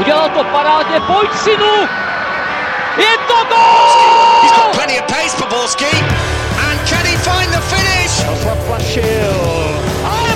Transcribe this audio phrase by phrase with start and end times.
[0.00, 1.74] Udělal to parádně, pojď synu!
[2.96, 4.42] Je to gol!
[4.42, 5.92] He's got plenty of pace for Borski.
[6.68, 8.24] And can he find the finish?
[8.66, 9.34] Plašil.
[10.04, 10.28] Ale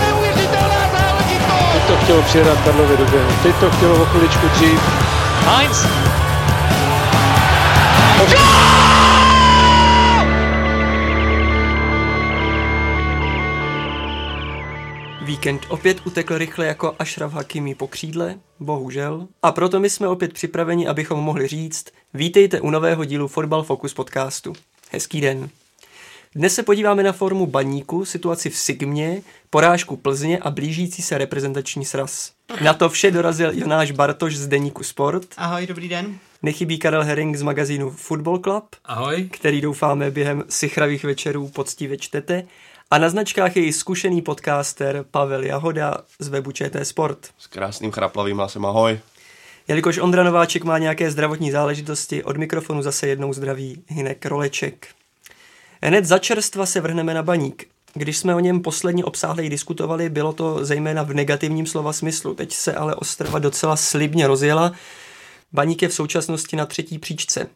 [0.00, 1.72] neuvěřitelná záležitost!
[1.72, 3.30] Teď to chtělo přijedat Karlovi do běhu.
[3.42, 4.80] Teď to chtělo o chviličku dřív.
[5.46, 5.86] Heinz.
[15.40, 19.28] Víkend opět utekl rychle jako Ashraf Hakimi po křídle, bohužel.
[19.42, 23.94] A proto my jsme opět připraveni, abychom mohli říct, vítejte u nového dílu Fotbal Focus
[23.94, 24.52] podcastu.
[24.92, 25.48] Hezký den.
[26.34, 31.84] Dnes se podíváme na formu baníku, situaci v Sigmě, porážku Plzně a blížící se reprezentační
[31.84, 32.32] sraz.
[32.64, 35.26] Na to vše dorazil Jonáš Bartoš z Deníku Sport.
[35.36, 36.18] Ahoj, dobrý den.
[36.42, 38.64] Nechybí Karel Herring z magazínu Football Club.
[38.84, 39.28] Ahoj.
[39.32, 42.44] Který doufáme během sichravých večerů poctivě čtete.
[42.92, 47.28] A na značkách je i zkušený podcaster Pavel Jahoda z webu ČT Sport.
[47.38, 49.00] S krásným chraplavým hlasem ahoj.
[49.68, 54.88] Jelikož Ondra Nováček má nějaké zdravotní záležitosti, od mikrofonu zase jednou zdraví Hinek Roleček.
[55.82, 57.66] Hned za čerstva se vrhneme na baník.
[57.94, 62.34] Když jsme o něm posledně obsáhleji diskutovali, bylo to zejména v negativním slova smyslu.
[62.34, 64.72] Teď se ale Ostrava docela slibně rozjela.
[65.52, 67.46] Baník je v současnosti na třetí příčce.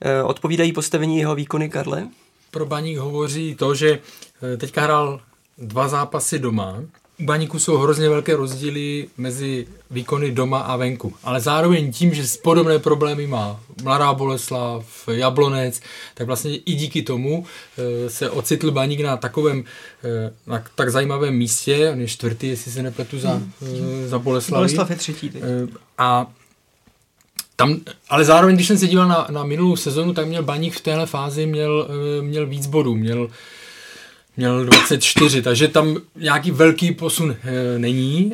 [0.00, 2.08] E, odpovídají postavení jeho výkony, Karle?
[2.56, 3.98] Pro Baník hovoří to, že
[4.42, 5.20] e, teďka hrál
[5.58, 6.82] dva zápasy doma.
[7.20, 11.14] U Baníku jsou hrozně velké rozdíly mezi výkony doma a venku.
[11.24, 15.80] Ale zároveň tím, že podobné problémy má Mladá Boleslav, Jablonec,
[16.14, 17.46] tak vlastně i díky tomu
[17.78, 19.64] e, se ocitl Baník na takovém
[20.46, 21.90] na tak zajímavém místě.
[21.92, 23.52] On je čtvrtý, jestli se nepletu za, hmm.
[24.06, 24.58] za Boleslav.
[24.58, 25.42] Boleslav je třetí teď.
[25.98, 26.26] A
[27.56, 30.80] tam, ale zároveň, když jsem se díval na, na minulou sezonu, tak měl Baník v
[30.80, 31.88] téhle fázi měl,
[32.20, 33.30] měl víc bodů, měl,
[34.36, 38.32] měl 24, takže tam nějaký velký posun e, není,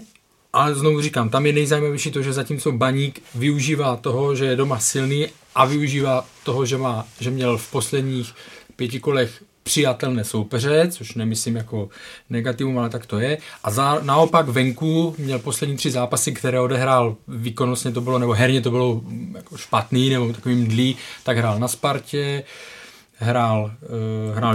[0.52, 4.78] ale znovu říkám, tam je nejzajímavější to, že zatímco Baník využívá toho, že je doma
[4.78, 8.34] silný a využívá toho, že, má, že měl v posledních
[8.76, 11.88] pěti kolech přijatelné soupeře, což nemyslím jako
[12.30, 13.38] negativum, ale tak to je.
[13.64, 18.60] A za, naopak venku měl poslední tři zápasy, které odehrál výkonnostně to bylo, nebo herně
[18.60, 19.02] to bylo
[19.34, 22.81] jako špatný, nebo takovým dlí, tak hrál na Spartě, uh,
[23.22, 23.70] hrál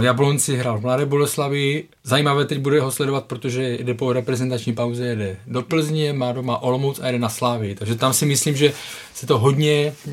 [0.00, 1.84] v Jablonci, hrál v Mladé Boleslavi.
[2.04, 6.62] Zajímavé teď bude ho sledovat, protože jde po reprezentační pauze, jede do Plzně, má doma
[6.62, 7.74] Olomouc a jede na Slávy.
[7.74, 8.72] Takže tam si myslím, že
[9.14, 10.12] se to hodně uh,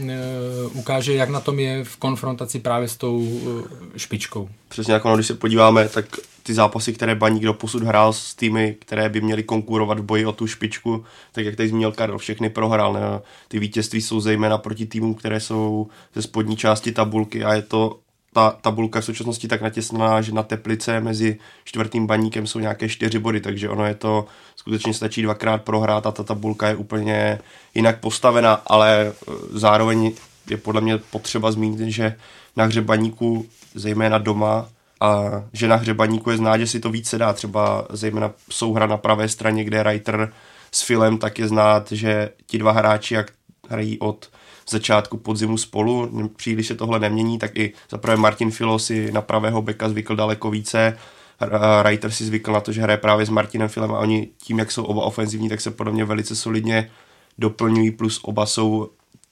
[0.74, 3.62] ukáže, jak na tom je v konfrontaci právě s tou uh,
[3.98, 4.50] špičkou.
[4.68, 6.06] Přesně jako no, když se podíváme, tak
[6.44, 10.26] ty zápasy, které Baník do posud hrál s týmy, které by měly konkurovat v boji
[10.26, 12.94] o tu špičku, tak jak tady zmínil Karel, všechny prohrál.
[12.94, 13.02] Ne?
[13.48, 18.00] Ty vítězství jsou zejména proti týmům, které jsou ze spodní části tabulky a je to
[18.36, 23.20] ta tabulka v současnosti tak natěsnaná, že na Teplice mezi čtvrtým baníkem jsou nějaké čtyři
[23.20, 24.26] body, takže ono je to,
[24.56, 27.40] skutečně stačí dvakrát prohrát a ta tabulka je úplně
[27.76, 29.14] jinak postavena, ale
[29.52, 30.12] zároveň
[30.50, 32.16] je podle mě potřeba zmínit, že
[32.56, 34.68] na hře baníku, zejména doma,
[35.02, 35.24] a
[35.54, 38.98] že na hře baníku je znát, že si to více dá, třeba zejména souhra na
[38.98, 40.34] pravé straně, kde je Reiter
[40.72, 43.32] s Filem, tak je znát, že ti dva hráči, jak
[43.70, 44.30] hrají od
[44.70, 49.62] začátku podzimu spolu, příliš se tohle nemění, tak i zaprvé Martin Filo si na pravého
[49.62, 50.98] beka zvykl daleko více,
[51.82, 54.72] Reiter si zvykl na to, že hraje právě s Martinem Filem a oni tím, jak
[54.72, 56.92] jsou oba ofenzivní, tak se podle mě velice solidně
[57.38, 58.90] doplňují, plus oba jsou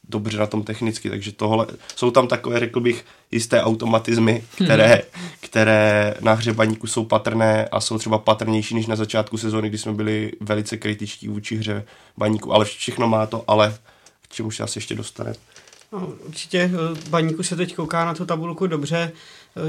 [0.10, 5.30] dobře na tom technicky, takže tohle, jsou tam takové, řekl bych, jisté automatizmy, které, hmm.
[5.40, 9.78] které na hře baníku jsou patrné a jsou třeba patrnější než na začátku sezóny, kdy
[9.78, 11.86] jsme byli velice kritičtí vůči hře
[12.18, 13.78] baníku, ale všechno má to ale,
[14.34, 15.34] čemu se asi ještě dostane.
[15.92, 16.72] No, určitě
[17.10, 19.12] baníku se teď kouká na tu tabulku dobře,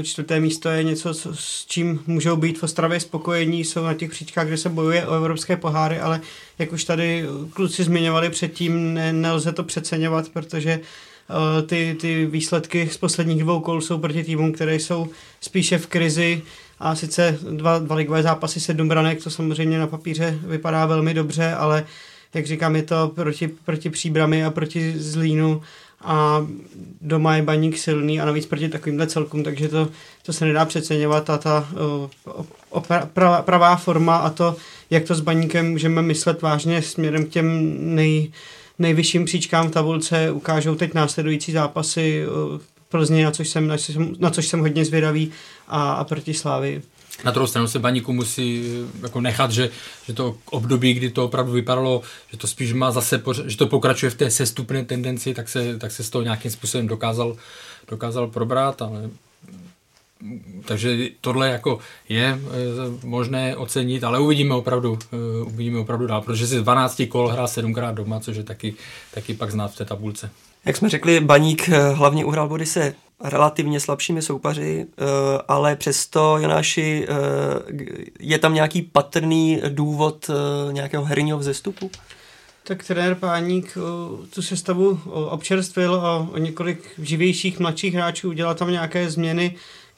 [0.03, 4.11] čtvrté místo je něco, co, s čím můžou být v Ostravě spokojení, jsou na těch
[4.11, 6.21] příčkách, kde se bojuje o evropské poháry, ale
[6.59, 12.89] jak už tady kluci zmiňovali předtím, ne, nelze to přeceňovat, protože uh, ty, ty výsledky
[12.91, 15.09] z posledních dvou kol jsou proti týmům, které jsou
[15.41, 16.41] spíše v krizi.
[16.79, 21.53] A sice dva, dva ligové zápasy, sedm branek, to samozřejmě na papíře vypadá velmi dobře,
[21.53, 21.85] ale
[22.35, 25.61] jak říkám, je to proti, proti příbrami a proti Zlínu
[26.01, 26.47] a
[27.01, 29.89] doma je baník silný a navíc proti takovýmhle celkům, takže to,
[30.25, 31.67] to se nedá přeceňovat a ta
[32.73, 32.83] uh,
[33.13, 34.55] pra, pravá forma a to,
[34.89, 38.31] jak to s baníkem můžeme myslet vážně směrem k těm nej,
[38.79, 42.59] nejvyšším příčkám v tabulce, ukážou teď následující zápasy uh,
[42.89, 43.75] Plzně, na což jsem, na,
[44.19, 45.31] na což jsem hodně zvědavý
[45.67, 46.81] a, a proti Slávy.
[47.23, 48.63] Na druhou stranu se baníku musí
[49.03, 49.69] jako nechat, že,
[50.07, 52.01] že to období, kdy to opravdu vypadalo,
[52.31, 55.91] že to spíš má zase, že to pokračuje v té sestupné tendenci, tak se, tak
[55.91, 57.35] se z toho nějakým způsobem dokázal,
[57.87, 59.09] dokázal probrat, ale
[60.65, 61.79] takže tohle jako
[62.09, 62.37] je e,
[63.03, 67.95] možné ocenit, ale uvidíme opravdu, e, uvidíme opravdu dál, protože si 12 kol hrál sedmkrát
[67.95, 68.73] doma, což je taky,
[69.13, 70.29] taky pak znát v té tabulce.
[70.65, 75.03] Jak jsme řekli, Baník eh, hlavně uhrál body se relativně slabšími soupaři, eh,
[75.47, 77.15] ale přesto, Jonáši, eh,
[78.19, 80.29] je tam nějaký patrný důvod
[80.71, 81.91] nějakého herního vzestupu?
[82.63, 83.77] Tak trenér Páník
[84.33, 89.55] tu sestavu občerstvil o, o několik živějších mladších hráčů, udělal tam nějaké změny,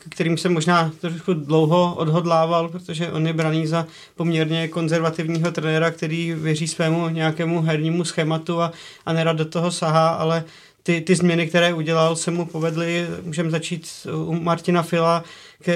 [0.10, 6.34] kterým se možná trošku dlouho odhodlával, protože on je braný za poměrně konzervativního trenéra, který
[6.34, 8.72] věří svému nějakému hernímu schématu a,
[9.06, 10.44] a nerad do toho sahá, ale
[10.88, 13.08] ty, ty změny, které udělal, se mu povedly.
[13.24, 15.24] Můžeme začít u Martina Fila,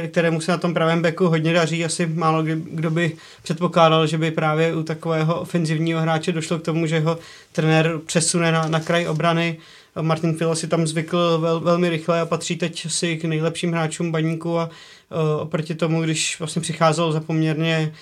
[0.08, 1.86] kterému se na tom pravém beku hodně daří.
[1.86, 6.86] Asi málo kdo by předpokládal, že by právě u takového ofenzivního hráče došlo k tomu,
[6.86, 7.18] že ho
[7.52, 9.58] trenér přesune na, na kraj obrany.
[10.02, 14.12] Martin Fila si tam zvykl vel, velmi rychle a patří teď si k nejlepším hráčům
[14.12, 17.94] baníku a uh, oproti tomu, když vlastně přicházel za poměrně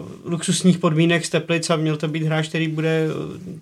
[0.00, 3.06] uh, luxusních podmínek z Teplic a měl to být hráč, který bude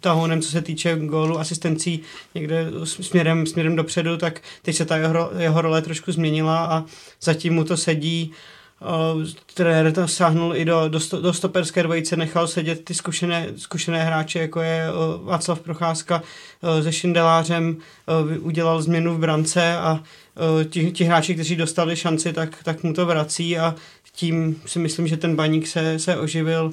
[0.00, 2.00] tahonem, co se týče gólu, asistencí
[2.34, 6.84] někde směrem, směrem dopředu, tak teď se ta jeho, jeho role trošku změnila a
[7.22, 8.30] zatím mu to sedí.
[8.30, 8.36] Uh,
[9.54, 14.04] trenér tam sáhnul i do, do, sto, do stoperské dvojice, nechal sedět ty zkušené, zkušené
[14.04, 16.22] hráče, jako je uh, Václav Procházka
[16.60, 17.76] uh, se Šindelářem,
[18.40, 20.00] udělal změnu v brance a
[20.68, 23.74] ti, ti hráči, kteří dostali šanci, tak, tak mu to vrací a
[24.12, 26.72] tím si myslím, že ten baník se, se oživil.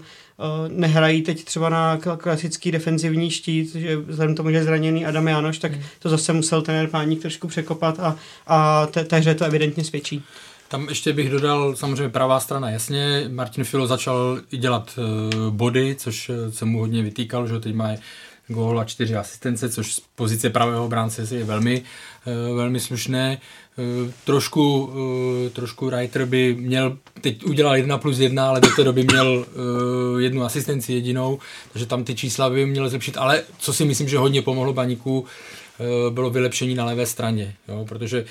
[0.67, 5.57] Nehrají teď třeba na klasický defenzivní štít, že vzhledem tomu, že je zraněný Adam Jánoš,
[5.57, 5.83] tak hmm.
[5.99, 8.15] to zase musel ten páník trošku překopat a,
[8.47, 10.23] a té, té hře to evidentně svědčí.
[10.73, 13.25] Tam ještě bych dodal samozřejmě pravá strana, jasně.
[13.31, 17.89] Martin Filo začal i dělat uh, body, což se mu hodně vytýkal, že teď má
[18.47, 21.83] gól a čtyři asistence, což z pozice pravého bránce je velmi,
[22.49, 23.37] uh, velmi slušné.
[24.23, 24.93] Trošku,
[25.53, 29.45] trošku Reiter by měl, teď udělal jedna plus jedna, ale do té doby měl
[30.19, 31.39] jednu asistenci jedinou,
[31.71, 35.25] takže tam ty čísla by měl zlepšit, ale co si myslím, že hodně pomohlo Baníku,
[36.09, 38.25] bylo vylepšení na levé straně, jo, protože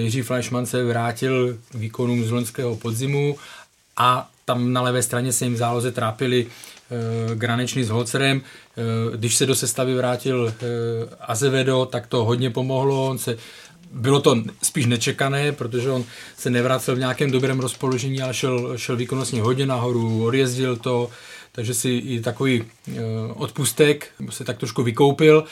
[0.00, 3.36] Jiří Fleischmann se vrátil k výkonům z loňského podzimu
[3.96, 8.40] a tam na levé straně se jim v záloze trápili uh, Granečný s Holcerem.
[8.40, 10.52] Uh, když se do sestavy vrátil uh,
[11.20, 13.10] Azevedo, tak to hodně pomohlo.
[13.10, 13.36] On se
[13.92, 16.04] bylo to spíš nečekané, protože on
[16.36, 21.10] se nevracel v nějakém dobrém rozpoložení, ale šel, šel výkonnostně hodně nahoru, odjezdil to,
[21.52, 22.96] takže si i takový uh,
[23.34, 25.44] odpustek se tak trošku vykoupil.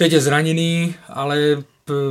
[0.00, 1.38] Teď je zraněný, ale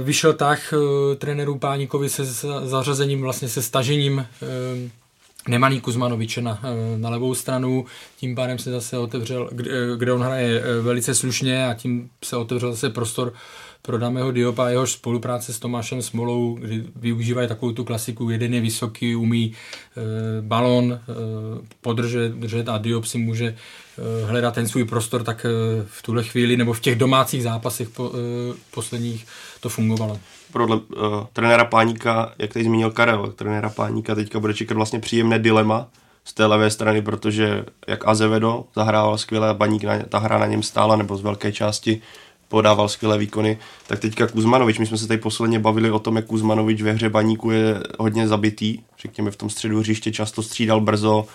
[0.04, 0.74] vyšel tak
[1.18, 2.26] trenéru Páníkovi se
[2.64, 4.28] zařazením, vlastně se stažením
[5.48, 7.86] Nemaný Kuzmanoviče na, eh, na levou stranu,
[8.18, 12.10] tím pádem se zase otevřel, kde, eh, kde on hraje eh, velice slušně a tím
[12.24, 13.34] se otevřel zase prostor
[13.82, 14.66] pro Dameho Diopa.
[14.66, 19.54] A jeho spolupráce s Tomášem Smolou, kdy využívají takovou tu klasiku, jeden je vysoký, umí
[19.98, 21.00] e, balon e,
[21.82, 23.56] podržet držet a Diop si může e,
[24.26, 25.50] hledat ten svůj prostor, tak e,
[25.86, 29.26] v tuhle chvíli nebo v těch domácích zápasech po, e, posledních
[29.60, 30.20] to fungovalo
[30.52, 30.82] pro uh,
[31.34, 35.88] trenéra Páníka, jak tady zmínil Karel, trenéra Páníka teďka bude čekat vlastně příjemné dilema
[36.26, 40.46] z té levé strany, protože jak Azevedo zahrával skvěle a Baník na, ta hra na
[40.46, 42.02] něm stála, nebo z velké části
[42.48, 43.58] podával skvělé výkony,
[43.88, 47.10] tak teďka Kuzmanovič, my jsme se tady posledně bavili o tom, jak Kuzmanovič ve hře
[47.10, 51.26] Baníku je hodně zabitý, řekněme v tom středu hřiště často střídal brzo,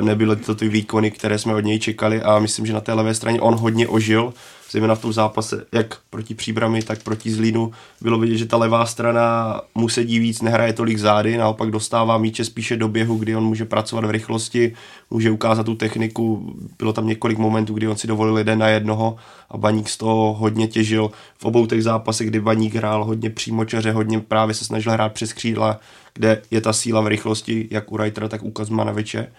[0.00, 3.14] nebyly to ty výkony, které jsme od něj čekali a myslím, že na té levé
[3.14, 4.32] straně on hodně ožil,
[4.70, 8.86] zejména v tom zápase, jak proti Příbrami, tak proti Zlínu, bylo vidět, že ta levá
[8.86, 13.44] strana mu sedí víc, nehraje tolik zády, naopak dostává míče spíše do běhu, kdy on
[13.44, 14.74] může pracovat v rychlosti,
[15.10, 16.54] může ukázat tu techniku.
[16.78, 19.16] Bylo tam několik momentů, kdy on si dovolil jeden na jednoho
[19.50, 21.10] a Baník z toho hodně těžil.
[21.38, 25.32] V obou těch zápasech, kdy Baník hrál hodně přímočaře, hodně právě se snažil hrát přes
[25.32, 25.80] křídla,
[26.14, 29.32] kde je ta síla v rychlosti, jak u Reitera, tak u Kazmanoviče.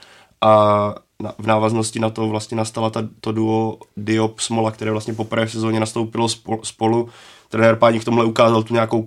[0.44, 5.14] A na, v návaznosti na to vlastně nastala ta, to duo Diop Smola, které vlastně
[5.14, 6.28] poprvé v sezóně nastoupilo
[6.64, 7.10] spolu.
[7.50, 9.06] Trenér Páník v tomhle ukázal tu nějakou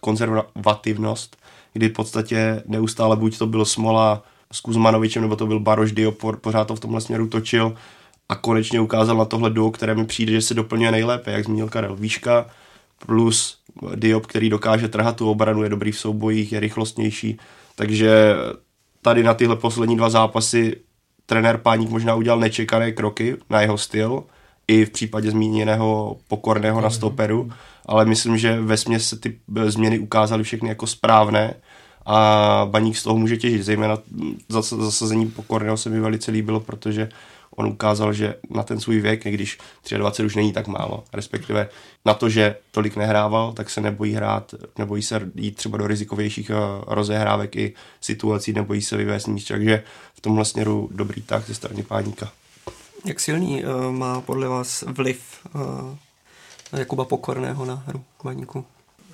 [0.00, 1.36] konzervativnost,
[1.72, 6.22] kdy v podstatě neustále buď to byl Smola s Kuzmanovičem, nebo to byl Baroš Diop,
[6.40, 7.74] pořád to v tomhle směru točil
[8.28, 11.68] a konečně ukázal na tohle duo, které mi přijde, že se doplňuje nejlépe, jak zmínil
[11.68, 12.46] Karel Výška,
[13.06, 13.58] plus
[13.94, 17.38] Diop, který dokáže trhat tu obranu, je dobrý v soubojích, je rychlostnější,
[17.74, 18.34] takže
[19.02, 20.76] tady na tyhle poslední dva zápasy
[21.26, 24.24] trenér Páník možná udělal nečekané kroky na jeho styl,
[24.68, 26.94] i v případě zmíněného pokorného na mhm.
[26.94, 27.50] stoperu,
[27.86, 31.54] ale myslím, že ve se ty změny ukázaly všechny jako správné
[32.06, 33.98] a Baník z toho může těžit, zejména
[34.48, 37.08] zasazení pokorného se mi velice líbilo, protože
[37.56, 39.58] on ukázal, že na ten svůj věk, i když
[39.96, 41.68] 23 už není tak málo, respektive
[42.04, 46.50] na to, že tolik nehrával, tak se nebojí hrát, nebojí se jít třeba do rizikovějších
[46.50, 46.54] eh,
[46.86, 49.82] rozehrávek i situací, nebojí se vyvést míč, takže
[50.14, 52.32] v tomhle směru dobrý tak ze strany páníka.
[53.04, 55.20] Jak silný uh, má podle vás vliv
[55.54, 55.60] uh,
[56.78, 58.64] Jakuba Pokorného na hru Baníku?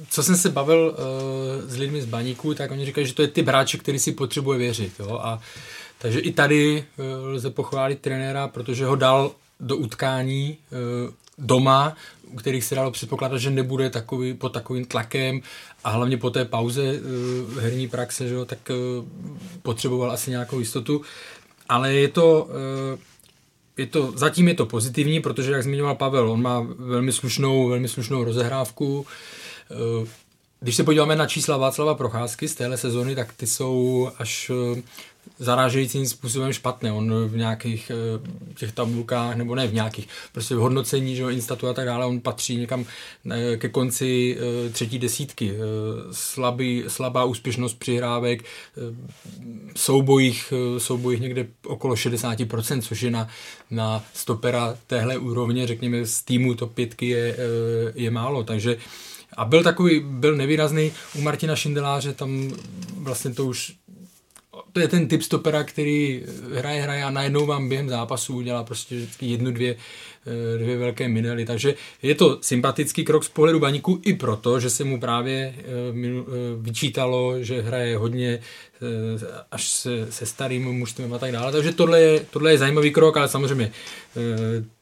[0.08, 3.28] Co jsem se bavil uh, s lidmi z Baníku, tak oni říkají, že to je
[3.28, 4.92] ty hráč, který si potřebuje věřit.
[4.98, 5.18] Jo?
[5.22, 5.40] A,
[5.98, 11.96] takže i tady uh, lze pochválit trenéra, protože ho dal do utkání uh, doma,
[12.32, 15.40] u kterých se dalo předpokládat, že nebude takový, pod takovým tlakem
[15.84, 19.04] a hlavně po té pauze uh, herní praxe, že jo, tak uh,
[19.62, 21.02] potřeboval asi nějakou jistotu.
[21.68, 22.48] Ale je to,
[22.92, 22.98] uh,
[23.76, 27.88] je to, zatím je to pozitivní, protože, jak zmiňoval Pavel, on má velmi slušnou, velmi
[27.88, 29.06] slušnou rozehrávku.
[30.00, 30.08] Uh,
[30.60, 34.50] když se podíváme na čísla Václava Procházky z téhle sezony, tak ty jsou až
[35.38, 36.92] zarážejícím způsobem špatné.
[36.92, 41.68] On v nějakých eh, těch tabulkách, nebo ne v nějakých, prostě v hodnocení, že Instatu
[41.68, 42.84] a tak dále, on patří někam
[43.30, 45.54] eh, ke konci eh, třetí desítky.
[46.12, 48.44] Slabý, slabá úspěšnost přihrávek,
[49.76, 53.28] soubojích, soubojích někde okolo 60%, což je na,
[53.70, 57.36] na stopera téhle úrovně, řekněme, z týmu top 5 je,
[57.94, 58.76] je málo, takže
[59.36, 62.52] a byl takový, byl nevýrazný u Martina Šindeláře, tam
[62.98, 63.72] vlastně to už
[64.76, 66.22] to je ten typ stopera, který
[66.54, 69.76] hraje, hraje a najednou vám během zápasu udělá prostě jednu, dvě,
[70.26, 71.44] eh, dvě velké minely.
[71.44, 75.62] Takže je to sympatický krok z pohledu baníku i proto, že se mu právě eh,
[75.62, 76.20] eh,
[76.60, 78.40] vyčítalo, že hraje hodně
[79.50, 81.52] až se, se starým mužstvem a tak dále.
[81.52, 83.72] Takže tohle je, tohle je zajímavý krok, ale samozřejmě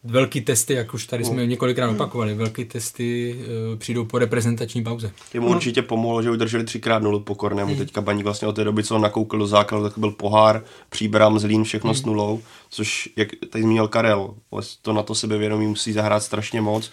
[0.04, 1.48] velký testy, jak už tady jsme mm.
[1.48, 3.36] několikrát opakovali, velký testy
[3.78, 5.12] přijdou po reprezentační pauze.
[5.34, 7.72] Jemu určitě pomohlo, že udrželi třikrát nulu pokornému.
[7.72, 7.78] Mm.
[7.78, 11.38] Teďka baník vlastně od té doby, co on nakoukl do základu, tak byl pohár, příbram,
[11.38, 11.94] zlín, všechno mm.
[11.94, 14.34] s nulou, což, jak tady zmínil Karel,
[14.82, 16.90] to na to sebevědomí musí zahrát strašně moc,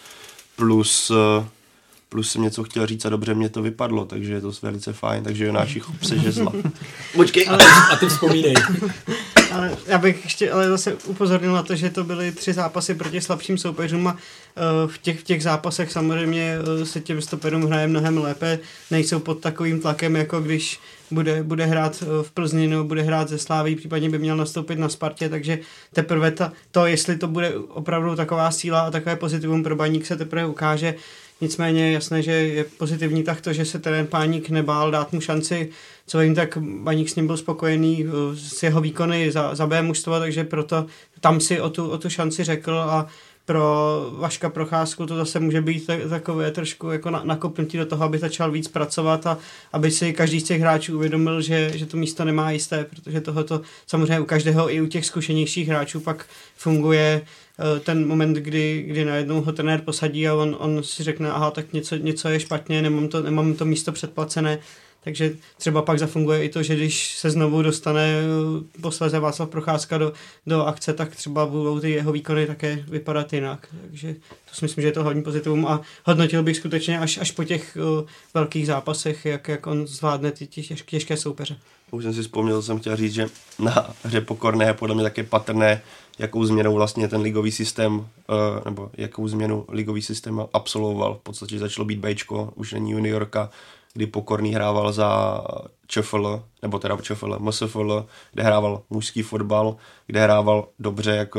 [0.56, 1.12] plus
[2.12, 5.24] plus jsem něco chtěl říct a dobře mě to vypadlo, takže je to velice fajn,
[5.24, 6.52] takže Jonáši chop se žezla.
[7.16, 8.54] Počkej, ale, a ty vzpomínej.
[9.52, 13.22] ale já bych ještě ale zase upozornil na to, že to byly tři zápasy proti
[13.22, 17.88] slabším soupeřům a uh, v, těch, v těch zápasech samozřejmě uh, se těm stoperům hraje
[17.88, 18.60] mnohem lépe,
[18.92, 20.80] nejsou pod takovým tlakem, jako když
[21.12, 24.80] bude, bude hrát uh, v Plzni nebo bude hrát ze Slávy, případně by měl nastoupit
[24.80, 25.60] na Spartě, takže
[25.94, 30.18] teprve ta, to, jestli to bude opravdu taková síla a takové pozitivum pro baník se
[30.18, 30.96] teprve ukáže,
[31.42, 35.22] Nicméně je jasné, že je pozitivní tak to, že se ten páník nebál dát mu
[35.22, 35.70] šanci.
[36.08, 39.82] Co vím, tak Baník s ním byl spokojený uh, s jeho výkony za, za B
[39.82, 40.86] mužstva, takže proto
[41.20, 43.08] tam si o tu, o tu šanci řekl a
[43.46, 48.52] pro Vaška Procházku to zase může být takové trošku jako nakopnutí do toho, aby začal
[48.52, 49.38] víc pracovat a
[49.74, 53.62] aby si každý z těch hráčů uvědomil, že, že to místo nemá jisté, protože tohoto
[53.88, 57.26] samozřejmě u každého i u těch zkušenějších hráčů pak funguje Eh,
[57.84, 61.74] ten moment, kdy, kdy najednou ho trenér posadí a on, on si řekne, aha, tak
[61.74, 64.60] něco, něco je špatně, nemám to, nemám to místo předplacené,
[65.04, 69.98] takže třeba pak zafunguje i to, že když se znovu dostane eh, posléze Václav Procházka
[69.98, 70.14] do,
[70.48, 73.68] do akce, tak třeba budou ty jeho výkony také vypadat jinak.
[73.88, 74.14] Takže
[74.50, 77.44] to si myslím, že je to hlavní pozitivum a hodnotil bych skutečně až, až po
[77.44, 81.58] těch uh, velkých zápasech, jak, jak on zvládne ty těž, těžké soupeře.
[81.92, 83.28] Už jsem si vzpomněl, jsem chtěl říct, že
[83.60, 85.82] na hře Pokorné je podle mě také patrné,
[86.20, 91.14] jakou změnou vlastně ten ligový systém, eh, nebo jakou změnu ligový systém absolvoval.
[91.14, 93.50] V podstatě začalo být Bčko, už není juniorka,
[93.94, 95.42] kdy Pokorný hrával za
[95.88, 99.76] ČFL, nebo teda ČFL, MSFL, kde hrával mužský fotbal,
[100.08, 101.30] kde hrával dobře, jak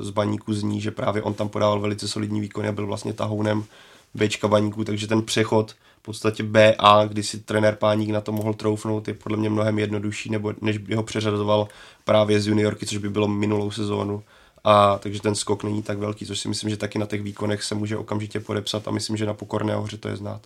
[0.00, 3.64] z baníku zní, že právě on tam podával velice solidní výkon a byl vlastně tahounem
[4.14, 8.32] Bčka baníku, takže ten přechod v podstatě B a kdy si trenér Páník na to
[8.32, 11.68] mohl troufnout, je podle mě mnohem jednodušší, nebo než by ho přeřadoval
[12.04, 14.22] právě z juniorky, což by bylo minulou sezónu.
[14.64, 17.62] A takže ten skok není tak velký, což si myslím, že taky na těch výkonech
[17.62, 20.42] se může okamžitě podepsat a myslím, že na pokorné hoře to je znát.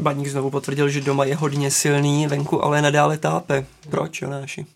[0.00, 3.66] Baník znovu potvrdil, že doma je hodně silný, venku ale nadále tápe.
[3.90, 4.66] Proč, Jonáši?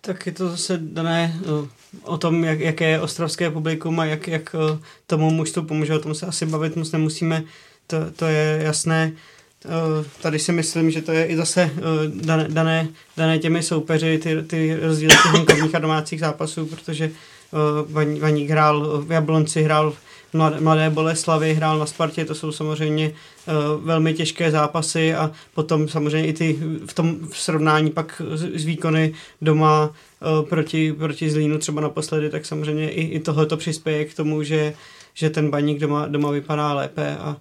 [0.00, 1.68] Tak je to zase dané uh,
[2.02, 5.94] o tom, jak, jaké je ostravské publikum a jak, jak uh, tomu mužstvu pomůže.
[5.94, 7.44] O tom se asi bavit moc nemusíme
[7.86, 9.12] to, to je jasné.
[10.22, 11.70] Tady si myslím, že to je i zase
[12.14, 15.14] dané, dané, dané těmi soupeři, ty, ty rozdíly
[15.46, 17.10] těch a domácích zápasů, protože
[18.20, 19.94] Vaník hrál v Jablonci, hrál
[20.60, 26.28] Mladé, Boleslavy, hrál na Spartě, to jsou samozřejmě uh, velmi těžké zápasy a potom samozřejmě
[26.28, 29.90] i ty v tom srovnání pak z, výkony doma
[30.40, 34.42] uh, proti, proti Zlínu třeba naposledy, tak samozřejmě i, i tohle to přispěje k tomu,
[34.42, 34.74] že,
[35.14, 37.36] že ten baník doma, doma vypadá lépe a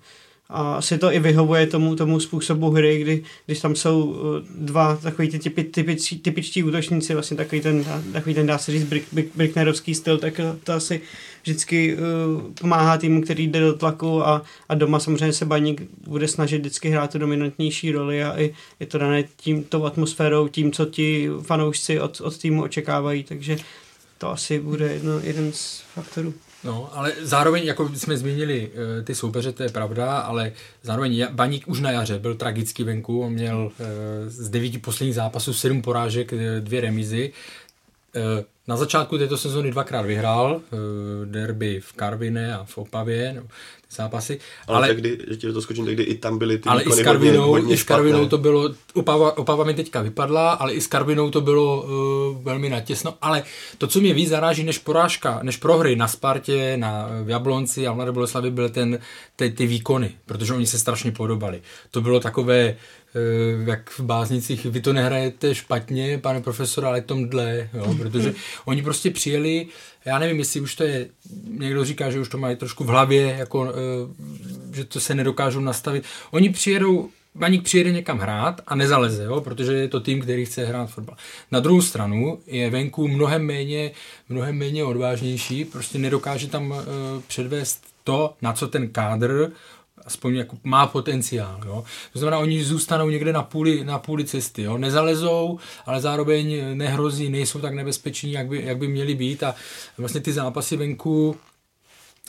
[0.52, 4.96] a asi to i vyhovuje tomu, tomu způsobu hry, kdy, když tam jsou eh, dva
[4.96, 9.08] takový ty typi, typičtí, typičtí útočníci, vlastně takový ten, takový ten dá se říct, brick,
[9.12, 11.02] brick, bricknerovský styl, tak to asi
[11.44, 12.02] vždycky uh,
[12.62, 16.90] pomáhá týmu, který jde do tlaku a, a doma samozřejmě se Baník bude snažit vždycky
[16.90, 21.30] hrát tu dominantnější roli a i je to dané tím, tou atmosférou, tím, co ti
[21.42, 23.58] fanoušci od, od týmu očekávají, takže
[24.18, 26.34] to asi bude jedno, jeden z faktorů.
[26.64, 30.52] No, ale zároveň, jako jsme zmínili eh, ty soupeře, to je pravda, ale
[30.84, 33.86] zároveň Baník už na jaře byl tragicky venku, on měl eh,
[34.30, 37.34] z devíti posledních zápasů sedm porážek, dvě remizy.
[38.72, 40.62] Na začátku této sezóny dvakrát vyhrál
[41.26, 43.44] derby v Karvine a v Opavě, no,
[43.92, 44.40] zápasy.
[44.68, 47.02] Ale, ale tehdy, že ti to skočím, tehdy i tam byly ty Ale i s
[47.02, 50.82] Karvinou, hodně, hodně i s Karvinou to bylo, Opava, Opava mi teďka vypadla, ale i
[50.82, 53.14] s Karvinou to bylo uh, velmi natěsno.
[53.22, 53.44] Ale
[53.78, 57.92] to, co mě víc zaráží než porážka, než prohry na Spartě, na v Jablonci a
[57.92, 59.00] v Mladé Boleslavi, byly ten,
[59.36, 61.62] ty, ty výkony, protože oni se strašně podobali.
[61.92, 62.76] To bylo takové,
[63.66, 68.34] jak v báznicích, vy to nehrajete špatně, pane profesor, ale tomhle, jo, protože
[68.66, 69.68] oni prostě přijeli
[70.06, 71.08] já nevím, jestli už to je,
[71.46, 75.60] někdo říká, že už to mají trošku v hlavě, jako, eh, že to se nedokážou
[75.60, 76.04] nastavit.
[76.32, 80.66] Oni přijedou, Baník přijede někam hrát a nezaleze, jo, protože je to tým, který chce
[80.66, 81.16] hrát fotbal.
[81.52, 83.92] Na druhou stranu je venku mnohem méně,
[84.30, 86.78] mnohem méně odvážnější, prostě nedokáže tam uh,
[87.28, 89.52] předvést to, na co ten kádr
[90.06, 91.60] aspoň jako má potenciál.
[91.66, 91.84] Jo.
[92.14, 94.62] To znamená, oni zůstanou někde na půli, na půli cesty.
[94.62, 94.78] Jo.
[94.78, 99.44] Nezalezou, ale zároveň nehrozí, nejsou tak nebezpeční, jak by, jak by měli být.
[99.44, 99.56] A
[99.98, 101.36] vlastně ty zápasy venku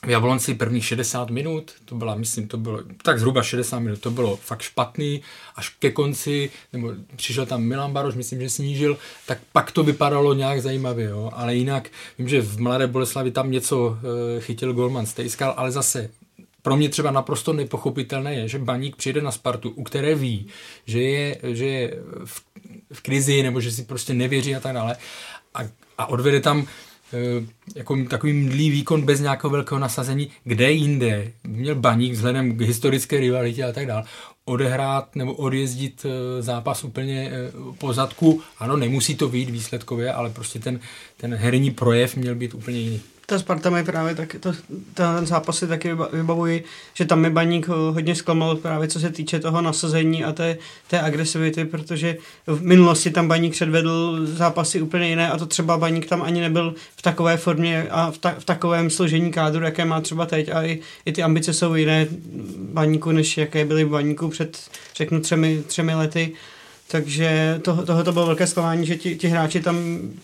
[0.07, 4.11] v Jablonci prvních 60 minut, to byla, myslím, to bylo tak zhruba 60 minut, to
[4.11, 5.23] bylo fakt špatný,
[5.57, 10.35] až ke konci, nebo přišel tam Milan Baroš, myslím, že snížil, tak pak to vypadalo
[10.35, 11.31] nějak zajímavě, jo?
[11.35, 11.89] ale jinak,
[12.19, 13.99] vím, že v Mladé Boleslavi tam něco
[14.37, 16.11] e, chytil Golman Stejskal, ale zase
[16.63, 20.47] pro mě třeba naprosto nepochopitelné je, že baník přijde na Spartu, u které ví,
[20.87, 22.43] že je, že je v,
[22.93, 24.97] v krizi nebo že si prostě nevěří a tak dále.
[25.55, 25.61] A,
[25.99, 26.67] a odvede tam e,
[27.75, 33.21] jako takový mdlý výkon bez nějakého velkého nasazení, kde jinde měl baník vzhledem k historické
[33.21, 34.05] rivalitě a tak dále
[34.45, 38.43] odehrát nebo odjezdit e, zápas úplně e, po zadku.
[38.59, 40.81] Ano, nemusí to být výsledkově, ale prostě ten,
[41.17, 43.01] ten herní projev měl být úplně jiný
[43.33, 44.53] ta Sparta mi právě tak, to,
[44.95, 49.41] ten zápas si taky vybavuji, že tam mi baník hodně zklamal právě co se týče
[49.41, 52.17] toho nasazení a té, té agresivity, protože
[52.47, 56.75] v minulosti tam baník předvedl zápasy úplně jiné a to třeba baník tam ani nebyl
[56.97, 60.63] v takové formě a v, ta, v takovém složení kádru, jaké má třeba teď a
[60.63, 62.07] i, i ty ambice jsou jiné
[62.59, 64.59] baníku, než jaké byly baníku před,
[64.97, 66.33] řeknu, třemi, třemi lety.
[66.91, 69.77] Takže to, tohle to bylo velké zklamání, že ti, ti hráči tam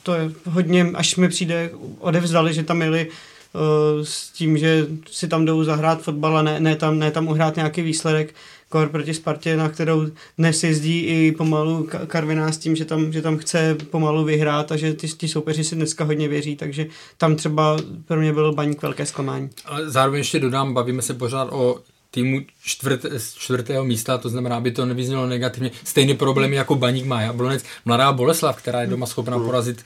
[0.02, 5.28] to je hodně, až mi přijde, odevzdali, že tam jeli uh, s tím, že si
[5.28, 8.34] tam jdou zahrát fotbal a ne, ne, tam, ne tam uhrát nějaký výsledek,
[8.68, 10.06] kor proti Spartě, na kterou
[10.38, 14.76] dnes jezdí i pomalu Karviná s tím, že tam, že tam chce pomalu vyhrát a
[14.76, 18.82] že ty, ty soupeři si dneska hodně věří, takže tam třeba pro mě byl baník
[18.82, 19.50] velké zklamání.
[19.64, 21.78] Ale zároveň ještě dodám, bavíme se pořád o
[22.18, 23.06] týmu čtvrt,
[23.38, 25.70] čtvrtého místa, to znamená, aby to nevyznělo negativně.
[25.84, 29.84] Stejný problémy jako Baník má Jablonec, Mladá Boleslav, která je doma schopna porazit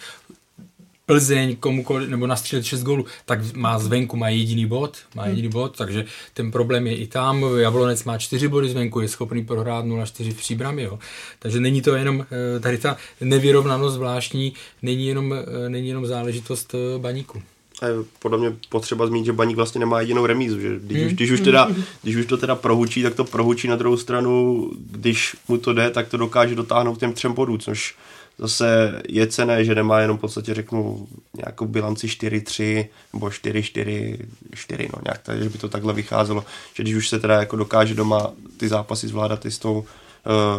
[1.06, 5.76] Plzeň komukoliv, nebo nastřílet 6 gólů, tak má zvenku, má jediný bod, má jediný bod,
[5.76, 7.44] takže ten problém je i tam.
[7.56, 10.98] Jablonec má 4 body zvenku, je schopný prohrát 0-4 v příbrami, jo.
[11.38, 16.74] Takže není to jenom, eh, tady ta nevyrovnanost zvláštní, není jenom, eh, není jenom záležitost
[16.74, 17.42] eh, baníku.
[17.80, 21.06] A je podle mě potřeba zmínit, že Baník vlastně nemá jedinou remízu, že když, hmm.
[21.06, 21.70] už, když, už teda,
[22.02, 25.90] když už to teda prohučí, tak to prohučí na druhou stranu, když mu to jde,
[25.90, 27.94] tak to dokáže dotáhnout těm třem bodů, což
[28.38, 34.18] zase je cené, že nemá jenom v podstatě řeknu nějakou bilanci 4-3 nebo 4-4,
[34.54, 37.94] 4, no nějak, takže by to takhle vycházelo, že když už se teda jako dokáže
[37.94, 39.84] doma ty zápasy zvládat i s tou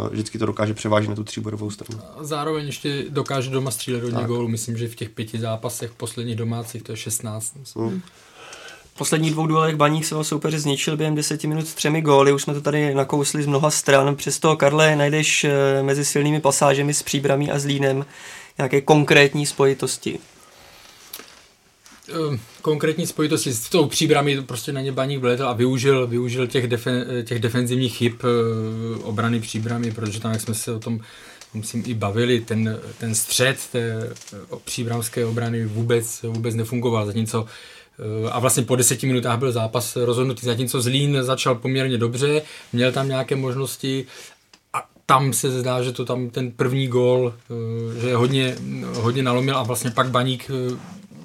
[0.09, 2.01] vždycky to dokáže převážit na tu tříbodovou stranu.
[2.21, 4.47] Zároveň ještě dokáže doma střílet hodně gólů.
[4.47, 7.55] Myslím, že v těch pěti zápasech posledních domácích to je 16.
[7.75, 8.01] Hmm.
[8.93, 12.33] V posledních dvou duelech Baník svého soupeře zničil během deseti minut třemi góly.
[12.33, 14.15] Už jsme to tady nakousli z mnoha stran.
[14.15, 18.05] Přesto, Karle, najdeš eh, mezi silnými pasážemi s Příbramí a Zlínem
[18.57, 20.19] nějaké konkrétní spojitosti?
[22.13, 26.67] Eh, konkrétní spojitosti s tou příbrami prostě na ně baník vletěl a využil, využil těch,
[26.67, 30.99] defen, těch defenzivních chyb eh, obrany příbramy, protože tam, jak jsme se o tom
[31.53, 34.13] musím i bavili, ten, ten střed té
[34.65, 40.45] příbramské obrany vůbec, vůbec nefungoval, zatímco eh, a vlastně po deseti minutách byl zápas rozhodnutý,
[40.45, 42.41] zatímco Zlín začal poměrně dobře,
[42.73, 44.05] měl tam nějaké možnosti
[44.73, 47.33] a tam se zdá, že to tam ten první gól,
[48.01, 48.55] že hodně,
[48.93, 50.51] hodně nalomil a vlastně pak Baník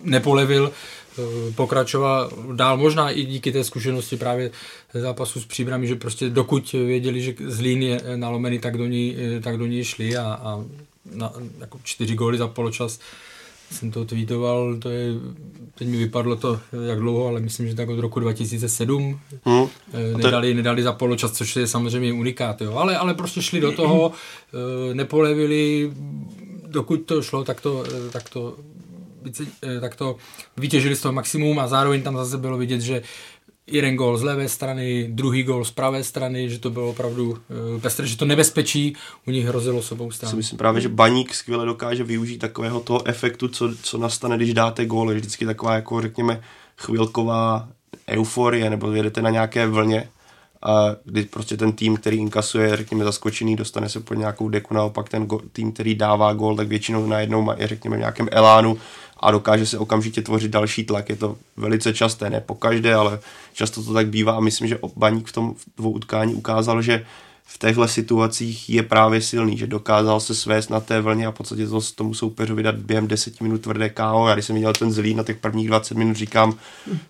[0.02, 0.72] nepolevil,
[1.18, 1.22] eh,
[1.54, 4.50] pokračoval dál, možná i díky té zkušenosti právě
[4.94, 9.56] zápasu s příbrami, že prostě dokud věděli, že Zlín je nalomený, tak do ní, tak
[9.56, 10.64] do ní šli a, a
[11.14, 12.98] na, jako čtyři góly za poločas
[13.70, 15.12] jsem to tweetoval, to je,
[15.74, 19.66] teď mi vypadlo to jak dlouho, ale myslím, že tak od roku 2007 hmm.
[20.16, 22.74] nedali, nedali za poločas, což je samozřejmě unikát, jo.
[22.74, 24.12] Ale, ale prostě šli do toho,
[24.92, 25.92] nepolevili,
[26.66, 28.56] dokud to šlo, tak to, tak to
[29.81, 30.17] tak to
[30.57, 33.03] vytěžili z toho maximum a zároveň tam zase bylo vidět, že
[33.71, 37.37] jeden gól z levé strany, druhý gól z pravé strany, že to bylo opravdu uh,
[37.81, 40.37] pestré, že to nebezpečí u nich hrozilo sobou stran.
[40.37, 44.87] myslím právě, že baník skvěle dokáže využít takového toho efektu, co, co nastane, když dáte
[44.87, 45.11] gól.
[45.11, 46.41] Je vždycky taková, jako řekněme,
[46.77, 47.69] chvilková
[48.09, 50.09] euforie, nebo jedete na nějaké vlně
[50.62, 55.09] a kdy prostě ten tým, který inkasuje, řekněme, zaskočený, dostane se pod nějakou deku, naopak
[55.09, 58.79] ten go, tým, který dává gól, tak většinou najednou je, řekněme, v nějakém elánu
[59.20, 61.09] a dokáže se okamžitě tvořit další tlak.
[61.09, 63.20] Je to velice časté, ne po každé, ale
[63.52, 67.04] často to tak bývá a myslím, že Baník v tom dvou utkání ukázal, že
[67.50, 71.35] v těchto situacích je právě silný, že dokázal se svést na té vlně a v
[71.35, 74.28] podstatě to tomu soupeřovi dát během 10 minut tvrdé KO.
[74.28, 76.54] Já když jsem viděl ten Zlín na těch prvních 20 minut, říkám,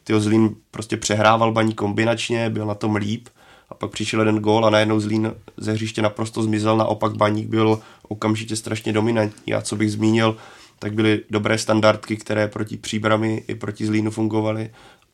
[0.05, 3.29] ty Zlín prostě přehrával baní kombinačně, byl na tom líp
[3.71, 7.81] a pak přišel jeden gól a najednou Zlín ze hřiště naprosto zmizel, naopak Baník byl
[8.09, 10.37] okamžitě strašně dominantní a co bych zmínil,
[10.79, 14.71] tak byly dobré standardky, které proti příbrami i proti Zlínu fungovaly.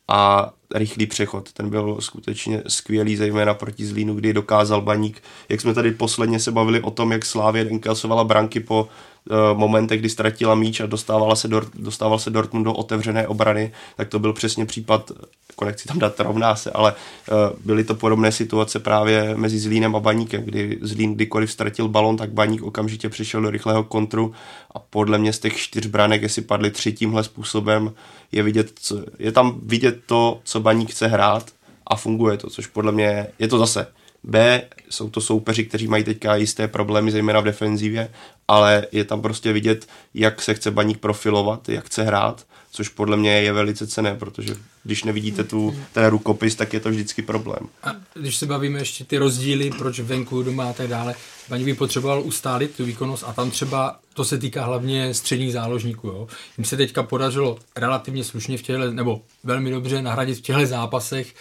[0.07, 1.53] A rychlý přechod.
[1.53, 6.51] Ten byl skutečně skvělý, zejména proti Zlínu, kdy dokázal Baník, jak jsme tady posledně se
[6.51, 8.87] bavili o tom, jak Slávě inkasovala branky po
[9.29, 13.71] uh, momentech, kdy ztratila míč a dostávala se, do, dostával se Dortmund do otevřené obrany,
[13.97, 15.11] tak to byl přesně případ,
[15.49, 19.95] jako nechci tam dát rovná se, ale uh, byly to podobné situace právě mezi Zlínem
[19.95, 24.33] a Baníkem, kdy Zlín kdykoliv ztratil balon, tak Baník okamžitě přišel do rychlého kontru
[24.71, 27.93] a podle mě z těch čtyř branek, jestli padly tři tímhle způsobem,
[28.31, 31.51] je, vidět, co, je tam vidět to, co Baník chce hrát
[31.87, 33.87] a funguje to, což podle mě je to zase.
[34.23, 38.11] B, jsou to soupeři, kteří mají teďka jisté problémy, zejména v defenzivě,
[38.47, 43.17] ale je tam prostě vidět, jak se chce Baník profilovat, jak chce hrát, což podle
[43.17, 47.59] mě je velice cené, protože když nevidíte tu, ten rukopis, tak je to vždycky problém.
[47.83, 51.15] A když se bavíme ještě ty rozdíly, proč venku, doma a tak dále,
[51.49, 56.07] Baník by potřeboval ustálit tu výkonnost a tam třeba, to se týká hlavně středních záložníků,
[56.07, 56.27] jo.
[56.57, 61.33] Jim se teďka podařilo relativně slušně v těchto, nebo velmi dobře nahradit v těchto zápasech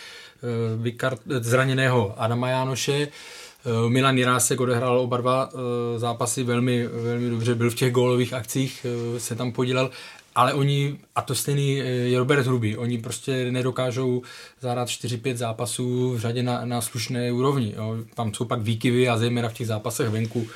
[0.45, 2.93] Eh, vykart, zraněného Adama Jánoše.
[3.03, 8.33] Eh, Milan Jirásek odehrál oba dva eh, zápasy velmi, velmi dobře, byl v těch gólových
[8.33, 8.87] akcích,
[9.19, 9.91] se tam podílel,
[10.35, 14.23] ale oni, a to stejný je Robert Hruby, oni prostě nedokážou
[14.61, 17.75] zahrát 4-5 zápasů v řadě na, na slušné úrovni.
[17.77, 17.97] Jo.
[18.15, 20.47] Tam jsou pak výkyvy a zejména v těch zápasech venku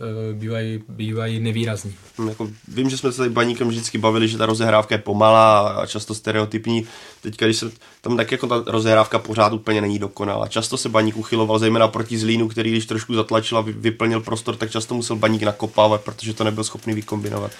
[0.00, 1.94] Eh, bývají, bývají nevýrazní.
[2.18, 5.68] Hm, jako, vím, že jsme se tady baníkem vždycky bavili, že ta rozehrávka je pomalá
[5.68, 6.86] a často stereotypní.
[7.20, 7.70] Teď, když se
[8.00, 10.48] tam tak jako ta rozehrávka pořád úplně není dokonalá.
[10.48, 14.70] Často se baník uchyloval, zejména proti Zlínu, který když trošku zatlačil a vyplnil prostor, tak
[14.70, 17.52] často musel baník nakopávat, protože to nebyl schopný vykombinovat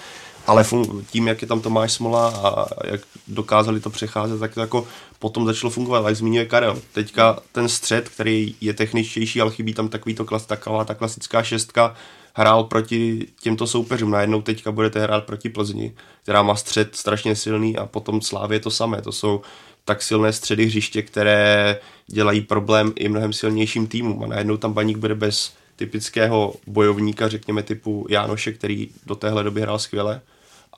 [0.47, 0.65] ale
[1.11, 4.87] tím, jak je tam Tomáš Smola a jak dokázali to přecházet, tak to jako
[5.19, 6.81] potom začalo fungovat, jak zmiňuje Karel.
[6.93, 11.43] Teďka ten střed, který je techničtější, ale chybí tam takový to klas, taková ta klasická
[11.43, 11.95] šestka,
[12.33, 14.11] hrál proti těmto soupeřům.
[14.11, 18.71] Najednou teďka budete hrát proti Plzni, která má střed strašně silný a potom Slávě to
[18.71, 19.01] samé.
[19.01, 19.41] To jsou
[19.85, 24.23] tak silné středy hřiště, které dělají problém i mnohem silnějším týmům.
[24.23, 29.61] A najednou tam baník bude bez typického bojovníka, řekněme typu Jánoše, který do téhle doby
[29.61, 30.21] hrál skvěle.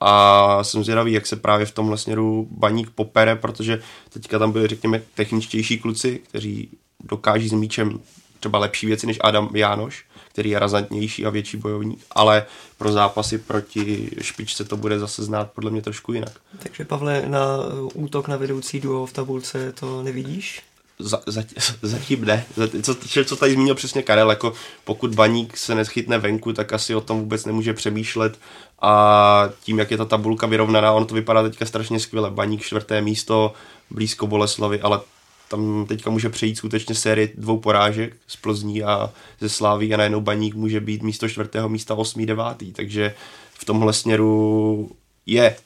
[0.00, 4.68] A jsem zvědavý, jak se právě v tomhle směru baník popere, protože teďka tam byli,
[4.68, 6.68] řekněme, techničtější kluci, kteří
[7.04, 8.00] dokáží s míčem
[8.40, 12.46] třeba lepší věci než Adam Jánoš který je razantnější a větší bojovník, ale
[12.78, 16.32] pro zápasy proti špičce to bude zase znát podle mě trošku jinak.
[16.58, 17.46] Takže Pavle, na
[17.94, 20.62] útok na vedoucí duo v tabulce to nevidíš?
[21.00, 21.42] Za, za,
[21.82, 22.46] zatím ne.
[22.82, 24.52] Co, co tady zmínil přesně Karel, jako
[24.84, 28.38] pokud baník se neschytne venku, tak asi o tom vůbec nemůže přemýšlet
[28.82, 32.30] a tím, jak je ta tabulka vyrovnaná, on to vypadá teďka strašně skvěle.
[32.30, 33.52] Baník čtvrté místo,
[33.90, 35.00] blízko Boleslavy, ale
[35.48, 39.10] tam teďka může přejít skutečně série dvou porážek z Plzní a
[39.40, 43.14] ze Slávy a najednou Baník může být místo čtvrtého místa osmý, devátý, takže
[43.54, 44.90] v tomhle směru
[45.26, 45.56] je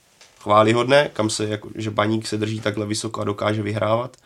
[0.40, 4.16] chválihodné, kam se, jako, že Baník se drží takhle vysoko a dokáže vyhrávat,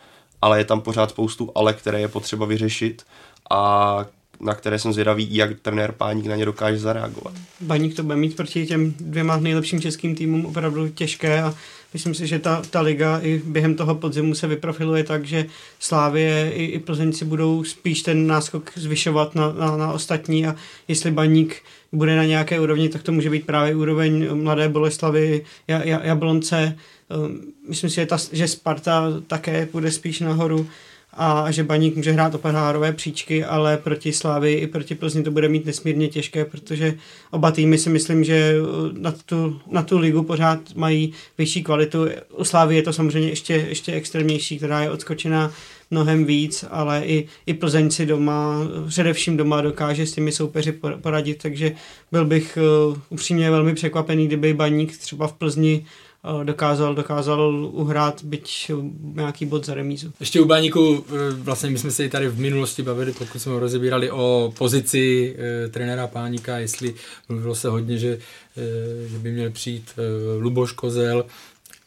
[0.41, 3.03] ale je tam pořád spoustu ale, které je potřeba vyřešit
[3.49, 4.05] a
[4.41, 7.33] na které jsem zvědavý, jak trenér Páník na ně dokáže zareagovat.
[7.61, 11.55] Baník to bude mít proti těm dvěma nejlepším českým týmům opravdu těžké a
[11.93, 15.45] myslím si, že ta, ta liga i během toho podzimu se vyprofiluje tak, že
[15.79, 20.55] Slávě i, i Plzeňci budou spíš ten náskok zvyšovat na, na, na ostatní a
[20.87, 26.75] jestli Baník bude na nějaké úrovni, tak to může být právě úroveň Mladé Boleslavy, Jablonce.
[27.09, 30.67] Ehm, myslím si, že, ta, že Sparta také bude spíš nahoru
[31.13, 35.49] a že Baník může hrát operárové příčky, ale proti Slávy i proti Plzni to bude
[35.49, 36.93] mít nesmírně těžké, protože
[37.31, 38.55] oba týmy si myslím, že
[38.97, 42.07] na tu, na tu ligu pořád mají vyšší kvalitu.
[42.37, 45.51] U Slávy je to samozřejmě ještě, ještě extrémnější, která je odskočená
[45.91, 48.55] mnohem víc, ale i, i Plzeň si doma,
[48.87, 50.71] především doma dokáže s těmi soupeři
[51.01, 51.71] poradit, takže
[52.11, 55.85] byl bych uh, upřímně velmi překvapený, kdyby Baník třeba v Plzni
[56.23, 58.71] Eh, dokázal, dokázal uhrát byť
[59.13, 60.13] nějaký bod za remízu.
[60.19, 63.59] Ještě u Baníku, eh, vlastně my jsme se i tady v minulosti bavili, pokud jsme
[63.59, 66.95] rozebírali o pozici e, trenéra Páníka, jestli
[67.29, 68.17] mluvilo se hodně, že,
[68.57, 70.01] e, že by měl přijít e,
[70.39, 71.25] Luboš Kozel.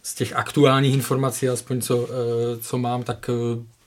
[0.02, 2.08] Z těch aktuálních informací, aspoň co,
[2.60, 3.30] co mám, tak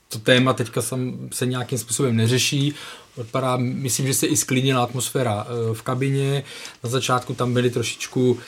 [0.08, 2.74] to téma teďka sam, se nějakým způsobem neřeší.
[3.16, 6.44] Odpadá, myslím, že se i sklidnila atmosféra e, v kabině.
[6.84, 8.38] Na začátku tam byly trošičku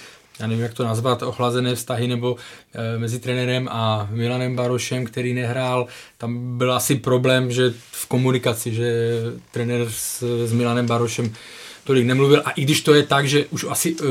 [0.41, 2.37] já nevím, jak to nazvat, ochlazené vztahy nebo
[2.75, 5.87] e, mezi trenérem a Milanem Barošem, který nehrál.
[6.19, 9.19] Tam byl asi problém, že v komunikaci, že
[9.51, 11.33] trenér s, s Milanem Barošem
[11.89, 14.05] tolik nemluvil a i když to je tak, že už asi e,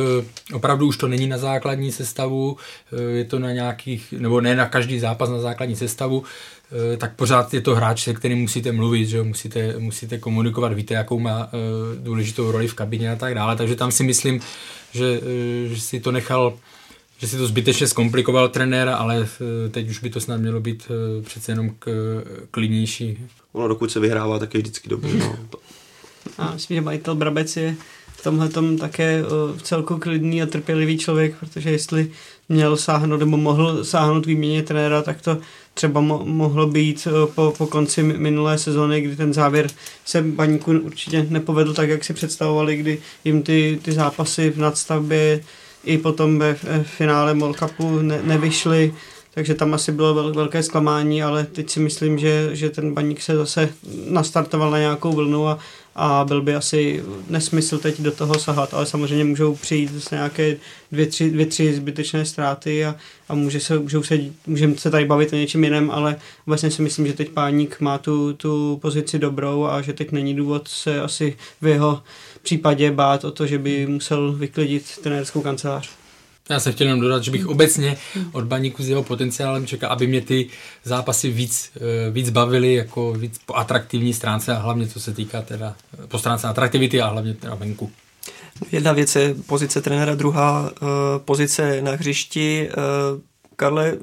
[0.54, 2.58] opravdu už to není na základní sestavu,
[2.94, 6.24] e, je to na nějakých, nebo ne na každý zápas na základní sestavu,
[6.98, 11.20] tak pořád je to hráč, se kterým musíte mluvit, že musíte, musíte komunikovat, víte, jakou
[11.20, 11.58] má e,
[12.04, 14.42] důležitou roli v kabině a tak dále, takže tam si myslím,
[14.94, 16.58] že, eh, že si to nechal,
[17.18, 20.84] že si to zbytečně zkomplikoval trenér, ale eh, teď už by to snad mělo být
[20.90, 21.90] eh, přece jenom k,
[22.52, 23.18] klidnější.
[23.54, 25.20] Ono dokud se vyhrává, tak je vždycky dobrý.
[25.20, 25.38] No.
[26.38, 27.76] A myslím, že majitel Brabec je
[28.16, 29.24] v tomhle tom také
[29.56, 32.12] v celku klidný a trpělivý člověk, protože jestli
[32.50, 35.38] měl sáhnout nebo mohl sáhnout výměně trenéra, tak to
[35.78, 39.68] třeba mo- mohlo být po, po konci minulé sezóny, kdy ten závěr
[40.06, 45.44] se baníku určitě nepovedl tak, jak si představovali, kdy jim ty, ty zápasy v nadstavbě
[45.84, 48.94] i potom ve finále Mall Cupu ne, nevyšly,
[49.34, 53.22] takže tam asi bylo vel, velké zklamání, ale teď si myslím, že, že ten baník
[53.22, 53.70] se zase
[54.10, 55.60] nastartoval na nějakou vlnu a,
[55.98, 60.58] a byl by asi nesmysl teď do toho sahat, ale samozřejmě můžou přijít zase nějaké
[60.92, 62.96] dvě, tři, dvě, tři zbytečné ztráty a,
[63.30, 66.82] a může se, můžou se, můžeme se tady bavit o něčem jiném, ale vlastně si
[66.82, 71.02] myslím, že teď páník má tu, tu pozici dobrou a že teď není důvod se
[71.02, 72.04] asi v jeho
[72.42, 75.90] případě bát o to, že by musel vyklidit trenérskou kancelář.
[76.50, 77.98] Já jsem chtěl jenom dodat, že bych obecně
[78.32, 80.48] od baníku s jeho potenciálem čekal, aby mě ty
[80.84, 85.42] zápasy víc, eh, víc bavily, jako víc po atraktivní stránce a hlavně co se týká
[85.42, 87.92] teda eh, po stránce atraktivity a hlavně teda venku.
[88.72, 90.88] Jedna věc je pozice trenéra, druhá uh,
[91.26, 92.70] pozice na hřišti.
[93.56, 93.98] Karle,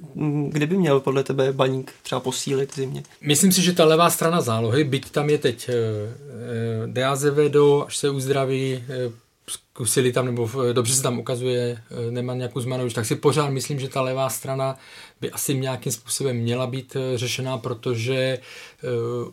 [0.49, 3.03] kde by měl podle tebe baník třeba posílit v zimě?
[3.21, 5.71] Myslím si, že ta levá strana zálohy, byť tam je teď
[6.87, 8.85] Deazevedo, až se uzdraví,
[9.51, 13.81] zkusili tam, nebo dobře se tam ukazuje eh, Neman nějakou Kuzmanovič, tak si pořád myslím,
[13.81, 14.77] že ta levá strana
[15.21, 18.39] by asi nějakým způsobem měla být eh, řešená, protože eh,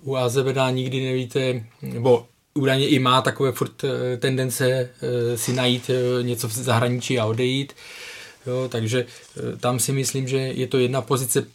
[0.02, 3.84] u AZVD nikdy nevíte, nebo údajně i má takové furt
[4.20, 4.90] tendence
[5.36, 5.90] si najít
[6.22, 7.74] něco v zahraničí a odejít.
[8.48, 9.06] Jo, takže
[9.60, 11.46] tam si myslím, že je to jedna pozice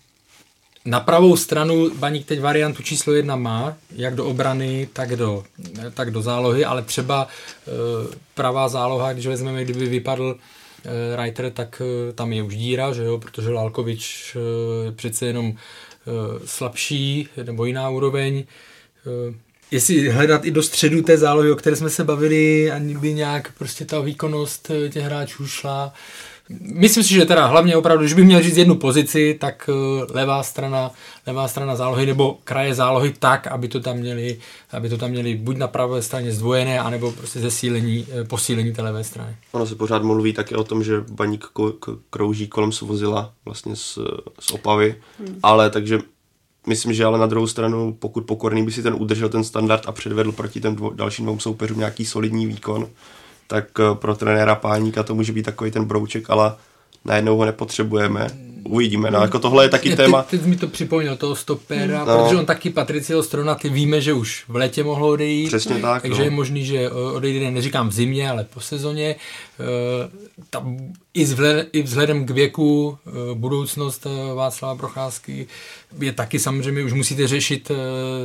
[0.87, 5.45] na pravou stranu Baník teď variantu číslo jedna má, jak do obrany, tak do,
[5.95, 7.71] tak do zálohy, ale třeba e,
[8.35, 13.05] pravá záloha, když vezmeme, kdyby vypadl e, Reiter, tak e, tam je už díra, že
[13.05, 15.53] jo, protože Lalkovič e, přece jenom e,
[16.47, 18.39] slabší nebo jiná úroveň.
[18.39, 18.45] E,
[19.71, 23.53] jestli hledat i do středu té zálohy, o které jsme se bavili, ani by nějak
[23.59, 25.93] prostě ta výkonnost těch hráčů šla,
[26.61, 30.43] Myslím si, že teda hlavně opravdu, když bych měl říct jednu pozici, tak eh, levá
[30.43, 30.91] strana,
[31.27, 34.39] levá strana zálohy nebo kraje zálohy tak, aby to tam měli,
[34.73, 38.83] aby to tam měli buď na pravé straně zdvojené, anebo prostě zesílení, eh, posílení té
[38.83, 39.37] levé strany.
[39.53, 41.47] Ono se pořád mluví také o tom, že baník
[42.11, 43.99] krouží kolem Svozila vlastně z,
[44.41, 45.39] z Opavy, hmm.
[45.43, 45.99] ale takže
[46.67, 49.93] myslím, že ale na druhou stranu, pokud Pokorný by si ten udržel ten standard a
[49.93, 52.89] předvedl proti těm dvo, dalším dvou soupeřům nějaký solidní výkon,
[53.47, 56.55] tak eh, pro trenéra Páníka to může být takový ten brouček, ale
[57.05, 58.56] najednou ho nepotřebujeme.
[58.67, 59.11] Uvidíme.
[59.11, 60.23] No, jako tohle je taky Mě, téma.
[60.23, 62.23] Teď, teď mi to připomněl toho stopera, no.
[62.23, 65.49] protože on taky Patricio Strona, ty víme, že už v létě mohlo odejít.
[65.49, 66.03] Přesně tak.
[66.03, 66.25] Takže no.
[66.25, 69.17] je možný, že odejde, neříkám v zimě, ale po sezóně.
[69.61, 70.65] Eh, ta,
[71.15, 75.47] i, vzhled, i vzhledem k věku eh, budoucnost eh, Václava Procházky
[76.01, 77.75] je taky samozřejmě, už musíte řešit, eh,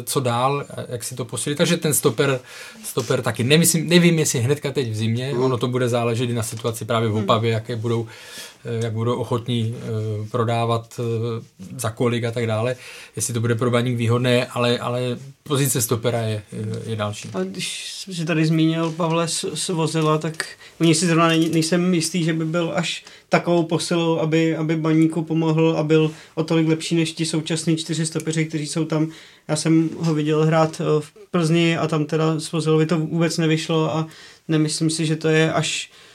[0.04, 1.58] co dál, jak si to posílit.
[1.58, 2.40] Takže ten stoper,
[2.84, 5.42] stoper taky nemyslím, nevím, jestli hnedka teď v zimě, mm.
[5.42, 9.16] ono to bude záležet i na situaci právě v Opavě, jaké budou Eh, jak budou
[9.16, 11.44] ochotní eh, prodávat eh,
[11.78, 12.76] za kolik a tak dále,
[13.16, 16.44] jestli to bude pro baník výhodné, ale, ale pozice stopera je,
[16.86, 17.30] je další.
[17.34, 20.46] A když si tady zmínil Pavle Svozila, tak
[20.80, 25.24] u něj si zrovna nejsem jistý, že by byl až takovou posilou, aby, aby baníku
[25.24, 29.08] pomohl a byl o tolik lepší než ti současní čtyři stopeři, kteří jsou tam.
[29.48, 34.08] Já jsem ho viděl hrát v Plzni a tam teda Svozilovi to vůbec nevyšlo a
[34.48, 36.11] nemyslím si, že to je až Eh,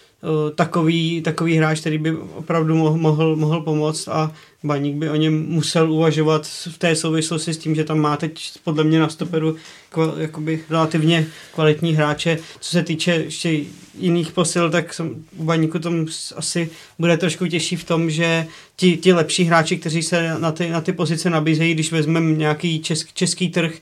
[0.54, 4.32] takový, takový hráč, který by opravdu mohl, mohl, mohl pomoct a
[4.64, 8.52] Baník by o něm musel uvažovat v té souvislosti s tím, že tam má teď
[8.64, 9.56] podle mě na stoperu
[9.88, 12.38] kval, jakoby relativně kvalitní hráče.
[12.60, 13.60] Co se týče ještě
[13.98, 18.96] jiných posil, tak jsem, u Baníku tom asi bude trošku těžší v tom, že ti,
[18.96, 23.12] ti lepší hráči, kteří se na ty, na ty pozice nabízejí, když vezmeme nějaký česk,
[23.12, 23.72] český trh,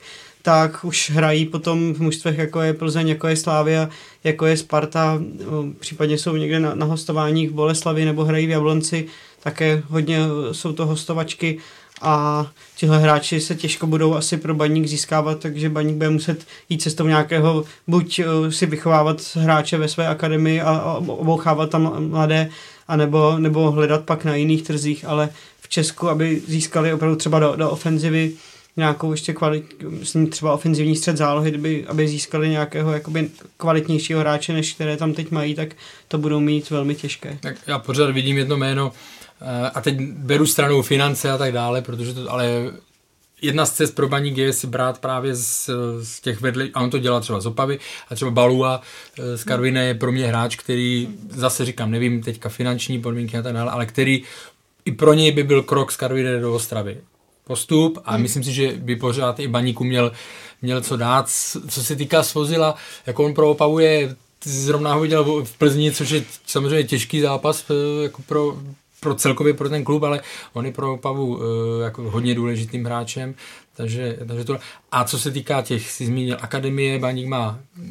[0.45, 3.89] tak už hrají potom v mužstvech, jako je Plzeň, jako je Slávia,
[4.25, 5.21] jako je Sparta,
[5.79, 9.07] případně jsou někde na, na hostování v Boleslavi nebo hrají v Jablonci,
[9.43, 10.19] také hodně
[10.53, 11.59] jsou to hostovačky
[12.03, 16.83] a tihle hráči se těžko budou asi pro baník získávat, takže baník bude muset jít
[16.83, 22.51] cestou nějakého, buď si vychovávat hráče ve své akademii a obouchávat tam mladé,
[22.89, 25.29] anebo, nebo hledat pak na jiných trzích, ale
[25.61, 28.33] v Česku, aby získali opravdu třeba do, do ofenzivy
[28.77, 34.53] nějakou ještě kvalit, myslím třeba ofenzivní střed zálohy, kdyby, aby získali nějakého jakoby kvalitnějšího hráče,
[34.53, 35.69] než které tam teď mají, tak
[36.09, 37.39] to budou mít velmi těžké.
[37.41, 38.93] Tak já pořád vidím jedno jméno
[39.41, 42.73] eh, a teď beru stranou finance a tak dále, protože to, ale
[43.43, 45.71] jedna z cest pro baník je si brát právě z,
[46.03, 48.81] z těch vedli, a on to dělá třeba z Opavy, a třeba Balua
[49.19, 53.43] eh, z Karvine je pro mě hráč, který, zase říkám, nevím teďka finanční podmínky a
[53.43, 54.23] tak dále, ale který
[54.85, 57.01] i pro něj by byl krok z Karvine do Ostravy
[57.45, 58.23] postup a hmm.
[58.23, 60.13] myslím si, že by pořád i baníku měl,
[60.63, 61.29] měl co dát.
[61.69, 62.75] Co se týká Svozila,
[63.07, 67.65] jako on pro Opavu je, zrovna ho viděl v Plzni, což je samozřejmě těžký zápas
[67.71, 68.57] eh, jako pro,
[69.01, 70.21] pro celkově pro ten klub, ale
[70.53, 73.35] on je pro Opavu eh, jako hodně důležitým hráčem,
[73.77, 74.59] takže, takže to.
[74.93, 77.91] A co se týká těch, si zmínil, akademie, Baník má e,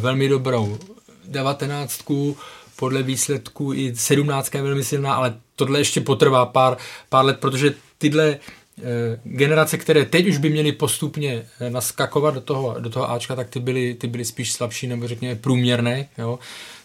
[0.00, 0.78] velmi dobrou
[1.24, 2.36] devatenáctku,
[2.76, 6.76] podle výsledků i sedmnáctka je velmi silná, ale tohle ještě potrvá pár,
[7.08, 8.61] pár let, protože tyhle Eh,
[9.24, 13.50] generace, které teď už by měly postupně eh, naskakovat do toho, do toho Ačka, tak
[13.50, 16.08] ty byly, ty byly spíš slabší nebo řekněme průměrné.
[16.18, 16.38] Jo?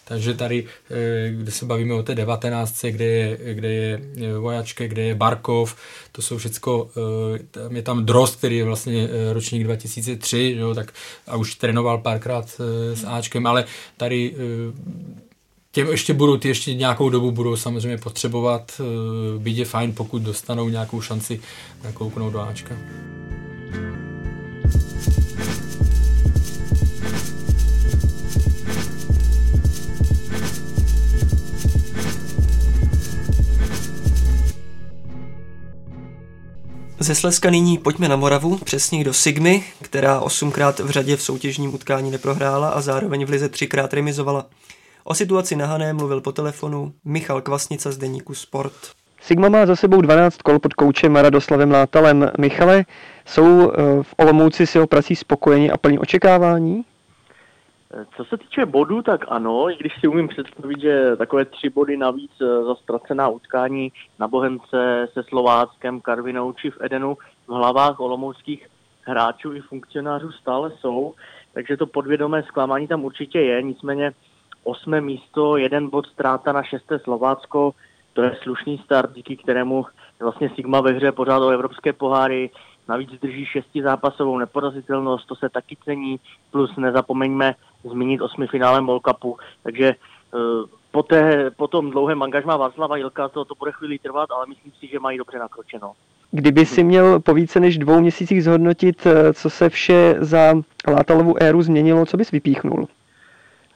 [0.04, 4.00] Takže tady, eh, kde se bavíme o té 19, kde je, kde je
[4.38, 5.76] Vojačke, kde je Barkov,
[6.12, 6.90] to jsou všecko,
[7.50, 10.92] tam je tam Drost, který je vlastně ročník 2003, jo, tak
[11.26, 12.60] a už trénoval párkrát
[12.94, 13.64] s Ačkem, ale
[13.96, 14.34] tady
[15.78, 18.80] těm ještě budou, ty ještě nějakou dobu budou samozřejmě potřebovat.
[18.80, 21.40] Eh, být je fajn, pokud dostanou nějakou šanci
[21.84, 22.74] nakouknout do Ačka.
[37.00, 41.74] Ze Slezska nyní pojďme na Moravu, přesně do Sigmy, která osmkrát v řadě v soutěžním
[41.74, 44.46] utkání neprohrála a zároveň v lize třikrát remizovala.
[45.10, 48.74] O situaci na Hané mluvil po telefonu Michal Kvasnica z deníku Sport.
[49.20, 52.30] Sigma má za sebou 12 kol pod koučem Radoslavem Látalem.
[52.38, 52.84] Michale,
[53.26, 56.84] jsou eh, v Olomouci s jeho prací spokojeni a plní očekávání?
[58.16, 61.96] Co se týče bodů, tak ano, i když si umím představit, že takové tři body
[61.96, 68.00] navíc eh, za ztracená utkání na Bohemce se Slováckem, Karvinou či v Edenu v hlavách
[68.00, 68.66] olomouckých
[69.02, 71.14] hráčů i funkcionářů stále jsou,
[71.54, 74.12] takže to podvědomé zklamání tam určitě je, nicméně
[74.68, 77.74] osmé místo, jeden bod ztráta na šesté Slovácko,
[78.12, 79.86] to je slušný start, díky kterému
[80.20, 82.50] vlastně Sigma ve hře pořád o evropské poháry,
[82.88, 87.54] navíc drží šesti zápasovou neporazitelnost, to se taky cení, plus nezapomeňme
[87.90, 90.38] zmínit osmi finále World Cupu, takže eh,
[90.90, 94.72] po, té, po tom dlouhém angažmá Václava Jilka to, to bude chvíli trvat, ale myslím
[94.72, 95.92] si, že mají dobře nakročeno.
[96.30, 100.54] Kdyby si měl po více než dvou měsících zhodnotit, eh, co se vše za
[100.88, 102.88] Látalovu éru změnilo, co bys vypíchnul?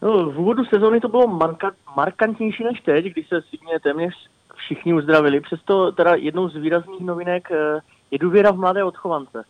[0.03, 4.15] No, v úvodu sezóny to bylo marka, markantnější než teď, kdy se Signě téměř
[4.55, 5.41] všichni uzdravili.
[5.41, 9.45] Přesto teda jednou z výrazných novinek eh, je důvěra v mladé odchovance.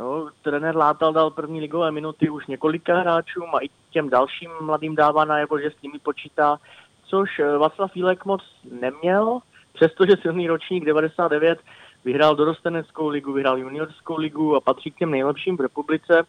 [0.00, 4.94] No, trenér Látal dal první ligové minuty už několika hráčům a i těm dalším mladým
[4.96, 6.58] dává najevo, že s nimi počítá,
[7.04, 8.42] což eh, Václav Fílek moc
[8.80, 9.38] neměl,
[9.72, 11.58] přestože silný ročník 99
[12.04, 16.26] vyhrál dorosteneckou ligu, vyhrál juniorskou ligu a patří k těm nejlepším v republice,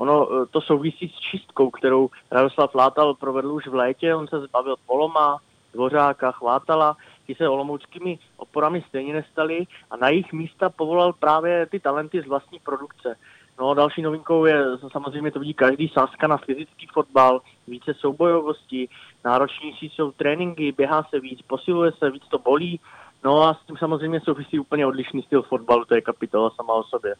[0.00, 4.14] Ono e, to souvisí s čistkou, kterou Radoslav Látal provedl už v létě.
[4.14, 5.38] On se zbavil Poloma,
[5.72, 11.80] Dvořáka, Chvátala, ti se olomouckými oporami stejně nestali a na jejich místa povolal právě ty
[11.80, 13.16] talenty z vlastní produkce.
[13.60, 18.88] No další novinkou je, samozřejmě to vidí každý, sázka na fyzický fotbal, více soubojovosti,
[19.24, 22.80] náročnější jsou tréninky, běhá se víc, posiluje se, víc to bolí,
[23.24, 26.82] no a s tím samozřejmě souvisí úplně odlišný styl fotbalu, to je kapitola sama o
[26.82, 27.14] sobě.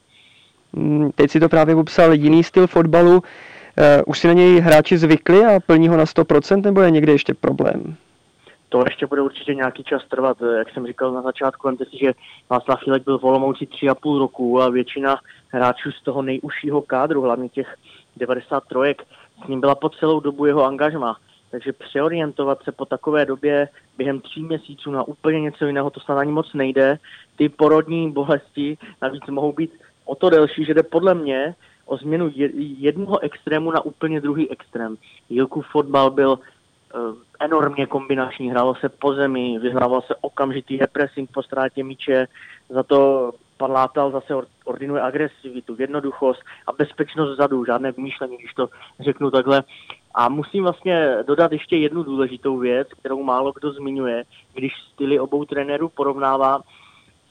[0.73, 3.13] Mm, teď si to právě popsal jiný styl fotbalu.
[3.13, 3.23] Uh,
[4.07, 7.35] už si na něj hráči zvykli a plní ho na 100% nebo je někde ještě
[7.35, 7.97] problém?
[8.69, 10.37] To ještě bude určitě nějaký čas trvat.
[10.59, 12.13] Jak jsem říkal na začátku, vemte si, že
[12.51, 15.17] Václav Chilek byl v Olomouci tři a půl roku a většina
[15.49, 17.77] hráčů z toho nejužšího kádru, hlavně těch
[18.17, 18.95] 93,
[19.45, 21.17] s ním byla po celou dobu jeho angažma.
[21.51, 23.69] Takže přeorientovat se po takové době
[23.99, 26.99] během tří měsíců na úplně něco jiného, to snad ani moc nejde.
[27.37, 29.71] Ty porodní bolesti navíc mohou být
[30.05, 31.55] o to delší, že jde podle mě
[31.87, 32.31] o změnu
[32.79, 34.97] jednoho extrému na úplně druhý extrém.
[35.29, 41.43] Jilkův fotbal byl uh, enormně kombinační, hrálo se po zemi, vyhrával se okamžitý repressing po
[41.43, 42.27] ztrátě míče,
[42.69, 44.35] za to pan Látal zase
[44.65, 48.69] ordinuje agresivitu, jednoduchost a bezpečnost vzadu, žádné vymýšlení, když to
[49.01, 49.63] řeknu takhle.
[50.15, 54.25] A musím vlastně dodat ještě jednu důležitou věc, kterou málo kdo zmiňuje,
[54.55, 56.61] když styly obou trenérů porovnává.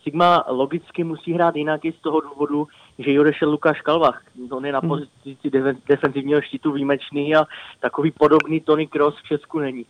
[0.03, 2.67] Sigma logicky musí hrát jinak i z toho důvodu,
[2.99, 4.21] že ji odešel Lukáš Kalvach.
[4.51, 4.89] On je na hmm.
[4.89, 5.51] pozici
[5.87, 7.45] defenzivního štítu výjimečný a
[7.79, 9.85] takový podobný Tony Cross v Česku není.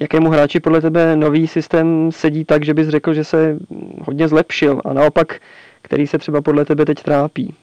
[0.00, 3.58] Jakému hráči podle tebe nový systém sedí tak, že bys řekl, že se
[4.06, 5.40] hodně zlepšil a naopak,
[5.82, 7.54] který se třeba podle tebe teď trápí?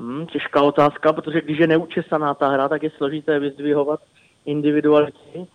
[0.00, 4.00] Hmm, těžká otázka, protože když je neučesaná ta hra, tak je složité vyzdvihovat
[4.46, 5.46] individuality.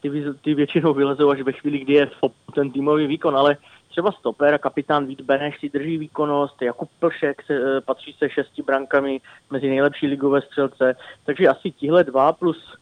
[0.00, 0.10] Ty,
[0.44, 2.10] ty většinou vylezou až ve chvíli, kdy je
[2.54, 3.56] ten týmový výkon, ale
[3.98, 8.62] třeba stoper kapitán Vít Beneš si drží výkonnost, Jakub Plšek se, eh, patří se šesti
[8.62, 9.20] brankami
[9.50, 10.96] mezi nejlepší ligové střelce,
[11.26, 12.74] takže asi tihle dva plus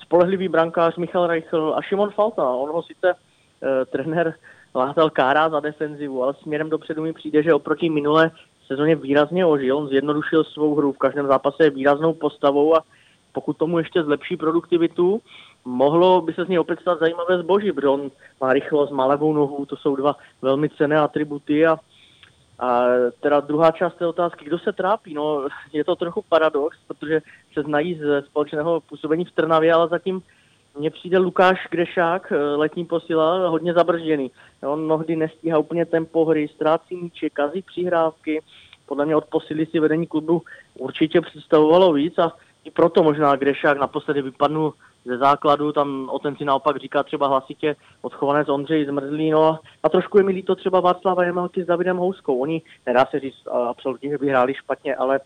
[0.00, 2.50] spolehlivý brankář Michal Reichl a Šimon Falta.
[2.50, 4.34] On ho sice uh, trenér
[4.74, 8.30] látal kára za defenzivu, ale směrem dopředu mi přijde, že oproti minulé
[8.66, 9.76] sezóně výrazně ožil.
[9.76, 12.82] On zjednodušil svou hru, v každém zápase je výraznou postavou a
[13.32, 15.20] pokud tomu ještě zlepší produktivitu,
[15.64, 18.10] mohlo by se z něj opět stát zajímavé zboží, protože on
[18.40, 21.78] má rychlost, má levou nohu, to jsou dva velmi cené atributy a
[22.58, 22.84] a
[23.20, 25.14] teda druhá část té otázky, kdo se trápí?
[25.14, 27.20] No, je to trochu paradox, protože
[27.52, 30.22] se znají ze společného působení v Trnavě, ale zatím
[30.78, 34.30] mně přijde Lukáš Grešák, eh, letní posila, hodně zabržděný.
[34.62, 38.42] On mnohdy nestíhá úplně tempo hry, ztrácí míče, kazí přihrávky.
[38.86, 40.42] Podle mě od posily si vedení klubu
[40.78, 42.32] určitě představovalo víc a
[42.64, 44.74] i proto možná Grešák naposledy vypadnul
[45.04, 49.88] ze základu, tam o ten si naopak říká třeba hlasitě odchovanec Ondřej Zmrzlý, no a
[49.88, 52.38] trošku je mi líto třeba Václava Jemelky s Davidem Houskou.
[52.38, 55.20] Oni, nedá se říct absolutně, že by hráli špatně, ale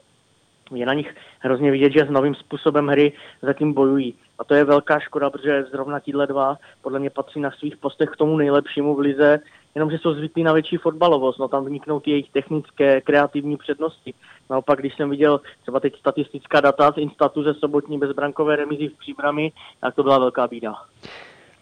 [0.74, 3.12] je na nich hrozně vidět, že s novým způsobem hry
[3.43, 4.14] zatím bojují.
[4.39, 8.09] A to je velká škoda, protože zrovna tíhle dva podle mě patří na svých postech
[8.11, 9.41] k tomu nejlepšímu v lize
[9.77, 14.14] jenomže jsou zvyklí na větší fotbalovost, no tam vniknou ty jejich technické, kreativní přednosti.
[14.51, 18.99] Naopak, když jsem viděl třeba teď statistická data z Instatu ze sobotní bezbrankové remizy v
[18.99, 20.74] Příbrami, tak to byla velká bída.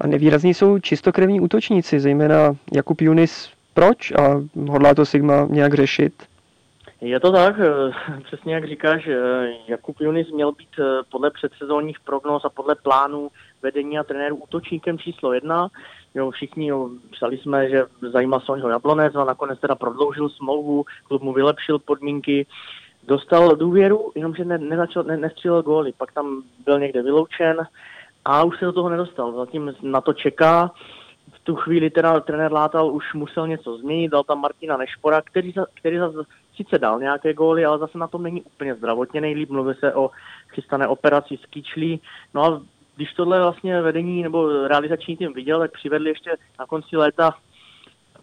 [0.01, 3.51] A nevýrazní jsou čistokrevní útočníci, zejména Jakub Junis.
[3.75, 6.13] Proč a hodlá to Sigma nějak řešit?
[7.01, 12.01] Je to tak, eh, přesně jak říkáš, eh, Jakub Junis měl být eh, podle předsezónních
[12.01, 13.31] prognóz a podle plánů
[13.63, 15.69] vedení a trenéru útočníkem číslo jedna.
[16.15, 20.29] Jo, všichni jo, psali jsme, že zajímal se o něho Jablonec a nakonec teda prodloužil
[20.29, 22.47] smlouvu, klub mu vylepšil podmínky,
[23.07, 27.67] dostal důvěru, jenomže ne, nezačal, ne, nestřílel góly, pak tam byl někde vyloučen
[28.25, 29.33] a už se do toho nedostal.
[29.33, 30.71] Zatím na to čeká.
[31.33, 35.53] V tu chvíli teda trenér Látal už musel něco změnit, dal tam Martina Nešpora, který,
[35.53, 36.13] za, který za,
[36.57, 39.51] sice dal nějaké góly, ale zase na tom není úplně zdravotně nejlíp.
[39.51, 40.11] Mluví se o
[40.49, 42.01] chystané operaci s Kýčlí.
[42.35, 42.63] No a
[42.97, 47.35] když tohle vlastně vedení nebo realizační tým viděl, tak přivedli ještě na konci léta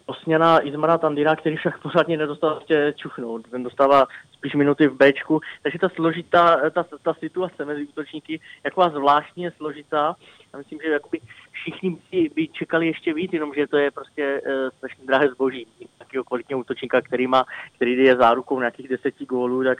[0.06, 3.48] Osněna Izmara Tandira, který však pořádně nedostal ještě čuchnout.
[3.50, 8.90] Ten dostává spíš minuty v Bčku, takže ta složitá, ta, ta situace mezi útočníky jako
[8.90, 10.16] zvláštně složitá.
[10.52, 11.20] Já myslím, že jakoby
[11.52, 11.98] všichni
[12.34, 15.66] by čekali ještě víc, jenomže to je prostě uh, strašně drahé zboží.
[15.98, 17.44] Takového kvalitního útočníka, který, má,
[17.76, 19.78] který je zárukou nějakých deseti gólů, tak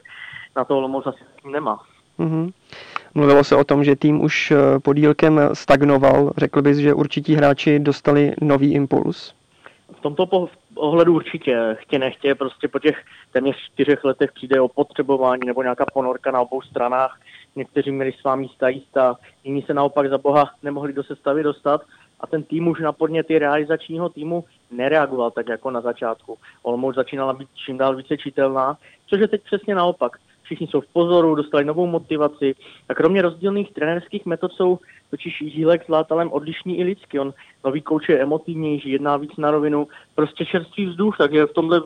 [0.57, 1.82] na to Olomouc asi nemá.
[2.18, 2.53] Mm-hmm.
[3.15, 6.33] Mluvilo se o tom, že tým už eh, podílkem stagnoval.
[6.37, 9.35] Řekl bys, že určití hráči dostali nový impuls?
[9.93, 11.77] V tomto ohledu určitě.
[11.81, 12.97] Chtě nechtě, prostě po těch
[13.33, 17.21] téměř čtyřech letech přijde o potřebování nebo nějaká ponorka na obou stranách.
[17.57, 21.83] Někteří měli svá místa jistá, jiní se naopak za boha nemohli do sestavy dostat
[22.21, 26.39] a ten tým už na podněty realizačního týmu nereagoval tak jako na začátku.
[26.63, 30.93] Olomouc začínala být čím dál více čitelná, což je teď přesně naopak všichni jsou v
[30.93, 32.55] pozoru, dostali novou motivaci.
[32.88, 34.78] A kromě rozdílných trenérských metod jsou
[35.11, 37.20] totiž Žílek s Látalem odlišný i lidsky.
[37.20, 37.32] On
[37.64, 41.82] nový kouč je emotivnější, jedná víc na rovinu, prostě čerstvý vzduch, takže v tomhle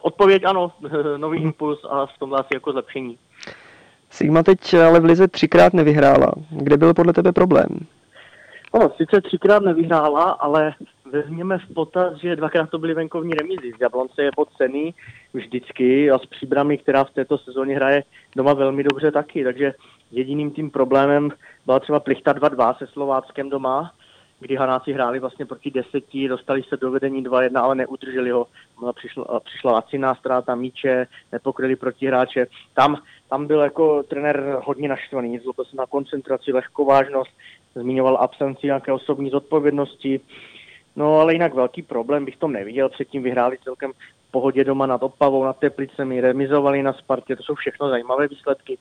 [0.00, 0.72] odpověď ano,
[1.16, 3.18] nový impuls a v tomhle asi jako zlepšení.
[4.10, 6.32] Sigma teď ale v Lize třikrát nevyhrála.
[6.50, 7.68] Kde byl podle tebe problém?
[8.74, 10.74] No, sice třikrát nevyhrála, ale
[11.12, 13.72] vezměme v potaz, že dvakrát to byly venkovní remízy.
[13.78, 14.94] Z Jablonce je pod ceny
[15.34, 18.04] vždycky a s Příbrami, která v této sezóně hraje
[18.36, 19.44] doma velmi dobře taky.
[19.44, 19.74] Takže
[20.10, 21.30] jediným tím problémem
[21.66, 23.92] byla třeba Plichta 2-2 se Slováckem doma,
[24.40, 28.46] kdy Hanáci hráli vlastně proti deseti, dostali se do vedení 2-1, ale neudrželi ho.
[28.94, 32.46] Přišla, přišla laciná ztráta míče, nepokryli protihráče.
[32.74, 32.96] Tam,
[33.30, 37.30] tam byl jako trenér hodně naštvaný, zlobil se na koncentraci, lehkovážnost,
[37.74, 40.20] zmiňoval absenci nějaké osobní zodpovědnosti.
[40.96, 42.88] No ale jinak velký problém bych tom neviděl.
[42.88, 43.92] Předtím vyhráli celkem
[44.28, 48.78] v pohodě doma nad Opavou, nad Teplicemi, remizovali na Spartě, to jsou všechno zajímavé výsledky.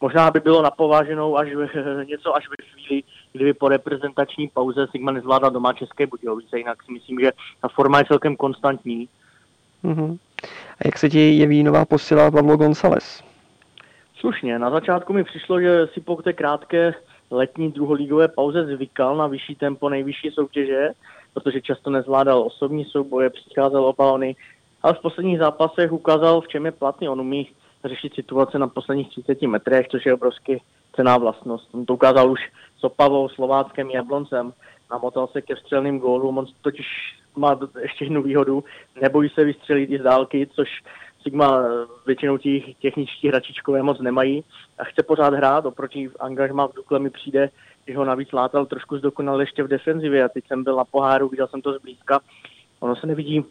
[0.00, 1.68] Možná by bylo napováženou až v,
[2.08, 3.02] něco až ve chvíli,
[3.32, 7.32] kdyby po reprezentační pauze Sigma nezvládla doma České Budějovice, jinak si myslím, že
[7.62, 9.08] ta forma je celkem konstantní.
[9.84, 10.18] Uh-huh.
[10.78, 13.22] A jak se ti jeví nová posila Pavlo González?
[14.18, 16.94] Slušně, na začátku mi přišlo, že si po té krátké
[17.30, 20.90] letní druholígové pauze zvykal na vyšší tempo nejvyšší soutěže,
[21.34, 23.94] protože často nezvládal osobní souboje, přicházel o
[24.82, 27.08] ale v posledních zápasech ukázal, v čem je platný.
[27.08, 27.50] On umí
[27.84, 30.62] řešit situace na posledních 30 metrech, což je obrovský
[30.96, 31.74] cená vlastnost.
[31.74, 32.40] On to ukázal už
[32.78, 34.52] s Opavou, Slováckem, Jabloncem.
[34.90, 36.86] Namotal se ke střelným gólům, on totiž
[37.36, 38.64] má ještě jednu výhodu,
[39.02, 40.68] nebojí se vystřelit i z dálky, což
[41.22, 41.64] Sigma
[42.06, 44.44] většinou těch techničtí hračičkové moc nemají
[44.78, 47.50] a chce pořád hrát, oproti angažma v Dukle mi přijde,
[47.86, 51.28] že ho navíc látal trošku zdokonal ještě v defenzivě a teď jsem byl na poháru,
[51.28, 52.20] viděl jsem to zblízka.
[52.80, 53.44] Ono se nevidí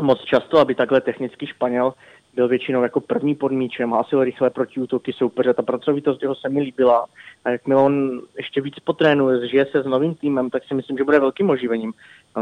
[0.00, 1.92] moc často, aby takhle technicky Španěl
[2.34, 5.54] byl většinou jako první pod míčem, hasil rychle proti útoky soupeře.
[5.54, 7.06] Ta pracovitost jeho se mi líbila.
[7.44, 11.04] A jakmile on ještě víc potrénuje, žije se s novým týmem, tak si myslím, že
[11.04, 11.92] bude velkým oživením.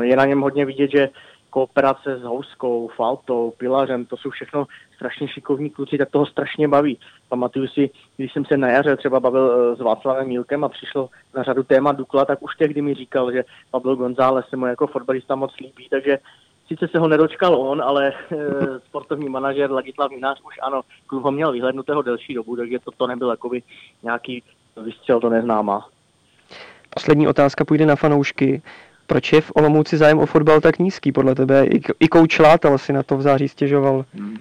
[0.03, 1.09] Je na něm hodně vidět, že
[1.53, 6.99] kooperace s Houskou, Faltou, Pilařem, to jsou všechno strašně šikovní kluci, tak toho strašně baví.
[7.29, 11.09] Pamatuju si, když jsem se na jaře třeba bavil eh, s Václavem Mílkem a přišlo
[11.37, 14.87] na řadu téma Dukla, tak už tehdy mi říkal, že Pablo González se mu jako
[14.87, 16.19] fotbalista moc líbí, takže
[16.69, 18.15] sice se ho nedočkal on, ale e,
[18.89, 23.07] sportovní manažer Ladislav Minář už ano, klub ho měl vyhlednutého delší dobu, takže to, to
[23.07, 23.63] nebyl jakoby
[24.03, 24.43] nějaký
[24.85, 25.89] vystřel, to neznámá.
[26.95, 28.63] Poslední otázka půjde na fanoušky.
[29.13, 31.67] Proč je v Olomouci zájem o fotbal tak nízký podle tebe?
[31.67, 34.05] I, i kouč Látal si na to v září stěžoval.
[34.15, 34.37] Hmm.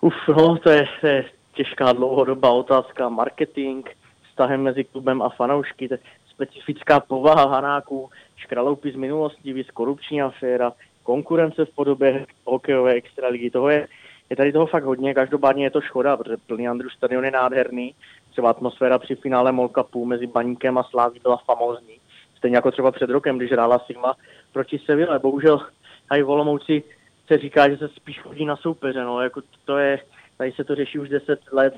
[0.00, 1.24] Uf, no, to je, to je
[1.54, 3.08] těžká dlouhodobá otázka.
[3.08, 3.88] Marketing,
[4.30, 5.88] vztahem mezi klubem a fanoušky,
[6.30, 10.72] specifická povaha Hanáků, škraloupy z minulosti, víc korupční aféra,
[11.02, 13.50] konkurence v podobě hokejové extraligy.
[13.50, 13.88] Toho je,
[14.30, 17.94] je tady toho fakt hodně, každopádně je to škoda, protože plný Andrew stadion je nádherný.
[18.30, 21.99] Třeba atmosféra při finále Molkapu mezi Baníkem a Sláví byla famózní.
[22.40, 24.14] Stejně jako třeba před rokem, když hrála Sigma
[24.52, 25.18] proti Seville.
[25.18, 25.60] Bohužel
[26.08, 26.82] tady v Olomouci
[27.26, 29.04] se říká, že se spíš chodí na soupeře.
[29.04, 29.98] No, jako to je,
[30.38, 31.74] tady se to řeší už 10 let,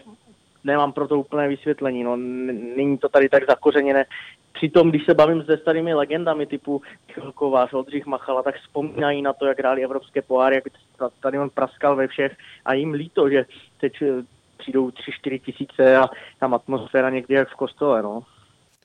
[0.65, 2.05] nemám pro to úplné vysvětlení.
[2.05, 2.17] No,
[2.77, 4.05] není to tady tak zakořeněné.
[4.53, 6.83] Přitom, když se bavím se starými legendami typu
[7.35, 10.65] Kovář, Oldřich Machala, tak vzpomínají na to, jak hráli evropské poháry, jak
[11.21, 13.45] tady on praskal ve všech a jim líto, že
[13.81, 14.23] teď eh,
[14.59, 16.09] přijdou 3-4 tisíce a
[16.41, 18.03] tam atmosféra někdy jak v kostele.
[18.03, 18.23] No.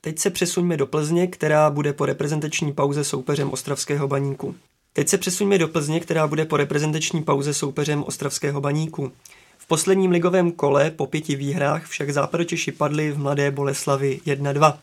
[0.00, 4.54] Teď se přesuňme do Plzně, která bude po reprezentační pauze soupeřem Ostravského baníku.
[4.92, 9.12] Teď se přesuňme do Plzně, která bude po reprezentační pauze soupeřem Ostravského baníku.
[9.58, 14.78] V posledním ligovém kole po pěti výhrách však západočeši padli v Mladé Boleslavi 1-2.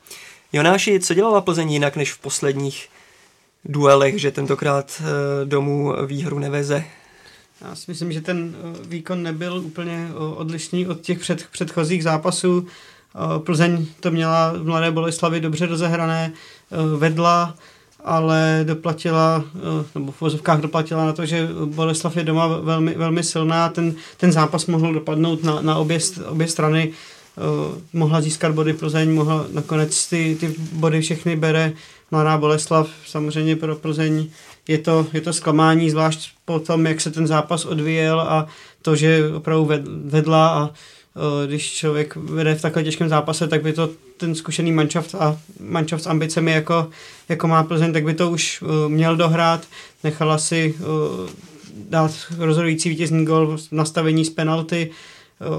[0.53, 2.89] Jonáši, co dělala Plzeň jinak než v posledních
[3.65, 6.85] duelech, že tentokrát eh, domů výhru neveze?
[7.61, 12.03] Já si myslím, že ten eh, výkon nebyl úplně eh, odlišný od těch před, předchozích
[12.03, 12.67] zápasů.
[13.43, 16.31] Plzeň to měla v Mladé Boleslavi dobře rozehrané,
[16.97, 17.55] vedla,
[18.03, 19.43] ale doplatila,
[19.95, 23.69] nebo v vozovkách doplatila na to, že Boleslav je doma velmi, velmi silná.
[23.69, 26.91] Ten, ten zápas mohl dopadnout na, na obě, obě strany.
[27.93, 31.73] Mohla získat body Plzeň, mohla nakonec ty, ty body všechny bere
[32.11, 32.89] Mladá Boleslav.
[33.05, 34.27] Samozřejmě pro Plzeň
[34.67, 38.47] je to, je to zklamání, zvlášť po tom, jak se ten zápas odvíjel a
[38.81, 39.69] to, že opravdu
[40.05, 40.69] vedla a
[41.47, 46.03] když člověk vede v takhle těžkém zápase, tak by to ten zkušený manšaft a manšaft
[46.03, 46.87] s ambicemi jako,
[47.29, 49.67] jako má Plzeň, tak by to už uh, měl dohrát.
[50.03, 51.29] Nechala si uh,
[51.89, 54.91] dát rozhodující vítězný gol v nastavení z penalty,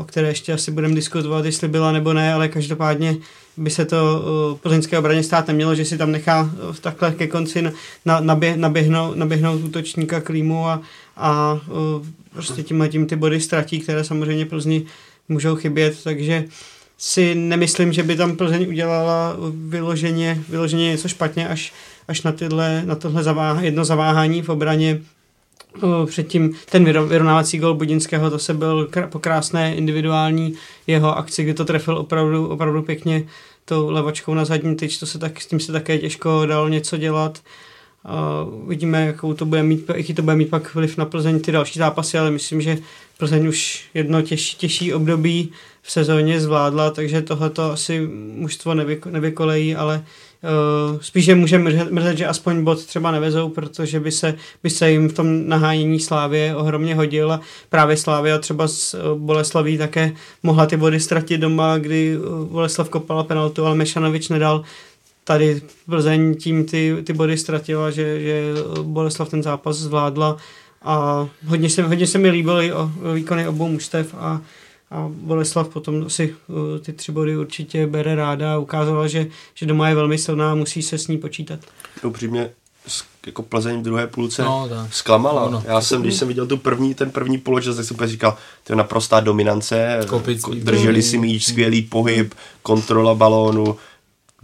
[0.01, 3.17] o které ještě asi budeme diskutovat, jestli byla nebo ne, ale každopádně
[3.57, 4.25] by se to
[4.63, 7.63] plzeňské obraně stát nemělo, že si tam nechá uh, takhle ke konci
[8.05, 10.83] na, nabě, naběhnout, naběhnout útočníka Klímu a,
[11.17, 11.61] a
[12.33, 14.87] prostě tím tím ty body ztratí, které samozřejmě Plzni
[15.29, 16.45] můžou chybět, takže
[16.99, 21.73] si nemyslím, že by tam Plzeň udělala vyloženě, vyloženě něco špatně, až,
[22.09, 25.01] až na, tyhle, na tohle zaváha, jedno zaváhání v obraně
[26.07, 30.55] předtím ten vyrovnávací gol Budinského, to se byl po krásné individuální
[30.87, 33.25] jeho akci, kdy to trefil opravdu, opravdu pěkně
[33.65, 36.97] tou levačkou na zadní tyč, to se tak, s tím se také těžko dalo něco
[36.97, 37.43] dělat.
[38.67, 41.79] Vidíme, jakou to bude mít, jaký to bude mít pak vliv na Plzeň ty další
[41.79, 42.79] zápasy, ale myslím, že
[43.19, 45.53] Plzeň už jedno těžší, těžší období
[45.83, 48.75] v sezóně zvládla, takže tohleto asi mužstvo
[49.11, 50.05] nevykolejí, ale
[50.43, 54.91] Uh, spíše může mrzet, mrzet, že aspoň bod třeba nevezou, protože by se, by se
[54.91, 60.13] jim v tom nahánění Slávě ohromně hodil a právě Slávia třeba s uh, Boleslaví také
[60.43, 64.63] mohla ty body ztratit doma, kdy uh, Boleslav kopala penaltu, ale Mešanovič nedal.
[65.27, 70.37] Tady Plzeň tím ty, ty body ztratila, že, že Boleslav ten zápas zvládla
[70.83, 72.73] a hodně se, hodně se mi líbily
[73.15, 74.41] výkony obou mužstev a
[74.91, 79.67] a Boleslav potom si uh, ty tři body určitě bere ráda a ukázala, že, že
[79.67, 81.61] doma je velmi silná a musí se s ní počítat.
[82.03, 82.51] Upřímně
[83.27, 85.45] jako Plzeň v druhé půlce no, zklamala.
[85.45, 85.63] No, no.
[85.67, 88.73] Já jsem, když jsem viděl tu první, ten první poločas, tak jsem úplně říkal, to
[88.73, 90.61] je naprostá dominance, Kopický.
[90.61, 93.77] drželi si míč, skvělý pohyb, kontrola balónu,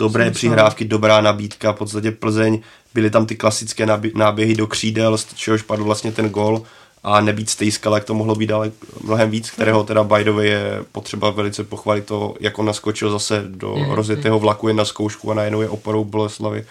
[0.02, 2.60] dobré jsem přihrávky, dobrá nabídka, v podstatě Plzeň,
[2.94, 6.62] byly tam ty klasické náběhy do křídel, z čehož padl vlastně ten gol
[7.04, 8.72] a nebýt Stejskala, jak to mohlo být ale
[9.04, 13.10] mnohem víc, kterého teda by the way je potřeba velice pochválit to, jak on naskočil
[13.10, 16.64] zase do mm, rozjetého vlaku jen na zkoušku a najednou je oporou Boleslavy.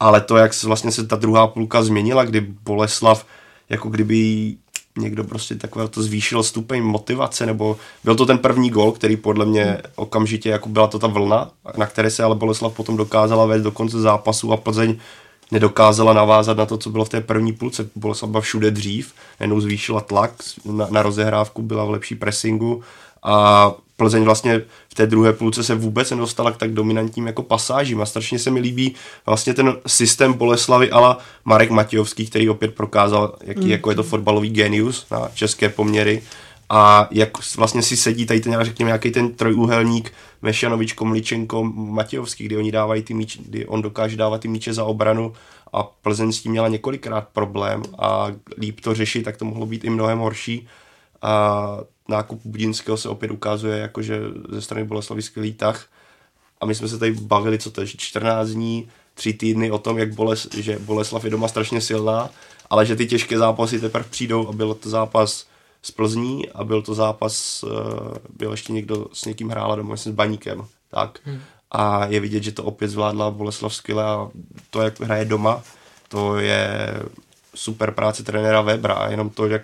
[0.00, 3.26] Ale to, jak se vlastně se ta druhá půlka změnila, kdy Boleslav
[3.68, 4.54] jako kdyby
[4.98, 9.46] někdo prostě takové to zvýšil stupeň motivace, nebo byl to ten první gol, který podle
[9.46, 13.62] mě okamžitě jako byla to ta vlna, na které se ale Boleslav potom dokázala vést
[13.62, 14.98] do konce zápasu a Plzeň
[15.50, 17.88] nedokázala navázat na to, co bylo v té první půlce.
[17.96, 20.32] Bylo sama všude dřív, jenom zvýšila tlak
[20.64, 22.82] na, na rozehrávku, byla v lepší pressingu
[23.22, 28.00] a Plzeň vlastně v té druhé půlce se vůbec nedostala k tak dominantním jako pasážím
[28.00, 28.94] a strašně se mi líbí
[29.26, 33.70] vlastně ten systém Boleslavy ala Marek Matějovský, který opět prokázal, jaký mm.
[33.70, 36.22] jako je to fotbalový genius na české poměry
[36.68, 40.12] a jak vlastně si sedí tady ten, řekněme, nějaký ten trojúhelník
[40.42, 44.84] Mešanovič, Komličenko, Matějovský, kdy oni dávají ty míče, kdy on dokáže dávat ty míče za
[44.84, 45.32] obranu
[45.72, 48.26] a Plzeň s tím měla několikrát problém a
[48.58, 50.68] líp to řešit, tak to mohlo být i mnohem horší.
[51.22, 51.78] A
[52.08, 55.86] nákup Budinského se opět ukazuje, jakože ze strany Boleslavy skvělý tah.
[56.60, 59.98] A my jsme se tady bavili, co to je, 14 dní, tři týdny o tom,
[59.98, 62.30] jak Boles, že Boleslav je doma strašně silná,
[62.70, 65.46] ale že ty těžké zápasy teprve přijdou a byl to zápas
[65.82, 70.12] z Plzní a byl to zápas, eh, byl ještě někdo s někým hrál doma, myslím
[70.12, 71.18] s Baníkem, tak.
[71.24, 71.40] Hmm.
[71.70, 74.30] A je vidět, že to opět zvládla Boleslav skvěle a
[74.70, 75.62] to, jak hraje doma,
[76.08, 77.02] to je
[77.54, 79.62] super práce trenéra Webra a jenom to, jak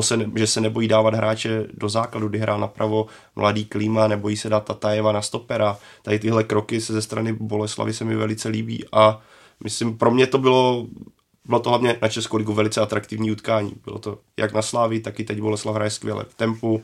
[0.00, 4.48] se, že se nebojí dávat hráče do základu, kdy hrál napravo mladý Klíma, nebojí se
[4.48, 5.78] dát Tatajeva na stopera.
[6.02, 9.20] Tady tyhle kroky se ze strany Boleslavy se mi velice líbí a
[9.64, 10.86] myslím, pro mě to bylo
[11.48, 13.72] bylo to hlavně na Českou ligu velice atraktivní utkání.
[13.84, 16.82] Bylo to jak na Slávii, tak i teď Boleslav hraje skvěle v tempu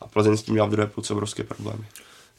[0.00, 1.84] a Plzeň s tím měla v druhé půlce obrovské problémy.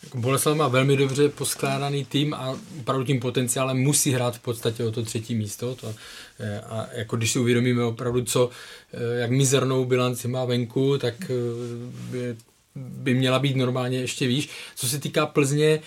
[0.04, 4.84] Jako Boleslav má velmi dobře poskládaný tým a opravdu tím potenciálem musí hrát v podstatě
[4.84, 5.76] o to třetí místo.
[5.76, 5.96] To,
[6.40, 8.50] eh, a jako když si uvědomíme opravdu, co,
[8.94, 12.36] eh, jak mizernou bilanci má venku, tak eh,
[12.76, 14.50] by měla být normálně ještě výš.
[14.76, 15.80] Co se týká Plzně,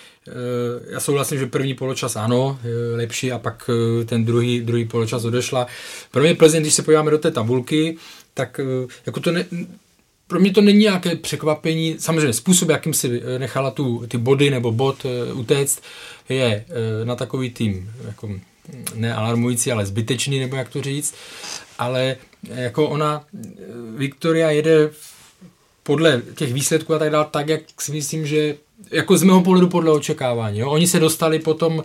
[0.91, 2.59] já souhlasím, že první poločas ano,
[2.97, 3.71] lepší a pak
[4.07, 5.67] ten druhý, druhý poločas odešla.
[6.11, 7.97] Pro mě Plzeň, když se podíváme do té tabulky,
[8.35, 8.61] tak
[9.07, 9.47] jako to ne,
[10.31, 11.97] pro mě to není nějaké překvapení.
[11.99, 15.83] Samozřejmě způsob, jakým si nechala tu, ty body nebo bod utéct,
[16.29, 16.65] je
[17.05, 18.31] na takový tým jako
[18.95, 21.15] nealarmující, ale zbytečný, nebo jak to říct.
[21.79, 22.17] Ale
[22.55, 23.25] jako ona,
[23.97, 24.91] Viktoria jede
[25.83, 28.57] podle těch výsledků a tak dále, tak jak si myslím, že
[28.91, 30.59] jako z mého pohledu podle očekávání.
[30.59, 30.71] Jo.
[30.71, 31.85] Oni se dostali po tom e,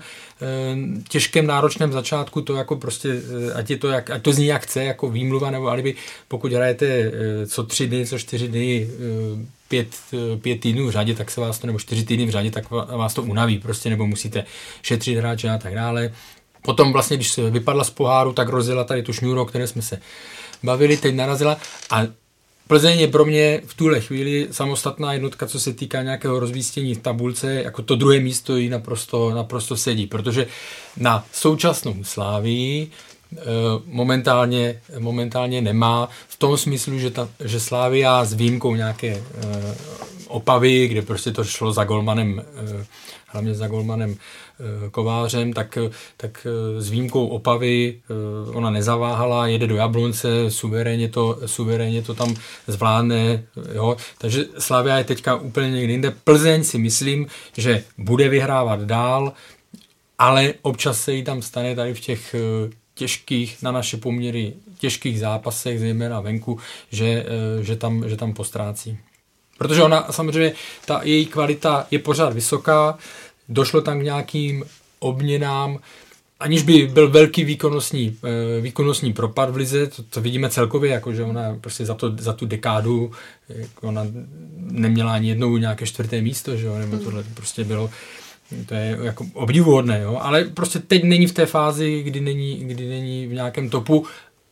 [1.10, 4.64] těžkém náročném začátku, to jako prostě, e, ať, je to, jak, ať to zní jak
[4.64, 5.96] chce, jako výmluva nebo alibi,
[6.28, 7.12] pokud hrajete e,
[7.48, 11.41] co tři dny, co čtyři dny, e, pět, e, pět týdnů v řadě, tak se
[11.41, 14.46] vás to, nebo čtyři týdny v řadě, tak vás to unaví prostě, nebo musíte
[14.82, 16.12] šetřit hráče a tak dále.
[16.62, 19.82] Potom vlastně, když se vypadla z poháru, tak rozjela tady tu šňůru, o které jsme
[19.82, 20.00] se
[20.64, 21.58] bavili, teď narazila
[21.89, 22.08] a
[22.68, 27.01] Plzeň je pro mě v tuhle chvíli samostatná jednotka, co se týká nějakého rozvístění v
[27.01, 30.47] tabulce, jako to druhé místo jí naprosto, naprosto sedí, protože
[30.97, 32.91] na současnou Slávii
[33.86, 39.76] momentálně, momentálně nemá v tom smyslu, že, ta, že Slávia s výjimkou nějaké eh,
[40.28, 42.43] Opavy, kde prostě to šlo za golmanem,
[42.80, 42.86] eh,
[43.28, 45.78] hlavně za golmanem eh, Kovářem, tak,
[46.17, 46.47] tak
[46.78, 48.01] s výjimkou Opavy
[48.53, 52.36] ona nezaváhala, jede do Jablonce, suverénně to, suverénně to tam
[52.67, 53.97] zvládne, jo.
[54.17, 56.11] takže Slavia je teďka úplně někde jinde.
[56.23, 59.34] Plzeň si myslím, že bude vyhrávat dál,
[60.17, 62.36] ale občas se jí tam stane tady v těch
[62.96, 66.60] těžkých, na naše poměry těžkých zápasech, zejména venku,
[66.91, 67.26] že,
[67.62, 68.98] že, tam, že tam postrácí.
[69.58, 70.54] Protože ona samozřejmě,
[70.86, 72.98] ta její kvalita je pořád vysoká,
[73.50, 74.66] došlo tam k nějakým
[75.00, 75.80] obměnám,
[76.39, 81.14] aniž by byl velký výkonnostní, eh, výkonnostní propad v lize, to, to vidíme celkově, jako
[81.14, 83.12] že ona prostě za, to, za tu dekádu,
[83.50, 84.08] jako ona
[84.58, 87.89] neměla ani jednou nějaké čtvrté místo, že jo, nebo tohle prostě bylo,
[88.66, 92.89] to je jako obdivuhodné, jo, ale prostě teď není v té fázi, kdy není, kdy
[92.89, 94.06] není v nějakém topu.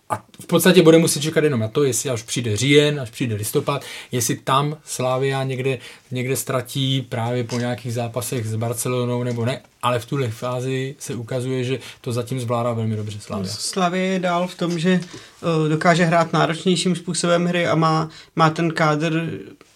[0.09, 3.35] A v podstatě bude muset čekat jenom na to, jestli až přijde říjen, až přijde
[3.35, 5.77] listopad, jestli tam Slávia někde,
[6.11, 11.15] někde ztratí právě po nějakých zápasech s Barcelonou nebo ne, ale v tuhle fázi se
[11.15, 13.53] ukazuje, že to zatím zvládá velmi dobře Slávia.
[13.53, 18.49] Slávia je dál v tom, že uh, dokáže hrát náročnějším způsobem hry a má, má
[18.49, 19.29] ten kádr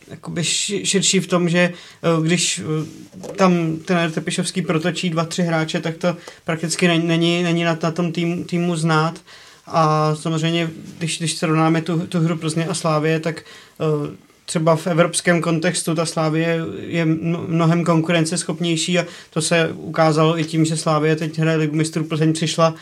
[0.08, 1.74] jakoby širší v tom, že
[2.18, 7.64] uh, když uh, tam ten Tepišovský protočí dva, tři hráče, tak to prakticky není, není,
[7.64, 9.22] na, na tom tým, týmu znát.
[9.68, 13.44] A samozřejmě, když, když srovnáme tu, tu hru Plzně a Slávě, tak
[13.80, 14.08] uh,
[14.46, 20.66] třeba v evropském kontextu ta Slávě je mnohem konkurenceschopnější a to se ukázalo i tím,
[20.66, 22.76] že Slávě teď hraje Ligu mistrů Plzeň přišla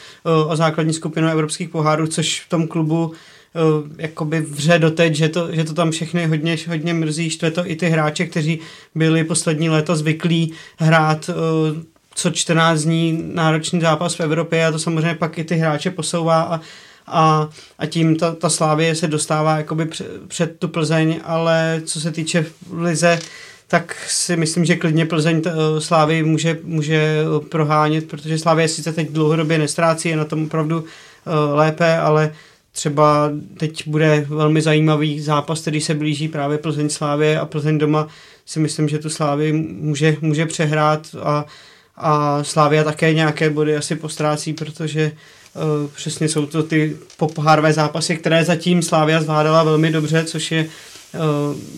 [0.48, 3.14] o základní skupinu evropských pohárů, což v tom klubu
[3.56, 7.70] uh, jakoby vře doteď, že to, že to tam všechny hodně, hodně mrzí, štve to
[7.70, 8.60] i ty hráče, kteří
[8.96, 11.78] byli poslední léta zvyklí hrát uh,
[12.16, 16.42] co 14 dní náročný zápas v Evropě a to samozřejmě pak i ty hráče posouvá
[16.42, 16.62] a,
[17.08, 17.50] a,
[17.80, 22.12] a tím ta, ta Slávie se dostává jakoby před, před tu Plzeň, ale co se
[22.12, 23.20] týče Lize,
[23.68, 29.12] tak si myslím, že klidně Plzeň uh, Slávy může, může prohánět, protože Slávě sice teď
[29.12, 30.86] dlouhodobě nestrácí, je na tom opravdu uh,
[31.54, 32.32] lépe, ale
[32.76, 38.08] třeba teď bude velmi zajímavý zápas, který se blíží právě Plzeň Slávě a Plzeň doma.
[38.46, 41.46] Si myslím, že tu Slávy může, může přehrát a
[41.98, 45.12] a Slávia také nějaké body asi postrácí, protože
[45.56, 50.66] uh, přesně jsou to ty pophárové zápasy, které zatím Slávia zvládala velmi dobře, což je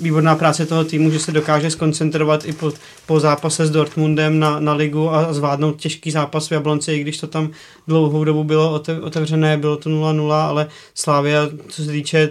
[0.01, 2.71] výborná práce toho týmu, že se dokáže skoncentrovat i po,
[3.05, 7.17] po zápase s Dortmundem na, na ligu a zvládnout těžký zápas v Jablonci, i když
[7.17, 7.49] to tam
[7.87, 12.29] dlouhou dobu bylo otevřené, bylo to 0-0, ale Slávia, co se týče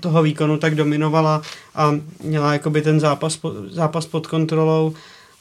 [0.00, 1.42] toho výkonu, tak dominovala
[1.74, 1.94] a
[2.24, 3.38] měla jakoby ten zápas,
[3.70, 4.94] zápas pod kontrolou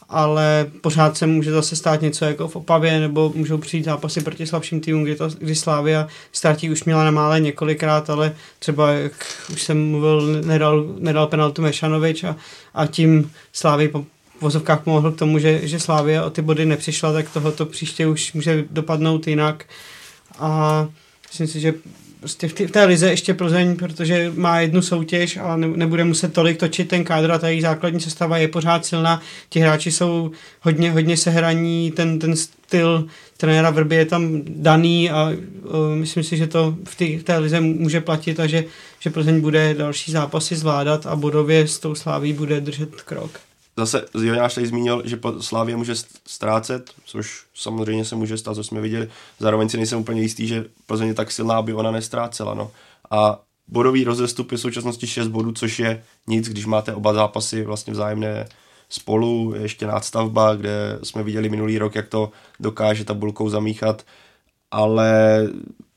[0.10, 4.48] ale pořád se může zase stát něco jako v Opavě, nebo můžou přijít zápasy proti
[4.48, 9.26] slabším týmům, kdy, to, kdy Slávia ztratí už měla na mále několikrát, ale třeba, jak
[9.54, 12.36] už jsem mluvil, nedal, nedal penaltu Mešanovič a,
[12.74, 14.06] a tím Slávy po
[14.42, 18.34] vozovkách mohl k tomu, že, že Slávia o ty body nepřišla, tak tohoto příště už
[18.34, 19.66] může dopadnout jinak.
[20.40, 20.88] A
[21.28, 21.74] myslím si, že
[22.26, 26.34] prostě v, v té lize ještě Plzeň, protože má jednu soutěž a ne, nebude muset
[26.34, 29.22] tolik točit ten kádr a ta její základní sestava je pořád silná.
[29.50, 33.08] Ti hráči jsou hodně, hodně sehraní, ten, ten styl
[33.38, 37.38] trenéra Vrby je tam daný a uh, myslím si, že to v, tý, v té
[37.38, 38.64] lize může platit a že,
[39.00, 43.40] že Plzeň bude další zápasy zvládat a bodově s tou sláví bude držet krok
[43.78, 45.96] zase Jonáš tady zmínil, že Slávě může
[46.28, 49.10] ztrácet, což samozřejmě se může stát, co jsme viděli.
[49.40, 52.54] Zároveň si nejsem úplně jistý, že Plzeň je tak silná, aby ona nestrácela.
[52.54, 52.72] No.
[53.12, 57.64] A bodový rozestup je v současnosti 6 bodů, což je nic, když máte oba zápasy
[57.64, 58.48] vlastně vzájemné
[58.90, 64.06] spolu, ještě nadstavba, kde jsme viděli minulý rok, jak to dokáže tabulkou zamíchat,
[64.72, 65.42] ale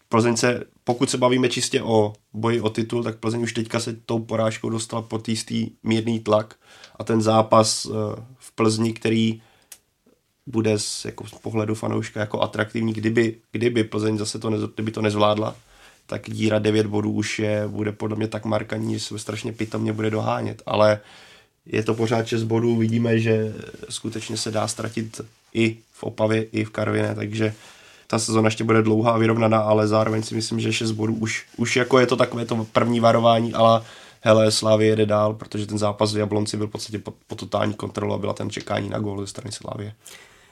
[0.08, 3.96] Plzeň se, pokud se bavíme čistě o boji o titul, tak Plzeň už teďka se
[4.06, 6.54] tou porážkou dostala pod jistý mírný tlak
[6.98, 7.90] a ten zápas eh,
[8.38, 9.42] v Plzni, který
[10.46, 14.90] bude z, jako z pohledu fanouška jako atraktivní, kdyby, kdyby Plzeň zase to, ne, kdyby
[14.90, 15.56] to nezvládla,
[16.06, 19.92] tak díra 9 bodů už je, bude podle mě tak markantní, že se strašně pitomně
[19.92, 21.00] bude dohánět, ale
[21.66, 23.54] je to pořád 6 bodů, vidíme, že
[23.88, 25.20] skutečně se dá ztratit
[25.54, 27.54] i v Opavě, i v Karviné, takže
[28.06, 31.46] ta sezona ještě bude dlouhá a vyrovnaná, ale zároveň si myslím, že 6 bodů už,
[31.56, 33.82] už jako je to takové to první varování, ale
[34.20, 37.74] hele, Slávě jede dál, protože ten zápas v Jablonci byl v podstatě po, po totální
[37.74, 39.94] kontrolu a byla tam čekání na gól ze strany Slávě.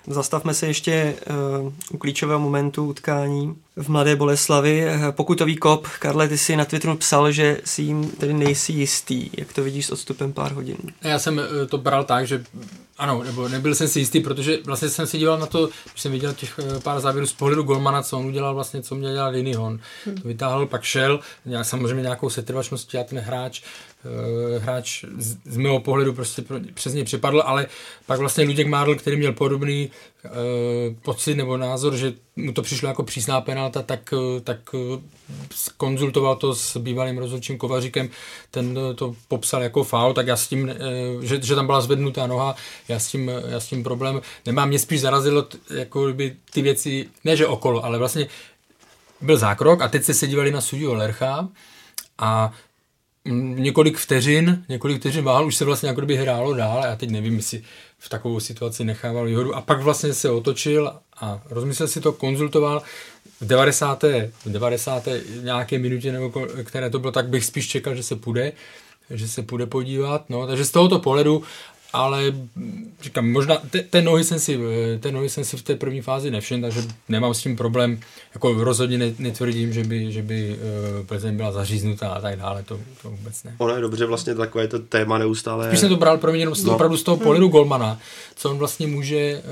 [0.07, 1.15] Zastavme se ještě
[1.63, 4.87] uh, u klíčového momentu utkání v Mladé Boleslavi.
[4.87, 9.31] Uh, pokutový kop, Karle, ty si na Twitteru psal, že si jim tedy nejsi jistý.
[9.39, 10.77] Jak to vidíš s odstupem pár hodin?
[11.03, 12.45] Já jsem uh, to bral tak, že
[12.99, 16.13] ano, nebo nebyl jsem si jistý, protože vlastně jsem si díval na to, když jsem
[16.13, 19.57] viděl těch pár závěrů z pohledu Golmana, co on udělal vlastně, co měl dělat jiný
[19.57, 19.81] on.
[20.05, 20.17] Hmm.
[20.17, 23.63] To vytáhl, pak šel, nějak, samozřejmě nějakou setrvačností a ten hráč
[24.59, 25.05] hráč
[25.45, 27.67] z, mého pohledu prostě pro, přes něj připadl, ale
[28.07, 29.91] pak vlastně Luděk Mádl, který měl podobný
[30.25, 30.31] uh,
[31.03, 34.59] pocit nebo názor, že mu to přišlo jako přísná penalta, tak, uh, tak
[35.77, 38.09] konzultoval to s bývalým rozhodčím Kovaříkem,
[38.51, 40.75] ten to popsal jako faul, tak já s tím,
[41.23, 42.57] že, že tam byla zvednutá noha,
[42.89, 44.69] já s tím, já s tím problém nemám.
[44.69, 48.29] Mě spíš zarazilo t, jako by ty věci, ne že okolo, ale vlastně
[49.21, 51.49] byl zákrok a teď se dívali na Sudio Lercha
[52.19, 52.53] a
[53.57, 57.37] několik vteřin, několik vteřin váhal, už se vlastně jako by hrálo dál já teď nevím,
[57.37, 57.63] jestli
[57.99, 62.83] v takovou situaci nechával výhodu a pak vlastně se otočil a rozmyslel si to, konzultoval
[63.41, 64.03] v 90.
[64.45, 65.09] V 90.
[65.43, 68.53] nějaké minutě, nebo které to bylo, tak bych spíš čekal, že se půjde,
[69.11, 71.43] že se půjde podívat, no, takže z tohoto pohledu
[71.97, 72.33] ale
[73.03, 74.59] říkám, možná te, té, nohy jsem si,
[75.01, 78.01] té nohy jsem si v té první fázi nevšiml, takže nemám s tím problém,
[78.35, 80.59] jako rozhodně netvrdím, že by, že by
[81.01, 83.55] uh, Plzeň byla zaříznutá a tak dále, to, to vůbec ne.
[83.59, 85.69] Ono je dobře vlastně takové to téma neustále.
[85.69, 86.75] Spíš jsem to bral pro mě jenom z, no.
[86.75, 87.99] opravdu z toho pohledu Golmana,
[88.35, 89.43] co on vlastně může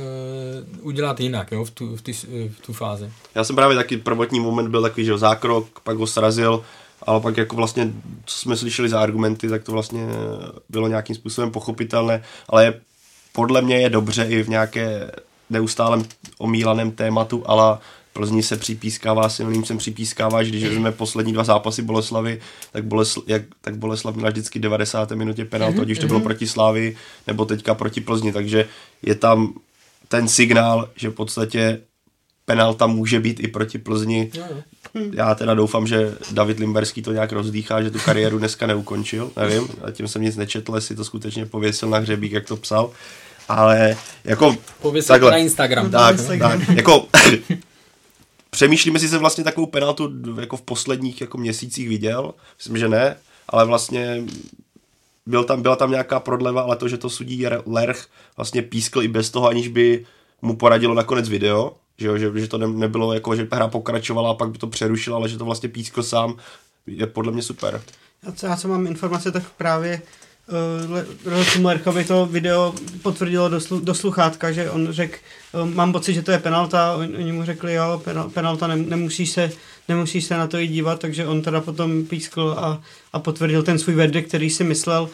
[0.82, 2.12] uh, udělat jinak jo, v, tu, v, ty,
[2.48, 3.10] v tu fázi.
[3.34, 6.64] Já jsem právě taky prvotní moment byl takový, že zákrok, pak ho srazil,
[7.06, 7.92] ale pak jako vlastně,
[8.24, 10.06] co jsme slyšeli za argumenty, tak to vlastně
[10.68, 12.74] bylo nějakým způsobem pochopitelné, ale
[13.32, 15.10] podle mě je dobře i v nějaké
[15.50, 16.04] neustálem
[16.38, 17.78] omílaném tématu, ale
[18.14, 22.40] Plzni se připískává, silným sem připískává, že když vezmeme poslední dva zápasy Boleslavy,
[22.72, 25.10] tak, Bolesl, jak, tak Boleslav měla vždycky 90.
[25.10, 26.24] minutě penaltu, ať už to bylo mhm.
[26.24, 26.96] proti Slávy
[27.26, 28.68] nebo teďka proti Plzni, takže
[29.02, 29.54] je tam
[30.08, 31.80] ten signál, že v podstatě
[32.44, 34.30] penalta může být i proti Plzni.
[35.12, 39.68] Já teda doufám, že David Limberský to nějak rozdýchá, že tu kariéru dneska neukončil, nevím,
[39.92, 42.90] tím jsem nic nečetl, jestli to skutečně pověsil na hřebík, jak to psal,
[43.48, 44.56] ale jako...
[44.80, 45.90] Pověsil takhle, na Instagram.
[45.90, 47.08] Tak, tak, jako...
[48.50, 53.16] přemýšlíme si se vlastně takovou penaltu jako v posledních jako měsících viděl, myslím, že ne,
[53.48, 54.24] ale vlastně
[55.26, 59.08] byl tam, byla tam nějaká prodleva, ale to, že to sudí Lerch vlastně pískl i
[59.08, 60.06] bez toho, aniž by
[60.42, 64.30] mu poradilo nakonec video, že, jo, že, že to ne, nebylo jako, že hra pokračovala
[64.30, 66.36] a pak by to přerušila, ale že to vlastně pískl sám,
[66.86, 67.82] je podle mě super.
[68.26, 70.02] Já co, já co mám informace, tak právě
[71.56, 75.18] uh, Lerchovi to video potvrdilo do, slu, do sluchátka, že on řekl,
[75.52, 78.76] uh, mám pocit, že to je penalta, On, oni mu řekli, jo, penal, penalta, ne,
[78.76, 79.52] nemusíš, se,
[79.88, 82.82] nemusíš se na to jít dívat, takže on teda potom pískl a,
[83.12, 85.10] a potvrdil ten svůj verdikt, který si myslel,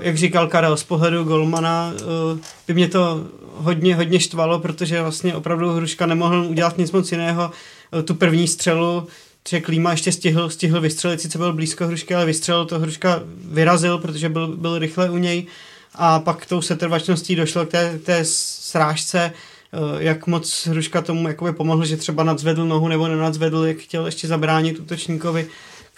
[0.00, 1.92] jak říkal Karel, z pohledu Golmana
[2.32, 7.12] uh, by mě to hodně, hodně štvalo, protože vlastně opravdu Hruška nemohl udělat nic moc
[7.12, 7.50] jiného.
[7.94, 9.06] Uh, tu první střelu,
[9.48, 13.98] že Klíma ještě stihl, stihl vystřelit, sice byl blízko Hrušky, ale vystřelil to Hruška vyrazil,
[13.98, 15.46] protože byl, byl rychle u něj
[15.94, 19.32] a pak tou setrvačností došlo k té, té srážce,
[19.98, 24.28] jak moc Hruška tomu jakoby pomohl, že třeba nadzvedl nohu nebo nenadzvedl, jak chtěl ještě
[24.28, 25.48] zabránit útočníkovi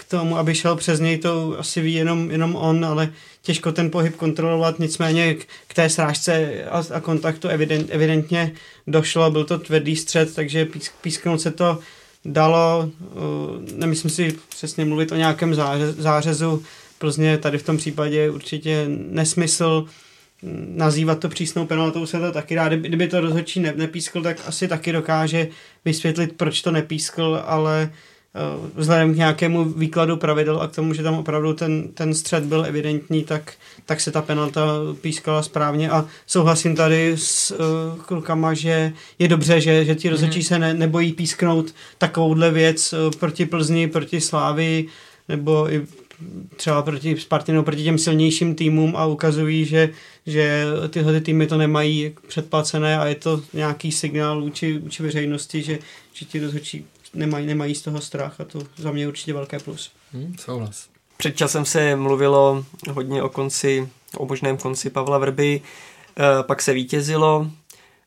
[0.01, 3.91] k tomu, aby šel přes něj, to asi ví jenom, jenom on, ale těžko ten
[3.91, 8.53] pohyb kontrolovat, nicméně k, k té srážce a, a kontaktu evident, evidentně
[8.87, 11.79] došlo, byl to tvrdý střed, takže písk, písknout se to
[12.25, 16.63] dalo, uh, nemyslím si přesně mluvit o nějakém záře, zářezu,
[17.01, 19.85] Plzně tady v tom případě určitě nesmysl,
[20.69, 22.73] nazývat to přísnou penaltou se to taky rád.
[22.73, 25.49] Kdyby to rozhodčí ne, nepískl, tak asi taky dokáže
[25.85, 27.93] vysvětlit, proč to nepískl, ale
[28.75, 32.65] vzhledem k nějakému výkladu pravidel a k tomu, že tam opravdu ten, ten střed byl
[32.65, 33.53] evidentní, tak,
[33.87, 34.67] tak se ta penalta
[35.01, 40.13] pískala správně a souhlasím tady s uh, klukama, že je dobře, že, že ti mhm.
[40.13, 40.49] rozhodčí mm-hmm.
[40.49, 44.87] se ne, nebojí písknout takovouhle věc uh, proti Plzni, proti Slávy
[45.29, 45.87] nebo i
[46.57, 49.91] třeba proti Spartinu, proti těm silnějším týmům a ukazují, že,
[50.27, 55.63] že tyhle ty týmy to nemají předplacené a je to nějaký signál vůči, vůči veřejnosti,
[55.63, 55.79] že,
[56.13, 59.91] že ti rozhodčí nemají, nemají z toho strach a to za mě určitě velké plus.
[60.13, 60.89] Hmm, souhlas.
[61.17, 66.73] Před časem se mluvilo hodně o konci, o možném konci Pavla Vrby, e, pak se
[66.73, 67.51] vítězilo.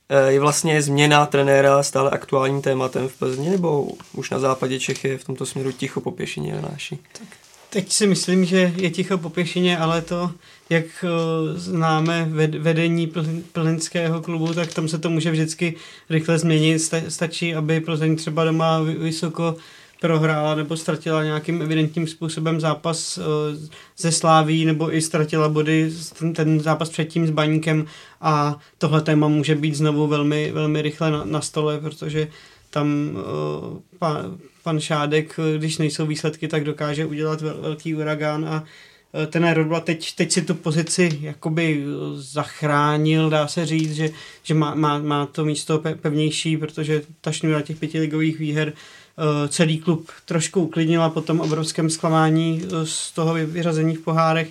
[0.09, 5.03] E, je vlastně změna trenéra stále aktuálním tématem v Plzni, nebo už na západě Čech
[5.03, 6.99] je v tomto směru ticho po pěšině Jonáši?
[7.11, 7.42] Tak
[7.73, 10.31] teď si myslím, že je ticho po pěšině, ale to
[10.69, 13.11] jak uh, známe vedení
[13.51, 15.75] plzeňského klubu, tak tam se to může vždycky
[16.09, 16.79] rychle změnit.
[17.07, 19.55] Stačí, aby Plzeň třeba doma vysoko
[20.01, 23.23] prohrála nebo ztratila nějakým evidentním způsobem zápas uh,
[23.97, 27.85] ze Sláví nebo i ztratila body ten, ten zápas předtím s Baníkem
[28.21, 32.27] a tohle téma může být znovu velmi, velmi rychle na, na stole, protože
[32.69, 33.77] tam uh,
[34.63, 38.63] pan Šádek, když nejsou výsledky, tak dokáže udělat vel, velký uragán a
[39.13, 41.83] Eh, ten Rodba teď, teď si tu pozici jakoby
[42.15, 44.09] zachránil, dá se říct, že,
[44.43, 48.73] že má, má, má to místo pevnější, protože ta šňůra těch pětiligových výher
[49.47, 54.47] celý klub trošku uklidnila po tom obrovském zklamání z toho vyřazení v pohárech,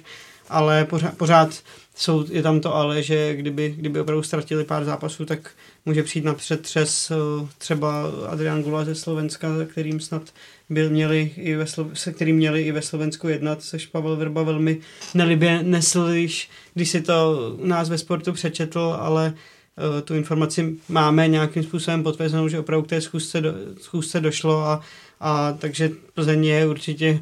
[0.48, 1.62] ale pořád, pořád
[1.94, 5.50] jsou, je tam to ale, že kdyby, kdyby opravdu ztratili pár zápasů, tak
[5.87, 7.12] může přijít napřed třes
[7.59, 10.22] třeba Adrian Gula ze Slovenska, kterým snad
[10.70, 14.43] byl, měli i ve Slo- se kterým měli i ve Slovensku jednat, což Pavel Vrba
[14.43, 14.80] velmi
[15.14, 20.76] nelibě nesl, když, když si to u nás ve sportu přečetl, ale uh, tu informaci
[20.89, 24.80] máme nějakým způsobem potvrzenou, že opravdu k té schůzce, do, schůzce došlo a,
[25.20, 27.20] a takže Plzeň je určitě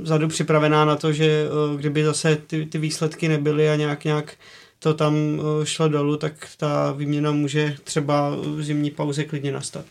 [0.00, 4.36] vzadu připravená na to, že uh, kdyby zase ty, ty výsledky nebyly a nějak nějak
[4.82, 9.84] to tam uh, šlo dolů, tak ta výměna může třeba v zimní pauze klidně nastat.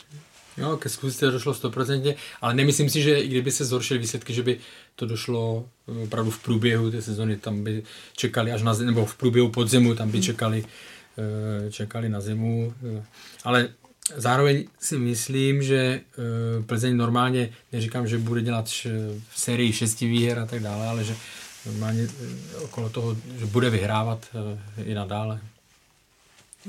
[0.57, 4.43] Jo, ke zkusce došlo 100%, ale nemyslím si, že i kdyby se zhoršily výsledky, že
[4.43, 4.59] by
[4.95, 7.83] to došlo eh, opravdu v průběhu té sezony, tam by
[8.15, 10.23] čekali až na zimu, nebo v průběhu podzimu, tam by hmm.
[10.23, 10.65] čekali,
[11.17, 12.73] eh, čekali na zimu.
[12.97, 13.03] Eh,
[13.43, 13.69] ale
[14.15, 16.01] zároveň si myslím, že
[16.65, 18.69] Plzeň normálně, neříkám, že bude dělat
[19.29, 21.15] v sérii šesti výher a tak dále, ale že
[21.65, 22.07] normálně
[22.63, 24.25] okolo toho, že bude vyhrávat
[24.85, 25.39] i nadále.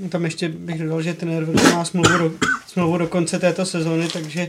[0.09, 2.32] Tam ještě bych dodal, že trenér má smlouvu do,
[2.66, 4.49] smlouvu do konce této sezóny, takže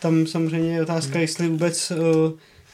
[0.00, 1.20] tam samozřejmě je otázka, hmm.
[1.20, 2.32] jestli vůbec uh,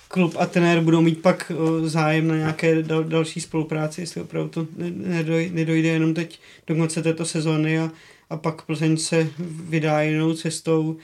[0.09, 1.53] klub a trenér budou mít pak
[1.85, 7.03] zájem na nějaké dal, další spolupráci, jestli opravdu to nedoj, nedojde jenom teď do konce
[7.03, 7.91] této sezóny a,
[8.31, 9.29] a pak Plzeň se
[9.69, 10.97] vydá jinou cestou.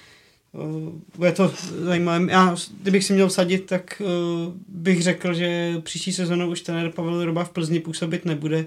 [0.53, 1.53] Uh, bude to
[1.85, 2.33] zajímavé.
[2.33, 7.25] Já, kdybych si měl vsadit, tak uh, bych řekl, že příští sezónu už trenér Pavel
[7.25, 8.67] Roba v Plzni působit nebude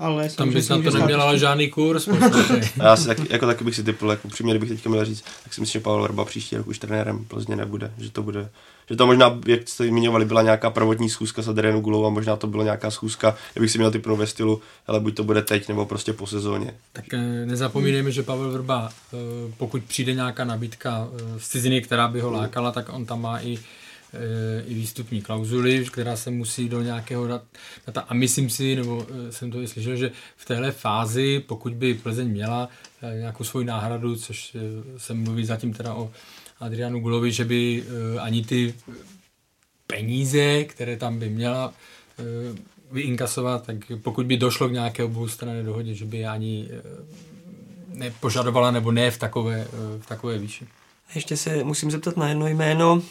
[0.00, 2.08] ale tam bys na to neměl ale žádný kurz.
[2.76, 5.54] já si taky, jako taky bych si typl, jako přímě, kdybych teďka měl říct, tak
[5.54, 8.48] si myslím, že Pavel Verba příští rok už trenérem Plzně nebude, že to bude,
[8.90, 12.36] že to možná, jak jste zmiňovali, byla nějaká prvotní schůzka s Adrianou Gulou a možná
[12.36, 15.68] to byla nějaká schůzka, kdybych si měl typnout ve stylu, ale buď to bude teď,
[15.68, 16.74] nebo prostě po sezóně.
[16.92, 19.16] Tak eh, nezapomínejme, že Pavel Vrba, eh,
[19.56, 23.40] pokud přijde nějaká nabídka eh, z ciziny, která by ho lákala, tak on tam má
[23.40, 23.58] i
[24.66, 27.26] i výstupní klauzuly, která se musí do nějakého
[27.86, 28.00] data.
[28.08, 32.28] A myslím si, nebo jsem to i slyšel, že v téhle fázi, pokud by Plzeň
[32.28, 32.68] měla
[33.18, 34.56] nějakou svoji náhradu, což
[34.96, 36.10] se mluví zatím teda o
[36.60, 37.84] Adrianu Gulovi, že by
[38.20, 38.74] ani ty
[39.86, 41.74] peníze, které tam by měla
[42.92, 46.68] vyinkasovat, tak pokud by došlo k nějaké oboustranné dohodě, že by ani
[47.88, 49.66] nepožadovala nebo ne v takové,
[49.98, 50.66] v takové výši.
[51.14, 53.02] Ještě se musím zeptat na jedno jméno.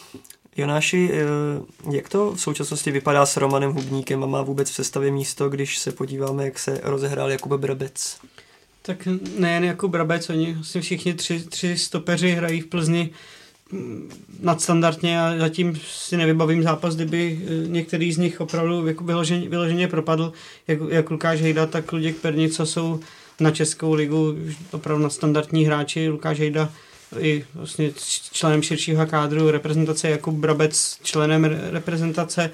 [0.56, 5.10] Jonáši, eh, jak to v současnosti vypadá s Romanem Hubníkem a má vůbec v sestavě
[5.10, 8.18] místo, když se podíváme, jak se rozehrál Jakub Brabec?
[8.82, 13.10] Tak nejen jako Brabec, oni vlastně všichni tři, tři stopeři hrají v Plzni
[14.40, 19.88] nadstandardně a zatím si nevybavím zápas, kdyby eh, některý z nich opravdu jako vyloženě, vyloženě
[19.88, 20.32] propadl,
[20.68, 23.00] jak, jak Lukáš Hejda, tak Luděk Pernica jsou
[23.40, 24.36] na Českou ligu
[24.70, 26.08] opravdu nadstandardní hráči.
[26.08, 26.70] Lukáš Hejda
[27.18, 27.90] i vlastně
[28.32, 32.50] členem širšího kádru reprezentace, Jakub Brabec členem reprezentace.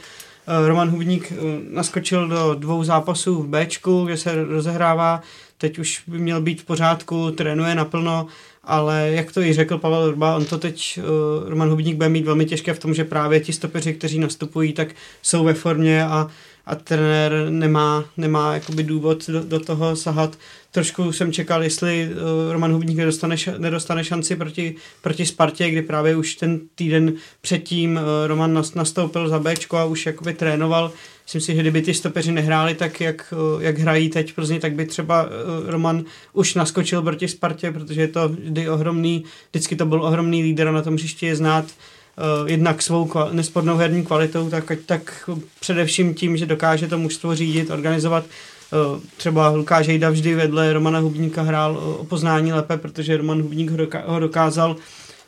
[0.46, 1.36] Eh, Roman Hubník eh,
[1.70, 5.22] naskočil do dvou zápasů v Bčku, kde se rozehrává,
[5.58, 8.26] teď už by měl být v pořádku, trénuje naplno,
[8.66, 12.24] ale jak to i řekl Pavel Urba, on to teď, uh, Roman Hubník bude mít
[12.24, 14.88] velmi těžké v tom, že právě ti stopeři, kteří nastupují, tak
[15.22, 16.28] jsou ve formě a
[16.66, 20.38] a trenér nemá, nemá jakoby důvod do, do toho sahat.
[20.70, 26.16] Trošku jsem čekal, jestli uh, Roman Hubník nedostane, nedostane šanci proti, proti Spartě, kdy právě
[26.16, 30.92] už ten týden předtím uh, Roman nastoupil za Bčko a už jakoby trénoval.
[31.26, 34.86] Myslím si, že kdyby ty stopeři nehráli tak, jak, jak hrají teď Plzni, tak by
[34.86, 35.30] třeba uh,
[35.66, 40.68] Roman už naskočil proti Spartě, protože je to vždy ohromný, vždycky to byl ohromný líder
[40.68, 46.14] a na tom příště je znát uh, jednak svou nespornou herní kvalitou, tak, tak především
[46.14, 48.24] tím, že dokáže to mužstvo řídit, organizovat.
[48.24, 53.70] Uh, třeba Lukáš Hejda vždy vedle Romana Hubníka hrál o poznání lépe, protože Roman Hubník
[53.70, 54.76] ho, doká- ho dokázal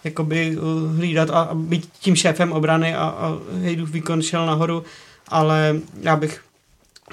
[0.04, 0.56] jakoby
[0.96, 4.84] hlídat a, a být tím šéfem obrany a, a Hejdův výkon šel nahoru,
[5.30, 6.40] ale já bych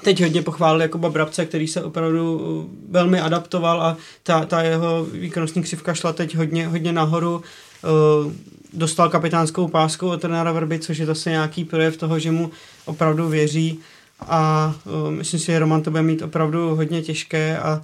[0.04, 5.64] teď hodně pochválil Jakuba Brabce, který se opravdu velmi adaptoval a ta, ta jeho výkonnostní
[5.64, 7.36] křivka šla teď hodně, hodně nahoru.
[7.36, 8.34] Uh,
[8.74, 12.52] dostal kapitánskou pásku od trenéra Vrby, což je zase nějaký projev toho, že mu
[12.86, 13.80] opravdu věří
[14.20, 17.84] a uh, myslím si, že Roman to bude mít opravdu hodně těžké a uh,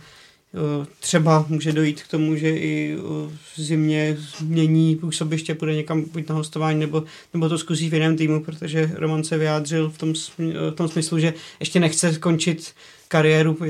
[1.00, 6.30] třeba může dojít k tomu, že i uh, v zimě změní působiště, půjde někam buď
[6.30, 10.14] na hostování, nebo, nebo to zkusí v jiném týmu, protože Roman se vyjádřil v tom,
[10.14, 12.74] v tom smyslu, že ještě nechce skončit
[13.12, 13.68] kariéru eh,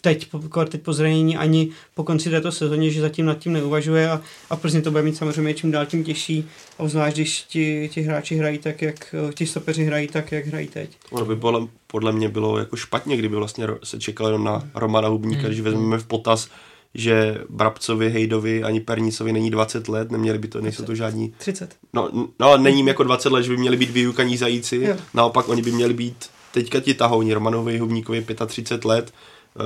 [0.00, 0.28] teď,
[0.68, 4.20] teď po zranění ani po konci této sezóně, že zatím nad tím neuvažuje a,
[4.50, 8.02] a Plzni to bude mít samozřejmě čím dál tím těžší, a zvlášť když ti, ti
[8.02, 10.90] hráči hrají tak, jak eh, ti stopeři hrají tak, jak hrají teď.
[11.10, 15.40] Ono by podle, podle mě bylo jako špatně, kdyby vlastně se čekalo na Romana Hubníka,
[15.40, 15.48] hmm.
[15.48, 16.48] když vezmeme v potaz,
[16.94, 21.34] že Brabcovi, Hejdovi ani Pernicovi není 20 let, neměli by to, nejsou to žádní...
[21.38, 21.76] 30.
[21.92, 22.10] No,
[22.40, 24.96] no není jim jako 20 let, že by měli být vyukaní zajíci, Jo.
[25.14, 29.62] naopak oni by měli být teďka ti tahouni, Romanovi Hubníkovi 35 let, eh,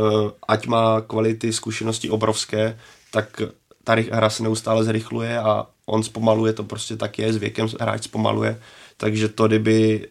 [0.49, 2.79] ať má kvality, zkušenosti obrovské,
[3.11, 3.43] tak
[3.85, 8.03] ta hra se neustále zrychluje a on zpomaluje, to prostě tak je, s věkem hráč
[8.03, 8.61] zpomaluje,
[8.97, 10.09] takže to kdyby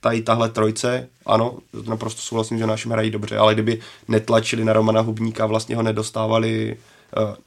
[0.00, 5.00] tady tahle trojce, ano, naprosto souhlasím, že našim hrají dobře, ale kdyby netlačili na Romana
[5.00, 6.76] Hubníka, vlastně ho nedostávali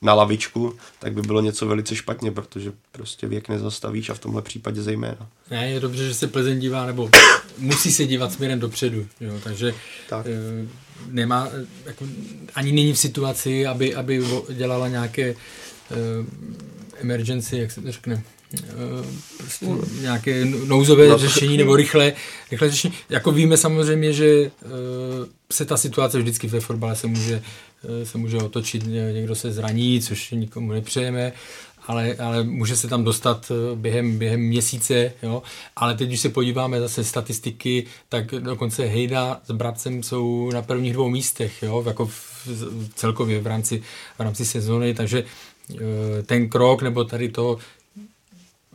[0.02, 4.42] na lavičku, tak by bylo něco velice špatně, protože prostě věk nezastavíš a v tomhle
[4.42, 5.28] případě zejména.
[5.52, 7.10] Ne, je dobře, že se Plzeň dívá, nebo
[7.58, 9.74] musí se dívat směrem dopředu, jo, takže
[10.10, 10.26] Tak.
[10.28, 10.68] eh,
[11.10, 12.06] nemá, eh, jako,
[12.56, 15.36] ani není v situaci, aby, aby dělala nějaké
[15.92, 15.96] eh,
[17.02, 18.24] emergency, jak se to řekne,
[19.38, 19.66] prostě
[20.02, 21.18] nějaké nouzové No.
[21.18, 22.14] řešení nebo rychlé,
[22.52, 22.94] rychlé řešení.
[23.10, 24.52] Jako víme samozřejmě, že
[25.52, 27.42] se ta situace vždycky ve fotbale se může,
[28.04, 31.34] se může otočit, ně- někdo se zraní, což nikomu nepřejeme,
[31.88, 35.44] ale, ale může se tam dostat eh, během, během měsíce, jo?
[35.76, 40.94] ale teď, když se podíváme zase statistiky, tak dokonce Hejda s Brabcem jsou na prvních
[40.94, 41.84] dvou místech, jo?
[41.88, 42.48] jako v,
[42.96, 43.82] celkově v rámci,
[44.18, 45.24] v rámci sezóny, takže
[45.76, 47.58] eh, ten krok nebo tady to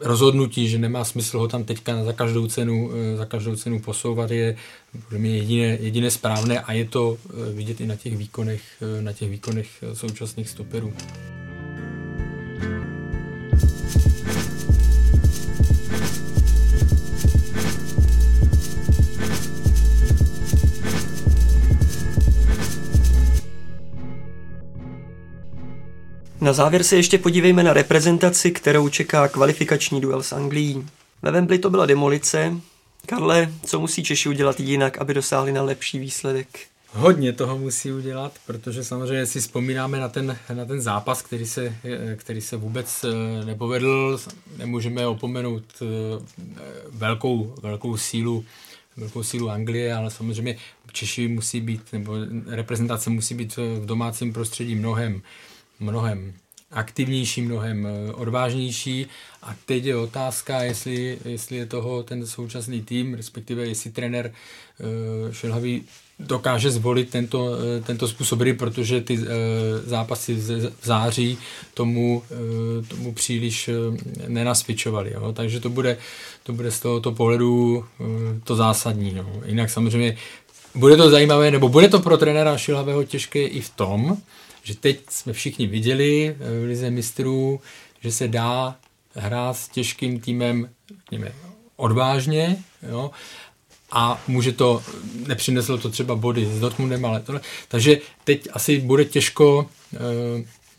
[0.01, 4.31] rozhodnutí, že nemá smysl ho tam teďka za každou cenu, eh, za každou cenu posouvat,
[4.31, 4.57] je
[5.05, 9.03] podle mě jediné, jediné správné a je to eh, vidět i na těch výkonech, eh,
[9.03, 10.93] na těch výkonech současných stoperů.
[26.41, 30.87] Na závěr se ještě podívejme na reprezentaci, kterou čeká kvalifikační duel s Anglií.
[31.23, 32.57] Ve Wembley to byla demolice.
[33.07, 36.47] Karle, co musí Češi udělat jinak, aby dosáhli na lepší výsledek?
[36.93, 41.75] Hodně toho musí udělat, protože samozřejmě si vzpomínáme na ten, na ten zápas, který se,
[42.17, 44.21] který se vůbec eh, nepovedl.
[44.57, 45.87] Nemůžeme opomenout eh,
[46.91, 48.45] velkou, velkou sílu
[48.97, 50.57] velkou sílu Anglie, ale samozřejmě
[50.93, 52.15] Češi musí být, nebo
[52.47, 55.23] reprezentace musí být v domácím prostředí mnohem,
[55.81, 56.33] mnohem
[56.71, 59.07] aktivnější, mnohem eh, odvážnější
[59.43, 64.33] a teď je otázka, jestli, jestli je toho ten současný tým, respektive jestli trenér
[65.55, 65.79] uh,
[66.19, 69.19] dokáže zvolit tento, eh, tento způsob hry, protože ty
[69.85, 71.39] zápasy v září
[71.75, 72.23] tomu,
[72.89, 73.71] tomu příliš
[74.29, 75.13] nenasvičovali.
[75.13, 75.33] Jo?
[75.33, 75.97] Takže to bude,
[76.43, 77.85] to bude z tohoto pohledu
[78.45, 79.17] to zásadní.
[79.17, 79.43] Jo?
[79.45, 80.17] Jinak samozřejmě
[80.75, 84.19] bude to zajímavé, nebo bude to pro trenéra Šilhavého těžké i v tom,
[84.71, 87.61] že teď jsme všichni viděli v Lize mistrů,
[88.01, 88.77] že se dá
[89.15, 91.33] hrát s těžkým týmem řekněme,
[91.77, 92.57] odvážně,
[92.89, 93.11] jo,
[93.93, 94.83] a může to,
[95.27, 97.41] nepřineslo to třeba body s Dortmundem, ale tohle.
[97.69, 99.99] Takže teď asi bude těžko eh,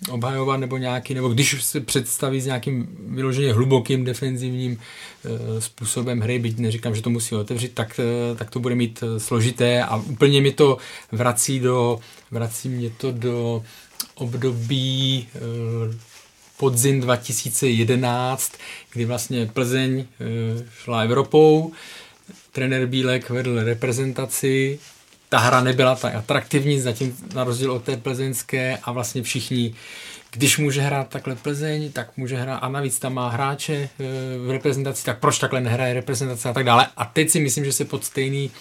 [0.10, 4.80] obhajovat nebo nějaký, nebo když se představí s nějakým vyloženě hlubokým defenzivním
[5.26, 9.04] eh, způsobem hry, byť neříkám, že to musí otevřít, tak, eh, tak to bude mít
[9.04, 10.78] eh, složité a úplně mi to
[11.12, 11.99] vrací do,
[12.32, 13.64] vrací mě to do
[14.16, 15.39] období eh,
[16.58, 18.54] podzim 2011,
[18.93, 20.06] kdy vlastně Plzeň
[20.84, 21.72] šla Evropou,
[22.52, 24.80] trenér Bílek vedl reprezentaci,
[25.32, 29.74] ta hra nebyla tak atraktivní, zatím na rozdíl od té plzeňské a vlastně všichni,
[30.32, 34.06] když může hrát takhle Plzeň, tak může hrát a navíc tam má hráče eh,
[34.46, 36.88] v reprezentaci, tak proč takhle nehraje reprezentace a tak dále.
[36.98, 38.52] A teď si myslím, že se pod stejný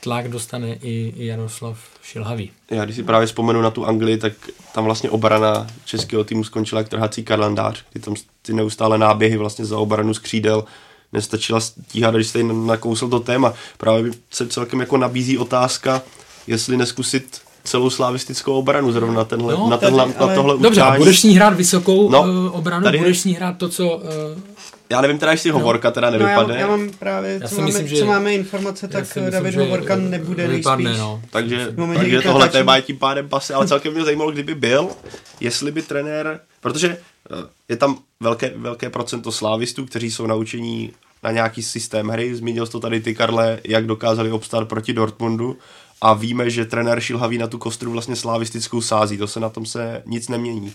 [0.00, 2.50] tlak dostane i Jaroslav Šilhavý.
[2.70, 4.32] Já když si právě vzpomenu na tu Anglii, tak
[4.74, 9.64] tam vlastně obrana českého týmu skončila jak trhací kalendář, kdy tam ty neustále náběhy vlastně
[9.64, 10.64] za obranu skřídel
[11.12, 13.52] nestačila stíhat, když jste nakousl to téma.
[13.78, 16.02] Právě se celkem jako nabízí otázka,
[16.46, 20.80] jestli neskusit celou slavistickou obranu zrovna na, tenhle, No, na, tady, tenhle, na tohle Dobře,
[20.80, 20.98] a utkání.
[20.98, 23.96] budeš s ní hrát vysokou No, no, obranu, tady budeš s ní hrát to, co...
[23.96, 24.02] Uh,
[24.90, 26.54] Já nevím teda, jestli Hovorka teda No, nevypadne.
[26.54, 29.00] já, já mám právě, Já co, si máme, myslím, že- co máme informace, já tak
[29.04, 31.00] myslím, David že Hovorka nebude vypadne, nejspíš.
[31.00, 31.22] no.
[31.30, 34.88] Takže, takže tohle téma je tím pádem pasy, ale celkem mě zajímalo, kdyby byl,
[35.40, 36.96] jestli by trenér, protože eh,
[37.68, 40.92] je tam velké, velké procento slávistů, kteří jsou naučení
[41.22, 45.56] na nějaký systém hry, zmínil jsi to tady ty, Karle, jak dokázali obstát proti Dortmundu
[46.00, 49.66] a víme, že trenér Šilhavý na tu kostru vlastně slavistickou sází, to se na tom
[49.66, 50.72] se nic nemění.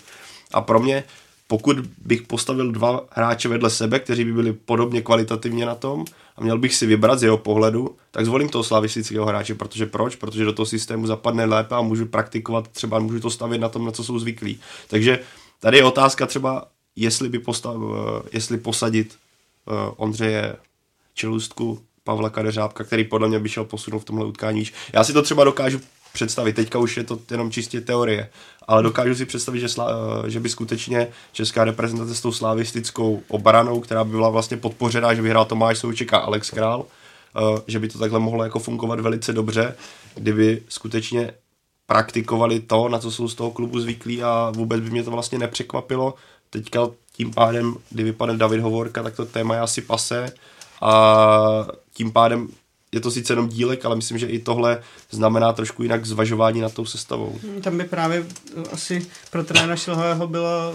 [0.54, 1.04] A pro mě,
[1.48, 6.06] pokud bych postavil dva hráče vedle sebe, kteří by byli podobně kvalitativně na tom
[6.38, 10.16] a měl bych si vybrat z jeho pohledu, tak zvolím toho slavistického hráče, protože proč?
[10.16, 13.86] Protože do toho systému zapadne lépe a můžu praktikovat, třeba můžu to stavit na tom,
[13.86, 14.60] na co jsou zvyklí.
[14.88, 15.20] Takže
[15.66, 19.16] tady je otázka třeba, jestli by postav, eh, jestli posadit
[19.66, 20.56] uh, Ondřeje
[21.14, 24.64] Čelustku, Pavla Kadeřábka, který podle mě by šel posunout v tomhle utkání.
[24.94, 25.82] Já si to třeba dokážu
[26.14, 26.54] představit.
[26.54, 28.30] Teďka už je to jenom čistě teorie,
[28.68, 29.90] ale dokážu si představit, že, slá,
[30.28, 35.22] že by skutečně česká reprezentace s tou slavistickou obranou, která by byla vlastně podpořená, že
[35.22, 39.34] vyhrál Tomáš Souček a Alex Král, eh, že by to takhle mohlo jako fungovat velice
[39.34, 39.76] dobře,
[40.16, 41.34] kdyby skutečně
[41.88, 45.40] praktikovali to, na co jsou z toho klubu zvyklí a vůbec by mě to vlastně
[45.40, 46.14] nepřekvapilo.
[46.50, 50.34] Teďka tím pádem, kdy vypadne David Hovorka, tak to téma je asi pase
[50.82, 52.48] a tím pádem
[52.96, 54.82] je to sice jenom dílek, ale myslím, že i tohle
[55.12, 57.40] znamená trošku jinak zvažování nad tou sestavou.
[57.62, 58.26] Tam by právě
[58.72, 60.74] asi pro trenéra Šilhového bylo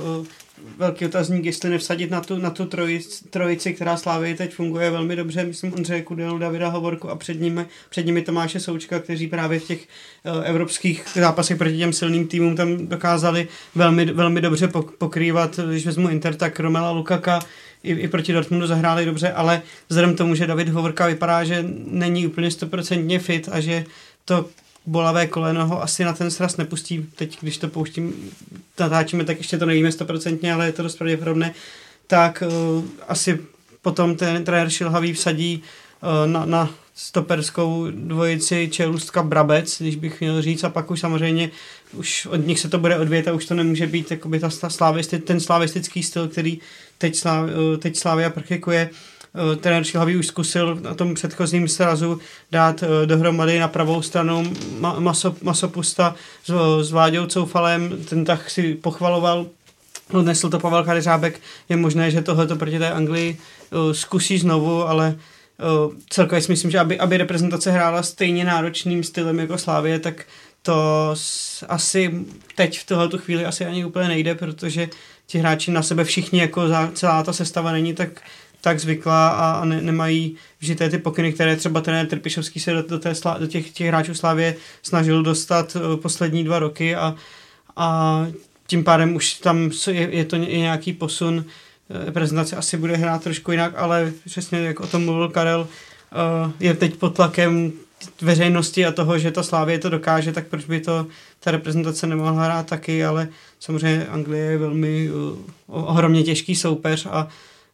[0.78, 5.16] velký otazník, jestli nevsadit na tu, na tu trojici, trojici, která Slávě teď funguje velmi
[5.16, 9.60] dobře, myslím Ondřeje Kudelu, Davida Hovorku a před nimi, před nimi Tomáše Součka, kteří právě
[9.60, 14.68] v těch uh, evropských zápasech proti těm silným týmům tam dokázali velmi, velmi dobře
[14.98, 17.40] pokrývat, když vezmu Inter, tak Romela Lukaka
[17.82, 22.26] i, i proti Dortmundu zahráli dobře, ale vzhledem tomu, že David Hovorka vypadá, že není
[22.26, 23.84] úplně stoprocentně fit a že
[24.24, 24.48] to
[24.86, 27.06] bolavé koleno ho asi na ten sraz nepustí.
[27.16, 28.14] Teď, když to pouštím,
[28.78, 31.54] natáčíme, tak ještě to nevíme stoprocentně, ale je to dost pravděpodobné.
[32.06, 33.40] Tak uh, asi
[33.82, 35.62] potom ten trenér Šilhavý vsadí
[36.02, 41.50] uh, na, na stoperskou dvojici Čelustka Brabec, když bych měl říct, a pak už samozřejmě
[41.92, 45.18] už od nich se to bude odvět a už to nemůže být jakoby ta, slavisti,
[45.18, 46.60] ten slavistický styl, který
[47.00, 48.90] teď, Slav, uh, teď Slavia praktikuje.
[49.34, 52.20] Eh, trenér Šilhavý už zkusil na tom předchozím srazu
[52.52, 54.52] dát eh, dohromady na pravou stranu
[54.98, 56.14] maso, masopusta
[56.44, 56.52] s,
[56.82, 59.46] s Vláďou Coufalem, ten tak si pochvaloval,
[60.12, 63.38] odnesl to Pavel Kadeřábek, je možné, že tohle proti té Anglii
[63.92, 65.16] zkusí znovu, ale
[66.08, 70.24] celkově si myslím, že aby, aby reprezentace hrála stejně náročným stylem jako Slávě, tak
[70.62, 71.14] to
[71.68, 72.24] asi
[72.54, 74.88] teď v tuhle chvíli asi ani úplně nejde, protože
[75.26, 78.22] ti hráči na sebe všichni, jako za, celá ta sestava není tak
[78.60, 82.82] tak zvyklá a, a ne, nemají vžité ty pokyny, které třeba ten Trpišovský se do,
[82.82, 87.14] do, té, do těch, těch hráčů Slávě snažil dostat uh, poslední dva roky a,
[87.76, 88.26] a
[88.66, 91.44] tím pádem už tam je, je to nějaký posun.
[92.08, 96.52] Eh, prezentace asi bude hrát trošku jinak, ale přesně jak o tom mluvil Karel, uh,
[96.60, 97.72] je teď pod tlakem
[98.22, 101.06] veřejnosti a toho, že to Slávě to dokáže, tak proč by to
[101.40, 103.28] ta reprezentace nemohla hrát taky, ale
[103.60, 107.28] samozřejmě Anglie je velmi uh, ohromně těžký soupeř a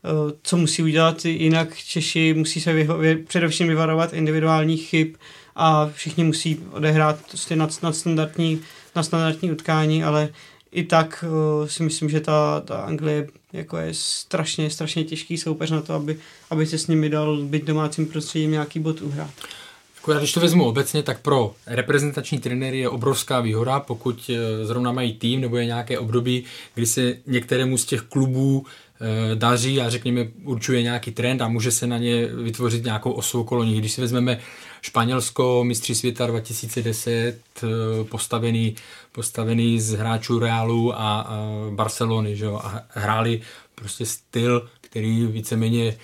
[0.06, 5.14] Eh, co musí udělat, jinak Češi musí se vyho- především vyvarovat individuálních chyb
[5.56, 8.60] a všichni musí odehrát prostě nad, nad, standardní,
[8.96, 10.28] nad standardní utkání, ale
[10.72, 15.70] i tak uh, si myslím, že ta, ta Anglie jako je strašně, strašně těžký soupeř
[15.70, 16.18] na to, aby,
[16.50, 19.30] aby se s nimi dal být domácím prostředím nějaký bod uhrát.
[20.08, 24.92] Já když to vezmu obecně, tak pro reprezentační trenéry je obrovská výhoda, pokud eh, zrovna
[24.92, 28.66] mají tým nebo je nějaké období, kdy se některému z těch klubů
[29.00, 33.40] Eh, daří a řekněme určuje nějaký trend a může se na ně vytvořit nějakou osu
[33.40, 33.78] okolo nich.
[33.78, 34.38] Když si vezmeme
[34.82, 37.66] Španělsko, mistři světa 2010, eh,
[38.04, 38.76] postavený,
[39.12, 42.60] postavený z hráčů Realu a, a Barcelony, že jo?
[42.64, 43.40] a hráli
[43.74, 45.96] prostě styl, který víceméně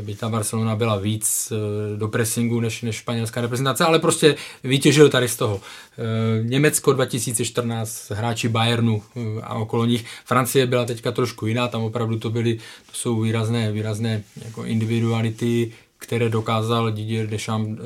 [0.00, 5.08] by ta Barcelona byla víc eh, do pressingu než, než španělská reprezentace, ale prostě vytěžil
[5.08, 5.60] tady z toho.
[5.60, 9.02] Eh, Německo 2014, hráči Bayernu
[9.42, 10.04] a okolo nich.
[10.24, 15.72] Francie byla teďka trošku jiná, tam opravdu to byly, to jsou výrazné, výrazné jako individuality,
[15.98, 17.82] které dokázal Didier Deschamps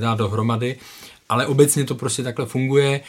[0.00, 0.76] dát dohromady,
[1.28, 3.00] ale obecně to prostě takhle funguje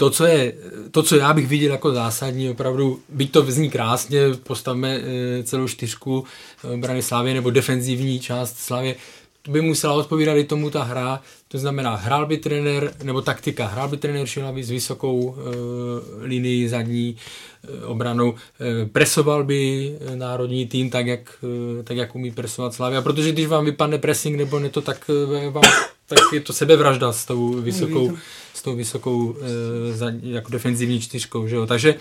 [0.00, 0.52] to, co je,
[0.90, 5.68] to, co já bych viděl jako zásadní, opravdu, byť to zní krásně, postavme eh, celou
[5.68, 6.24] čtyřku
[6.64, 8.94] eh, brany Slávě nebo defenzivní část Slávě,
[9.42, 13.66] to by musela odpovídat i tomu ta hra, to znamená, hrál by trenér, nebo taktika,
[13.66, 20.66] hrál by trenér Šilavý s vysokou e, linii zadní e, obranou, e, presoval by národní
[20.66, 21.44] tým tak, jak,
[21.78, 25.10] e, tak, jak umí presovat Slavia, protože když vám vypadne pressing nebo ne to, tak,
[25.10, 25.64] e, vám,
[26.06, 28.16] tak je to sebevražda s tou vysokou
[28.47, 31.48] s tou vysokou e, za, jako defenzivní čtyřkou.
[31.48, 31.66] Že jo?
[31.66, 31.94] Takže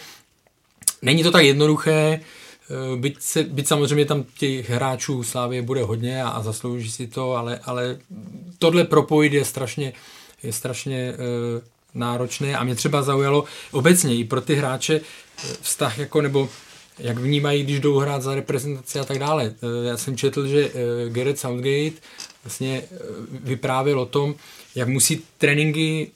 [1.01, 2.21] není to tak jednoduché, e,
[2.95, 7.35] byť, se, byť samozřejmě tam těch hráčů Slávě bude hodně a, a zaslouží si to,
[7.35, 7.97] ale, ale
[8.59, 9.93] tohle propojit je strašně,
[10.43, 11.15] je strašně e,
[11.93, 15.01] náročné a mě třeba zaujalo obecně i pro ty hráče
[15.61, 16.49] vztah jako nebo
[16.99, 19.53] jak vnímají, když jdou hrát za reprezentaci a tak dále.
[19.87, 20.71] Já jsem četl, že
[21.09, 22.01] Gareth Southgate
[22.43, 22.83] vlastně
[23.29, 24.35] vyprávěl o tom,
[24.75, 26.11] jak musí tréninky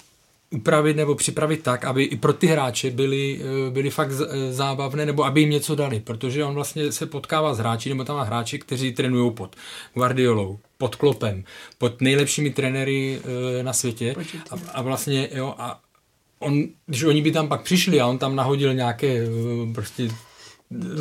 [0.52, 5.06] upravit nebo připravit tak, aby i pro ty hráče byly, eh, byly fakt eh, zábavné,
[5.06, 8.24] nebo aby jim něco dali, protože on vlastně se potkává s hráči, nebo tam má
[8.24, 9.56] hráči, kteří trénují pod
[9.94, 11.44] Guardiolou, pod Klopem,
[11.78, 13.20] pod nejlepšími trenéry
[13.60, 14.16] eh, na světě
[14.52, 15.80] a, a vlastně, jo, a
[16.40, 19.28] on, když oni by tam pak přišli a on tam nahodil nějaké
[19.74, 20.10] prostě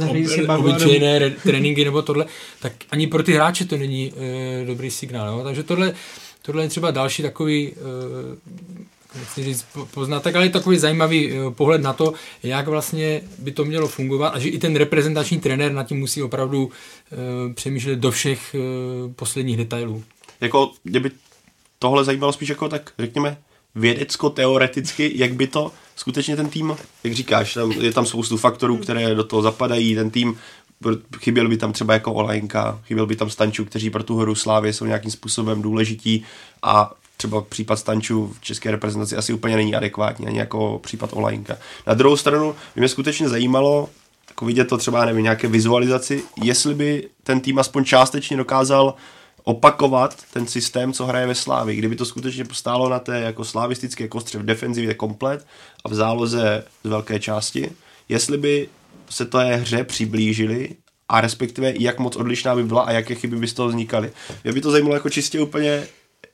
[0.09, 2.27] ob, obyčejné tréninky nebo tohle,
[2.61, 5.39] tak ani pro ty hráče to není e, dobrý signál.
[5.39, 5.45] Jo?
[5.45, 5.95] Takže tohle,
[6.43, 7.75] tohle je třeba další takový e,
[9.15, 12.13] nechci říct poznatek, ale je takový zajímavý eh, pohled na to,
[12.43, 16.23] jak vlastně by to mělo fungovat a že i ten reprezentační trenér na tím musí
[16.23, 20.05] opravdu uh, přemýšlet do všech uh, posledních detailů.
[20.41, 21.11] Jako, kdyby
[21.79, 23.37] tohle zajímalo spíš jako tak, řekněme,
[23.75, 29.15] vědecko-teoreticky, jak by to skutečně ten tým, jak říkáš, tam, je tam spoustu faktorů, které
[29.15, 30.39] do toho zapadají, ten tým
[31.19, 34.73] chyběl by tam třeba jako Olajnka, chyběl by tam Stanču, kteří pro tu hru Slávy
[34.73, 36.25] jsou nějakým způsobem důležití
[36.63, 41.57] a třeba případ Stanču v české reprezentaci asi úplně není adekvátní, ani jako případ Olajnka.
[41.87, 43.89] Na druhou stranu by mě skutečně zajímalo,
[44.29, 48.95] jako vidět to třeba, nevím, nějaké vizualizaci, jestli by ten tým aspoň částečně dokázal
[49.45, 51.77] opakovat ten systém, co hraje ve Slávi.
[51.77, 55.47] Kdyby to skutečně postálo na té jako slavistické kostře v defenzivě komplet
[55.85, 57.71] a v záloze z velké části,
[58.09, 58.69] jestli by
[59.11, 60.69] se té hře přiblížili
[61.09, 64.11] a respektive jak moc odlišná by byla a jaké chyby by z toho vznikaly.
[64.45, 65.87] Mě by to zajímalo jako čistě úplně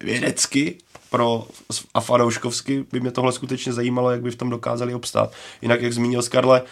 [0.06, 0.74] vědecky
[1.10, 1.46] pro
[1.94, 5.32] a fanouškovsky by mě tohle skutečně zajímalo, jak by v tom dokázali obstát.
[5.62, 6.62] Jinak, jak zmínil Skarle,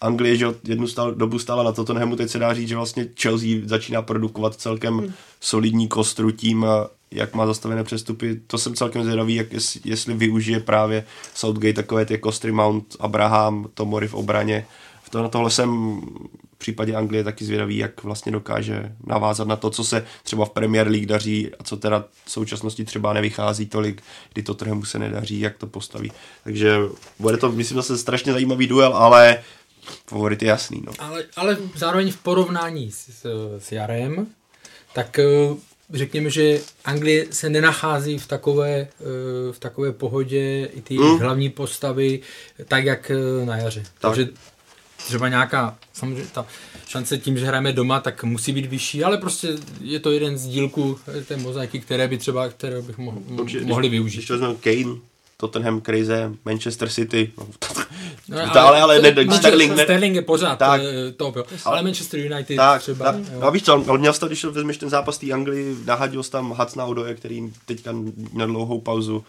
[0.00, 3.48] Anglie, že jednu stál, dobu stála na Tottenhamu, teď se dá říct, že vlastně Chelsea
[3.64, 5.12] začíná produkovat celkem hmm.
[5.40, 6.66] solidní kostru tím,
[7.10, 8.40] jak má zastavené přestupy.
[8.46, 13.68] To jsem celkem zvědavý, jak jestli, jestli využije právě Southgate takové ty kostry Mount, Abraham,
[13.74, 14.66] Tomory v obraně.
[15.02, 16.00] V to, na tohle jsem
[16.64, 20.88] případě Anglie taky zvědavý, jak vlastně dokáže navázat na to, co se třeba v Premier
[20.88, 25.40] League daří a co teda v současnosti třeba nevychází tolik, kdy to trhem se nedaří,
[25.40, 26.12] jak to postaví.
[26.44, 26.78] Takže
[27.18, 29.42] bude to, myslím, zase strašně zajímavý duel, ale
[30.06, 30.82] favorit je jasný.
[30.86, 30.92] No.
[30.98, 33.26] Ale, ale zároveň v porovnání s, s,
[33.58, 34.26] s Jarem,
[34.92, 35.24] tak eh,
[35.92, 38.88] řekněme, že Anglie se nenachází v takové, eh,
[39.52, 41.18] v takové pohodě i ty mm.
[41.18, 42.20] hlavní postavy,
[42.68, 43.82] tak jak eh, na jaře.
[43.82, 43.92] Tak.
[44.00, 44.28] Takže
[45.06, 46.46] třeba nějaká, samozřejmě ta
[46.86, 50.46] šance tím, že hrajeme doma, tak musí být vyšší, ale prostě je to jeden z
[50.46, 50.98] dílků
[51.28, 54.16] té mozaiky, které by třeba, které bych mo- Určitě, mohli využít.
[54.16, 54.96] Když to Kane,
[55.36, 57.32] Tottenham Crazy, Manchester City.
[58.28, 61.32] No, no, ale, ale, ale ne, ne, Sterling, ne, Sterling je pořád tak, eh, to,
[61.36, 61.44] jo.
[61.64, 63.12] ale Manchester United tak, třeba.
[63.12, 66.22] Tak, no, víš co, ale měl jsi to, když vezmeš ten zápas té Anglii, nahadil
[66.22, 67.94] jsi tam Hacna Odoje, který teďka
[68.32, 69.24] na dlouhou pauzu.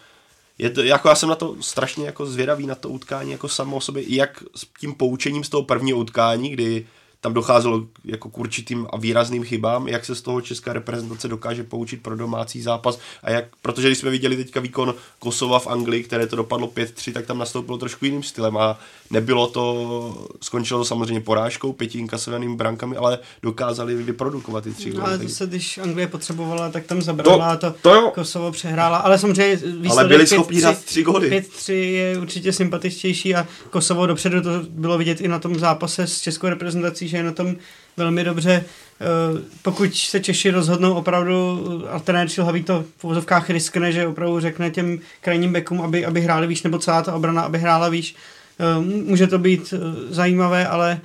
[0.57, 3.77] Je to, jako já jsem na to strašně jako zvědavý na to utkání jako samo
[3.77, 6.87] o sobě, jak s tím poučením z toho prvního utkání, kdy
[7.25, 11.63] tam docházelo jako k určitým a výrazným chybám, jak se z toho česká reprezentace dokáže
[11.63, 16.03] poučit pro domácí zápas a jak, protože když jsme viděli teďka výkon Kosova v Anglii,
[16.03, 18.79] které to dopadlo 5-3, tak tam nastoupilo trošku jiným stylem a
[19.11, 25.03] nebylo to, skončilo to samozřejmě porážkou, pěti inkasovanými brankami, ale dokázali vyprodukovat ty tři no,
[25.03, 28.11] Ale zase, když Anglie potřebovala, tak tam zabrala to, to, to jo.
[28.15, 31.29] Kosovo přehrála, ale samozřejmě výsledek ale byli schopni dát tři góly.
[31.29, 36.21] 5-3 je určitě sympatičtější a Kosovo dopředu to bylo vidět i na tom zápase s
[36.21, 37.55] českou reprezentací, že je na tom
[37.97, 38.65] velmi dobře.
[39.01, 44.39] Eh, pokud se Češi rozhodnou opravdu, a trenér Šilhavý to v uvozovkách riskne, že opravdu
[44.39, 48.15] řekne těm krajním bekům, aby, aby hráli výš, nebo celá ta obrana, aby hrála výš,
[48.59, 49.79] eh, může to být eh,
[50.13, 50.99] zajímavé, ale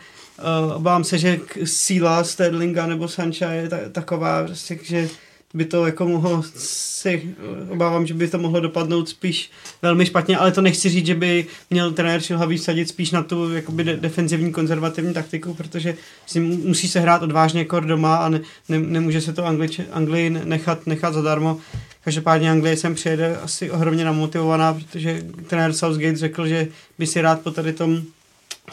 [0.74, 5.09] obávám se, že síla Sterlinga nebo Sancha je taková, prostě, že
[5.55, 7.35] by to jako mohlo si,
[7.68, 9.51] obávám, že by to mohlo dopadnout spíš
[9.82, 13.55] velmi špatně, ale to nechci říct, že by měl trenér Šilhavý sadit spíš na tu
[13.55, 15.97] jakoby de- defenzivní konzervativní taktiku, protože
[16.27, 20.31] si musí se hrát odvážně jako doma a ne, ne, nemůže se to Anglič, Anglii
[20.31, 21.59] nechat, nechat zadarmo.
[22.05, 26.68] Každopádně Anglie sem přijede asi ohromně namotivovaná, protože trenér Southgate řekl, že
[26.98, 28.02] by si rád po tady tom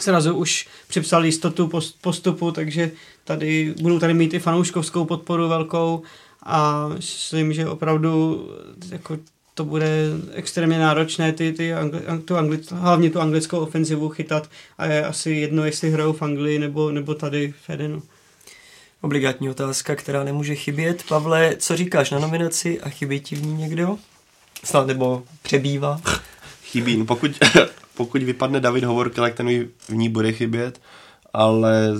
[0.00, 2.90] srazu už připsal jistotu postupu, takže
[3.24, 6.02] tady budou tady mít i fanouškovskou podporu velkou
[6.42, 8.42] a myslím, že opravdu
[8.90, 9.18] jako
[9.54, 9.88] to bude
[10.32, 15.30] extrémně náročné ty, ty angli, tu angli, hlavně tu anglickou ofenzivu chytat a je asi
[15.30, 18.02] jedno, jestli hrajou v Anglii nebo, nebo tady v Edenu.
[19.00, 21.02] Obligátní otázka, která nemůže chybět.
[21.08, 23.98] Pavle, co říkáš na nominaci a chybí ti v ní někdo?
[24.64, 26.00] Snad nebo přebývá?
[26.64, 26.96] Chybí.
[26.96, 27.30] No pokud,
[27.94, 30.80] pokud vypadne David Hovorka, tak ten v ní bude chybět,
[31.32, 31.92] ale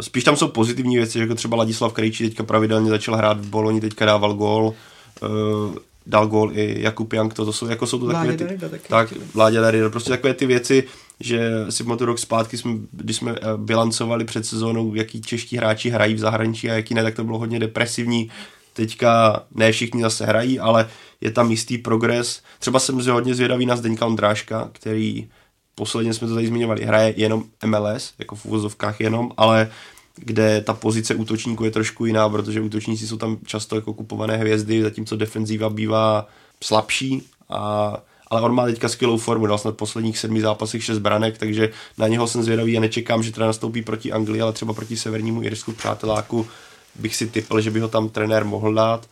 [0.00, 3.80] Spíš tam jsou pozitivní věci, jako třeba Ladislav Krejčí teďka pravidelně začal hrát v Boloni,
[3.80, 4.74] teďka dával gól,
[5.22, 5.74] uh,
[6.06, 8.58] dal gól i Jakub Jank, to, to jsou, jako jsou to takové ty,
[8.88, 10.84] tak, Vládě Darida, prostě takové ty věci,
[11.20, 15.90] že si pamatuju rok zpátky, jsme, když jsme eh, bilancovali před sezónou, jaký čeští hráči
[15.90, 18.30] hrají v zahraničí a jaký ne, tak to bylo hodně depresivní.
[18.72, 20.88] Teďka ne všichni zase hrají, ale
[21.20, 22.42] je tam jistý progres.
[22.58, 25.28] Třeba jsem hodně zvědavý na Zdeňka Ondráška, který
[25.74, 29.70] posledně jsme to tady zmiňovali, hraje jenom MLS, jako v uvozovkách jenom, ale
[30.16, 34.82] kde ta pozice útočníku je trošku jiná, protože útočníci jsou tam často jako kupované hvězdy,
[34.82, 36.28] zatímco defenzíva bývá
[36.64, 37.96] slabší, a,
[38.30, 42.08] ale on má teďka skvělou formu, dal snad posledních sedmi zápasech šest branek, takže na
[42.08, 45.72] něho jsem zvědavý a nečekám, že teda nastoupí proti Anglii, ale třeba proti severnímu Irsku
[45.72, 46.46] přáteláku
[46.94, 49.06] bych si typl, že by ho tam trenér mohl dát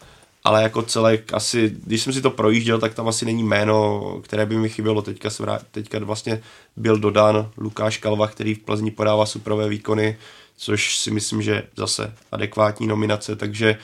[0.45, 4.47] ale jako celek asi, když jsem si to projížděl, tak tam asi není jméno, které
[4.47, 5.03] by mi chybělo.
[5.03, 6.43] Teďka, se vrát, teďka vlastně
[6.77, 10.19] byl dodán Lukáš Kalva, který v Plzni podává superové výkony,
[10.57, 13.79] což si myslím, že zase adekvátní nominace, takže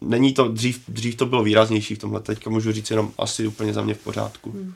[0.00, 3.72] není to, dřív, dřív to bylo výraznější v tomhle, teďka můžu říct jenom asi úplně
[3.72, 4.50] za mě v pořádku.
[4.50, 4.74] Hmm.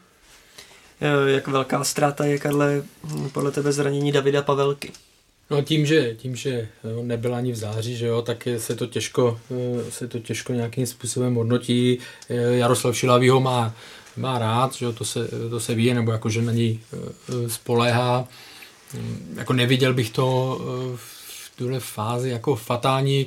[1.27, 2.83] Jak velká ztráta je, Karle,
[3.33, 4.93] podle tebe zranění Davida Pavelky?
[5.51, 6.69] No tím, že, tím, že
[7.03, 10.87] nebyl ani v září, že jo, tak se to těžko, eh, se to těžko nějakým
[10.87, 11.99] způsobem hodnotí.
[12.29, 13.75] Eh, Jaroslav Šilavý ho má,
[14.17, 17.49] má rád, že jo, to se, to se ví, nebo jako, že na něj eh,
[17.49, 18.29] spoléhá.
[18.95, 20.59] Mm, jako neviděl bych to
[20.97, 23.27] v tuhle fázi jako fatální,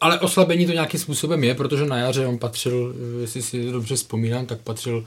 [0.00, 4.46] ale oslabení to nějakým způsobem je, protože na jaře on patřil, jestli si dobře vzpomínám,
[4.46, 5.04] tak patřil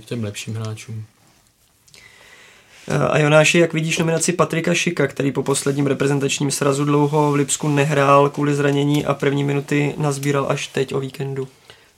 [0.00, 1.04] k těm lepším hráčům.
[3.10, 7.68] A Jonáši, jak vidíš nominaci Patrika Šika, který po posledním reprezentačním srazu dlouho v Lipsku
[7.68, 11.48] nehrál kvůli zranění a první minuty nazbíral až teď o víkendu?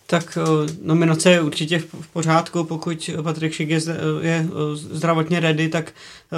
[0.06, 3.80] Tak eh, nominace je určitě v pořádku, pokud Patrik Šik je,
[4.20, 5.92] je eh, zdravotně ready, tak
[6.32, 6.36] eh,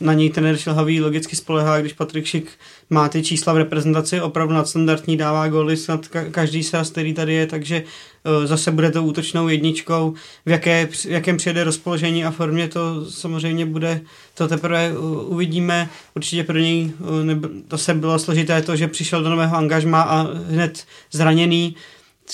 [0.00, 2.50] na něj ten Šilhavý logicky spolehá, když Patrik Šik
[2.90, 7.46] má ty čísla v reprezentaci opravdu nadstandardní, dává góly snad každý sraz, který tady je,
[7.46, 7.84] takže
[8.44, 10.14] zase bude to útočnou jedničkou,
[10.46, 14.00] v, jaké, v jakém přijede rozpoložení a formě to samozřejmě bude,
[14.34, 16.92] to teprve uvidíme, určitě pro něj
[17.68, 21.76] to se bylo složité to, že přišel do nového angažma a hned zraněný,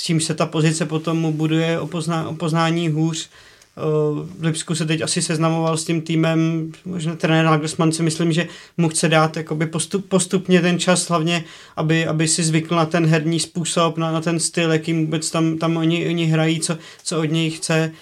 [0.02, 3.28] čím se ta pozice potom buduje o, pozná, o poznání hůř.
[4.38, 8.48] V Lipsku se teď asi seznamoval s tím týmem, možná trenér Nagelsmann si myslím, že
[8.76, 11.44] mu chce dát jakoby postup, postupně ten čas, hlavně,
[11.76, 15.58] aby, aby si zvykl na ten herní způsob, na, na ten styl, jakým vůbec tam,
[15.58, 17.92] tam oni, oni hrají, co, co od něj chce.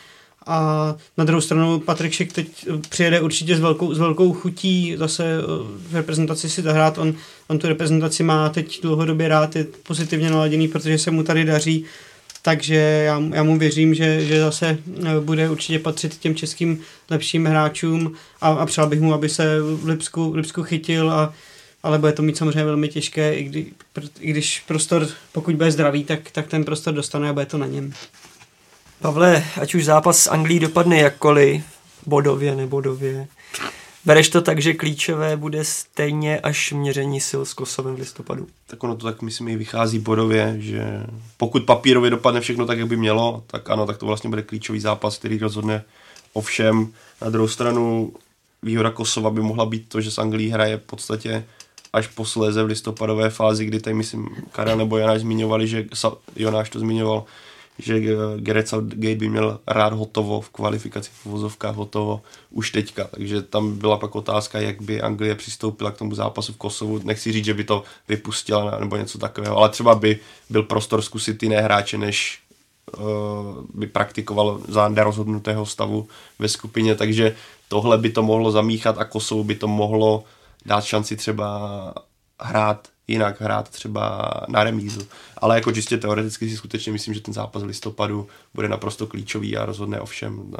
[0.46, 5.24] A na druhou stranu Patrik Šik teď přijede určitě s velkou, s velkou chutí zase
[5.24, 5.42] eh,
[5.90, 6.98] v reprezentaci si zahrát.
[6.98, 7.14] On,
[7.48, 11.84] on tu reprezentaci má teď dlouhodobě rád, je pozitivně naladěný, protože se mu tady daří.
[12.42, 12.74] Takže
[13.06, 18.14] já, já mu věřím, že, že zase eh, bude určitě patřit těm českým lepším hráčům
[18.40, 21.34] a, a přál bych mu, aby se v Lipsku, v Lipsku chytil, a,
[21.82, 23.66] ale bude to mít samozřejmě velmi těžké, i, kdy,
[24.20, 27.66] i když prostor, pokud bude zdravý, tak, tak ten prostor dostane a bude to na
[27.66, 27.92] něm.
[29.02, 31.64] Pavle, ať už zápas s Anglií dopadne jakkoliv,
[32.06, 33.28] bodově, nebodově,
[34.04, 38.46] bereš to tak, že klíčové bude stejně až měření sil s Kosovem v listopadu?
[38.66, 41.06] Tak ono to tak myslím i vychází bodově, že
[41.36, 44.80] pokud papírově dopadne všechno tak, jak by mělo, tak ano, tak to vlastně bude klíčový
[44.80, 45.84] zápas, který rozhodne
[46.32, 46.92] o všem.
[47.22, 48.12] Na druhou stranu
[48.62, 51.44] výhoda Kosova by mohla být to, že s Anglií hraje v podstatě
[51.92, 55.84] až posléze v listopadové fázi, kdy tady myslím Karel nebo Janáš zmiňovali, že
[56.36, 57.24] Jonáš to zmiňoval,
[57.78, 58.00] že
[58.36, 63.78] Gareth Southgate by měl rád hotovo v kvalifikaci v vozovkách hotovo už teďka, takže tam
[63.78, 67.00] byla pak otázka, jak by Anglie přistoupila k tomu zápasu v Kosovu.
[67.04, 70.18] Nechci říct, že by to vypustila nebo něco takového, ale třeba by
[70.50, 72.38] byl prostor zkusit jiné hráče, než
[72.98, 73.04] uh,
[73.74, 76.08] by praktikoval za nerozhodnutého stavu
[76.38, 77.36] ve skupině, takže
[77.68, 80.24] tohle by to mohlo zamíchat a Kosovu by to mohlo
[80.66, 81.94] dát šanci třeba
[82.42, 85.06] hrát jinak hrát třeba na remízu.
[85.36, 89.56] Ale jako čistě teoreticky si skutečně myslím, že ten zápas v listopadu bude naprosto klíčový
[89.56, 90.42] a rozhodne o všem.
[90.50, 90.58] No.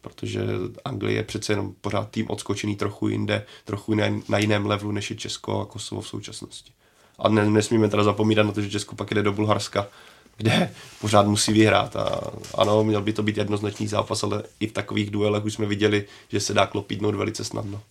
[0.00, 0.40] Protože
[0.84, 5.10] Anglie je přece jenom pořád tým odskočený trochu jinde, trochu na, na jiném levelu než
[5.10, 6.72] je Česko a Kosovo v současnosti.
[7.18, 9.86] A ne, nesmíme teda zapomínat na to, že Česko pak jde do Bulharska,
[10.36, 11.96] kde pořád musí vyhrát.
[11.96, 12.20] A
[12.54, 16.06] ano, měl by to být jednoznačný zápas, ale i v takových duelech už jsme viděli,
[16.28, 17.82] že se dá klopítnout velice snadno.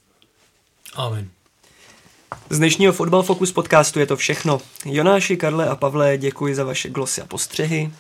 [0.94, 1.30] Amen.
[2.50, 4.62] Z dnešního Football Focus podcastu je to všechno.
[4.86, 7.92] Jonáši, Karle a Pavle, děkuji za vaše glosy a postřehy.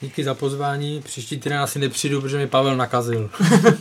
[0.00, 1.02] Díky za pozvání.
[1.02, 3.30] Příští týden asi nepřijdu, protože mi Pavel nakazil.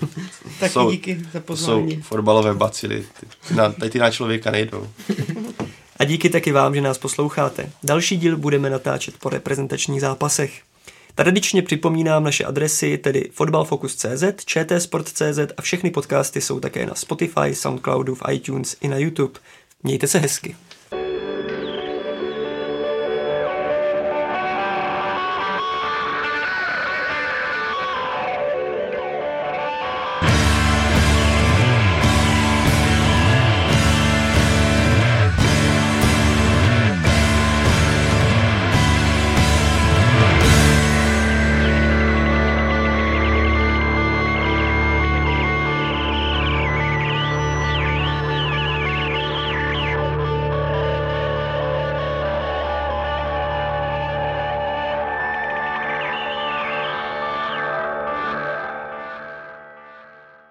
[0.60, 1.92] tak jsou, díky za pozvání.
[1.96, 3.06] jsou fotbalové bacily.
[3.20, 4.88] Ty, na, tady ty na člověka nejdou.
[6.00, 7.70] A díky taky vám, že nás posloucháte.
[7.84, 10.62] Další díl budeme natáčet po reprezentačních zápasech.
[11.16, 18.16] Tradičně připomínám naše adresy, tedy fotbalfocus.cz, čtsport.cz a všechny podcasty jsou také na Spotify, Soundcloudu,
[18.16, 19.40] v iTunes i na YouTube.
[19.86, 20.56] Mějte se hezky.